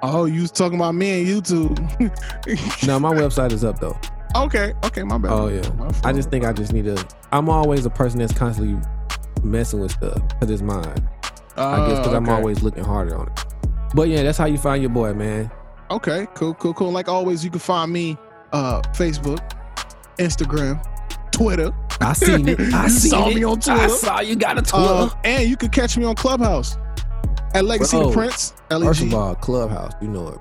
Oh, 0.03 0.25
you 0.25 0.41
was 0.41 0.51
talking 0.51 0.77
about 0.77 0.95
me 0.95 1.21
and 1.21 1.27
YouTube. 1.43 2.85
no, 2.85 2.99
my 2.99 3.13
website 3.13 3.53
is 3.53 3.63
up 3.63 3.79
though. 3.79 3.97
Okay, 4.35 4.73
okay, 4.83 5.03
my 5.03 5.17
bad. 5.17 5.31
Oh 5.31 5.47
yeah. 5.47 5.61
I 6.03 6.13
just 6.13 6.29
think 6.29 6.45
I 6.45 6.53
just 6.53 6.73
need 6.73 6.85
to. 6.85 7.07
I'm 7.31 7.49
always 7.49 7.85
a 7.85 7.89
person 7.89 8.19
that's 8.19 8.33
constantly 8.33 8.79
messing 9.43 9.79
with 9.79 9.91
stuff 9.91 10.21
because 10.27 10.49
it's 10.51 10.61
mine. 10.61 10.85
I 11.57 11.87
guess 11.87 11.99
because 11.99 12.13
Uh, 12.13 12.17
I'm 12.17 12.29
always 12.29 12.63
looking 12.63 12.83
harder 12.83 13.15
on 13.17 13.27
it. 13.27 13.45
But 13.93 14.09
yeah, 14.09 14.23
that's 14.23 14.37
how 14.37 14.45
you 14.45 14.57
find 14.57 14.81
your 14.81 14.89
boy, 14.91 15.13
man. 15.13 15.49
Okay, 15.91 16.27
cool, 16.35 16.53
cool, 16.55 16.73
cool. 16.73 16.91
Like 16.91 17.07
always, 17.07 17.43
you 17.45 17.49
can 17.51 17.59
find 17.59 17.91
me 17.91 18.17
uh 18.51 18.81
Facebook, 18.93 19.39
Instagram, 20.17 20.83
Twitter. 21.31 21.71
I 22.01 22.13
seen 22.13 22.47
it. 22.49 22.59
I 22.73 22.87
seen 22.89 23.11
saw 23.11 23.29
it. 23.29 23.35
me 23.35 23.43
on 23.43 23.59
Twitter. 23.59 23.79
I 23.79 23.87
saw 23.87 24.19
you 24.19 24.35
got 24.35 24.57
a 24.57 24.61
Twitter. 24.61 24.85
Uh, 24.85 25.09
and 25.23 25.47
you 25.49 25.55
can 25.55 25.69
catch 25.69 25.97
me 25.97 26.03
on 26.05 26.15
Clubhouse 26.15 26.77
at 27.53 27.63
Legacy 27.63 27.97
Bro, 27.97 28.07
the 28.09 28.13
Prince. 28.13 28.53
First 28.69 29.01
of 29.03 29.13
all, 29.13 29.35
Clubhouse, 29.35 29.93
you 30.01 30.07
know 30.09 30.27
it. 30.29 30.39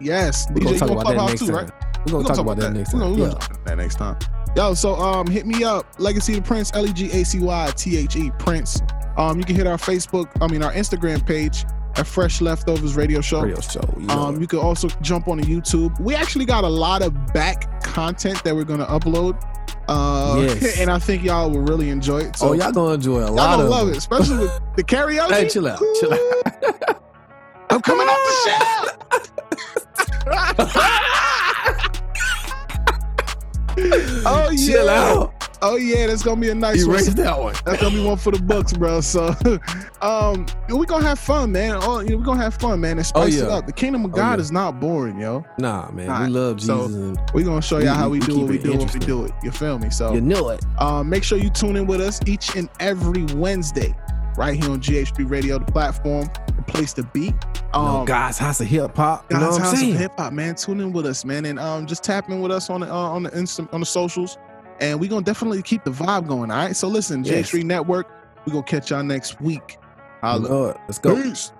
yes, 0.00 0.46
We're 0.50 0.56
DJ, 0.60 0.64
gonna 0.64 0.78
talk 0.78 0.90
about 0.90 0.98
that 1.06 1.14
Clubhouse 1.14 1.28
next 1.30 1.40
too, 1.40 1.46
time. 1.48 1.54
right? 1.66 1.70
We're 2.06 2.12
gonna 2.12 2.24
talk 2.28 2.38
about 2.38 2.56
that 2.58 2.72
next 2.72 2.90
time. 2.92 3.00
gonna, 3.00 3.12
we're 3.12 3.18
Yeah. 3.18 3.24
gonna 3.28 3.38
talk 3.40 3.50
about 3.50 3.64
that 3.66 3.76
next 3.78 3.94
time. 3.96 4.16
Yo, 4.56 4.74
so 4.74 4.94
um, 4.96 5.26
hit 5.26 5.46
me 5.46 5.64
up, 5.64 5.86
Legacy 5.98 6.34
the 6.36 6.42
Prince, 6.42 6.70
L 6.74 6.86
E 6.86 6.92
G 6.92 7.10
A 7.12 7.24
C 7.24 7.40
Y 7.40 7.72
T 7.76 7.96
H 7.98 8.16
E 8.16 8.30
Prince. 8.38 8.82
Um, 9.16 9.38
you 9.38 9.44
can 9.44 9.56
hit 9.56 9.66
our 9.66 9.76
Facebook, 9.76 10.28
I 10.40 10.46
mean 10.48 10.62
our 10.62 10.72
Instagram 10.72 11.24
page 11.26 11.64
at 11.96 12.06
Fresh 12.06 12.40
Leftovers 12.40 12.96
Radio 12.96 13.20
Show. 13.20 13.40
Radio 13.42 13.60
show. 13.60 13.80
You 13.98 14.06
know 14.06 14.14
Um, 14.18 14.40
you 14.40 14.46
can 14.46 14.58
also 14.58 14.88
jump 15.00 15.28
on 15.28 15.38
the 15.38 15.44
YouTube. 15.44 15.98
We 16.00 16.14
actually 16.14 16.44
got 16.44 16.64
a 16.64 16.68
lot 16.68 17.02
of 17.02 17.14
back 17.32 17.82
content 17.84 18.42
that 18.44 18.54
we're 18.54 18.64
gonna 18.64 18.86
upload. 18.86 19.40
Uh, 19.88 20.36
Yes. 20.40 20.78
and 20.80 20.90
I 20.90 20.98
think 20.98 21.22
y'all 21.24 21.50
will 21.50 21.60
really 21.60 21.90
enjoy 21.90 22.18
it. 22.20 22.36
So 22.36 22.48
oh, 22.48 22.52
y'all 22.52 22.72
gonna 22.72 22.94
enjoy 22.94 23.18
a 23.18 23.26
y'all 23.26 23.34
lot 23.34 23.50
gonna 23.58 23.64
of 23.64 23.70
love 23.70 23.88
it, 23.88 23.96
especially 23.96 24.38
with 24.38 24.60
the 24.76 24.82
karaoke. 24.84 25.30
Hey, 25.30 25.48
chill 25.48 25.66
out, 25.68 25.78
chill 26.00 26.12
out. 26.12 27.00
I'm 27.70 27.80
coming 27.82 28.06
off 28.08 28.18
the 30.56 30.68
shell. 30.74 31.20
oh 34.26 34.50
yeah. 34.52 34.66
Chill 34.74 34.88
out. 34.88 35.32
Oh 35.62 35.76
yeah, 35.76 36.06
that's 36.08 36.22
gonna 36.22 36.40
be 36.40 36.50
a 36.50 36.54
nice 36.54 36.80
You 36.80 36.88
one. 36.88 37.02
that 37.14 37.38
one. 37.40 37.54
That's 37.64 37.80
gonna 37.80 37.94
be 37.94 38.04
one 38.04 38.18
for 38.18 38.30
the 38.32 38.42
books, 38.42 38.74
bro. 38.74 39.00
So, 39.00 39.28
um, 40.02 40.44
we 40.68 40.84
gonna 40.84 41.06
have 41.06 41.18
fun, 41.18 41.52
man. 41.52 41.78
Oh, 41.80 42.00
you 42.00 42.10
know, 42.10 42.16
we 42.18 42.24
gonna 42.24 42.42
have 42.42 42.54
fun, 42.54 42.80
man, 42.80 42.98
and 42.98 43.06
spice 43.06 43.34
it 43.36 43.46
yeah. 43.46 43.54
up. 43.54 43.66
The 43.66 43.72
kingdom 43.72 44.04
of 44.04 44.12
Oh, 44.12 44.16
God 44.16 44.38
yeah. 44.38 44.42
is 44.42 44.52
not 44.52 44.78
boring, 44.78 45.18
yo. 45.18 45.42
Nah, 45.58 45.90
man. 45.90 46.10
Alright, 46.10 46.28
We 46.28 46.34
love 46.34 46.56
Jesus 46.56 46.66
so- 46.66 46.84
and 46.84 47.18
We 47.32 47.44
gonna 47.44 47.62
show 47.62 47.78
y'all 47.78 47.94
how 47.94 48.08
we, 48.10 48.18
we 48.20 48.26
do 48.26 48.38
what 48.40 48.48
we 48.48 48.58
do 48.58 48.76
when 48.76 48.86
we 48.92 48.98
do 48.98 49.24
it. 49.24 49.32
You 49.42 49.50
feel 49.50 49.78
me? 49.78 49.88
So, 49.90 50.12
you 50.12 50.20
know 50.20 50.50
it. 50.50 50.62
um, 50.78 51.08
make 51.08 51.24
sure 51.24 51.38
you 51.38 51.48
tune 51.50 51.76
in 51.76 51.86
with 51.86 52.00
us 52.02 52.20
each 52.26 52.54
and 52.56 52.68
every 52.80 53.24
Wednesday, 53.34 53.94
right 54.36 54.54
here 54.60 54.70
on 54.70 54.80
GHB 54.80 55.28
Radio, 55.30 55.58
the 55.58 55.64
platform, 55.70 56.28
the 56.56 56.62
place 56.66 56.92
to 56.94 57.02
be. 57.02 57.32
Um, 57.72 58.04
God's 58.04 58.38
house 58.38 58.60
of 58.60 58.66
hip 58.66 58.96
hop. 58.96 59.24
You 59.30 59.38
know 59.38 59.48
what 59.50 59.54
I'm 59.56 59.60
House 59.62 59.80
saying? 59.80 59.92
of 59.94 59.98
Hip 59.98 60.12
Hop, 60.16 60.32
man. 60.32 60.54
Tune 60.54 60.80
in 60.80 60.92
with 60.92 61.06
us, 61.06 61.24
man, 61.24 61.44
and 61.44 61.58
um, 61.58 61.86
just 61.86 62.04
tap 62.04 62.28
in 62.30 62.40
with 62.40 62.52
us 62.52 62.70
on 62.70 62.80
the 62.80 62.92
uh, 62.92 62.96
on 62.96 63.24
the 63.24 63.30
Insta, 63.30 63.72
on 63.74 63.80
the 63.80 63.86
socials, 63.86 64.38
and 64.80 65.00
we 65.00 65.08
gonna 65.08 65.24
definitely 65.24 65.60
keep 65.62 65.82
the 65.84 65.90
vibe 65.90 66.28
going. 66.28 66.50
All 66.52 66.56
right. 66.58 66.76
So 66.76 66.86
listen, 66.88 67.24
Yes. 67.24 67.50
J3 67.50 67.64
Network, 67.64 68.08
we 68.46 68.52
gonna 68.52 68.62
catch 68.64 68.90
y'all 68.90 69.02
next 69.02 69.40
week. 69.40 69.78
Holla. 70.20 70.70
it. 70.70 70.76
Let's 70.86 70.98
go. 70.98 71.20
Peace. 71.20 71.52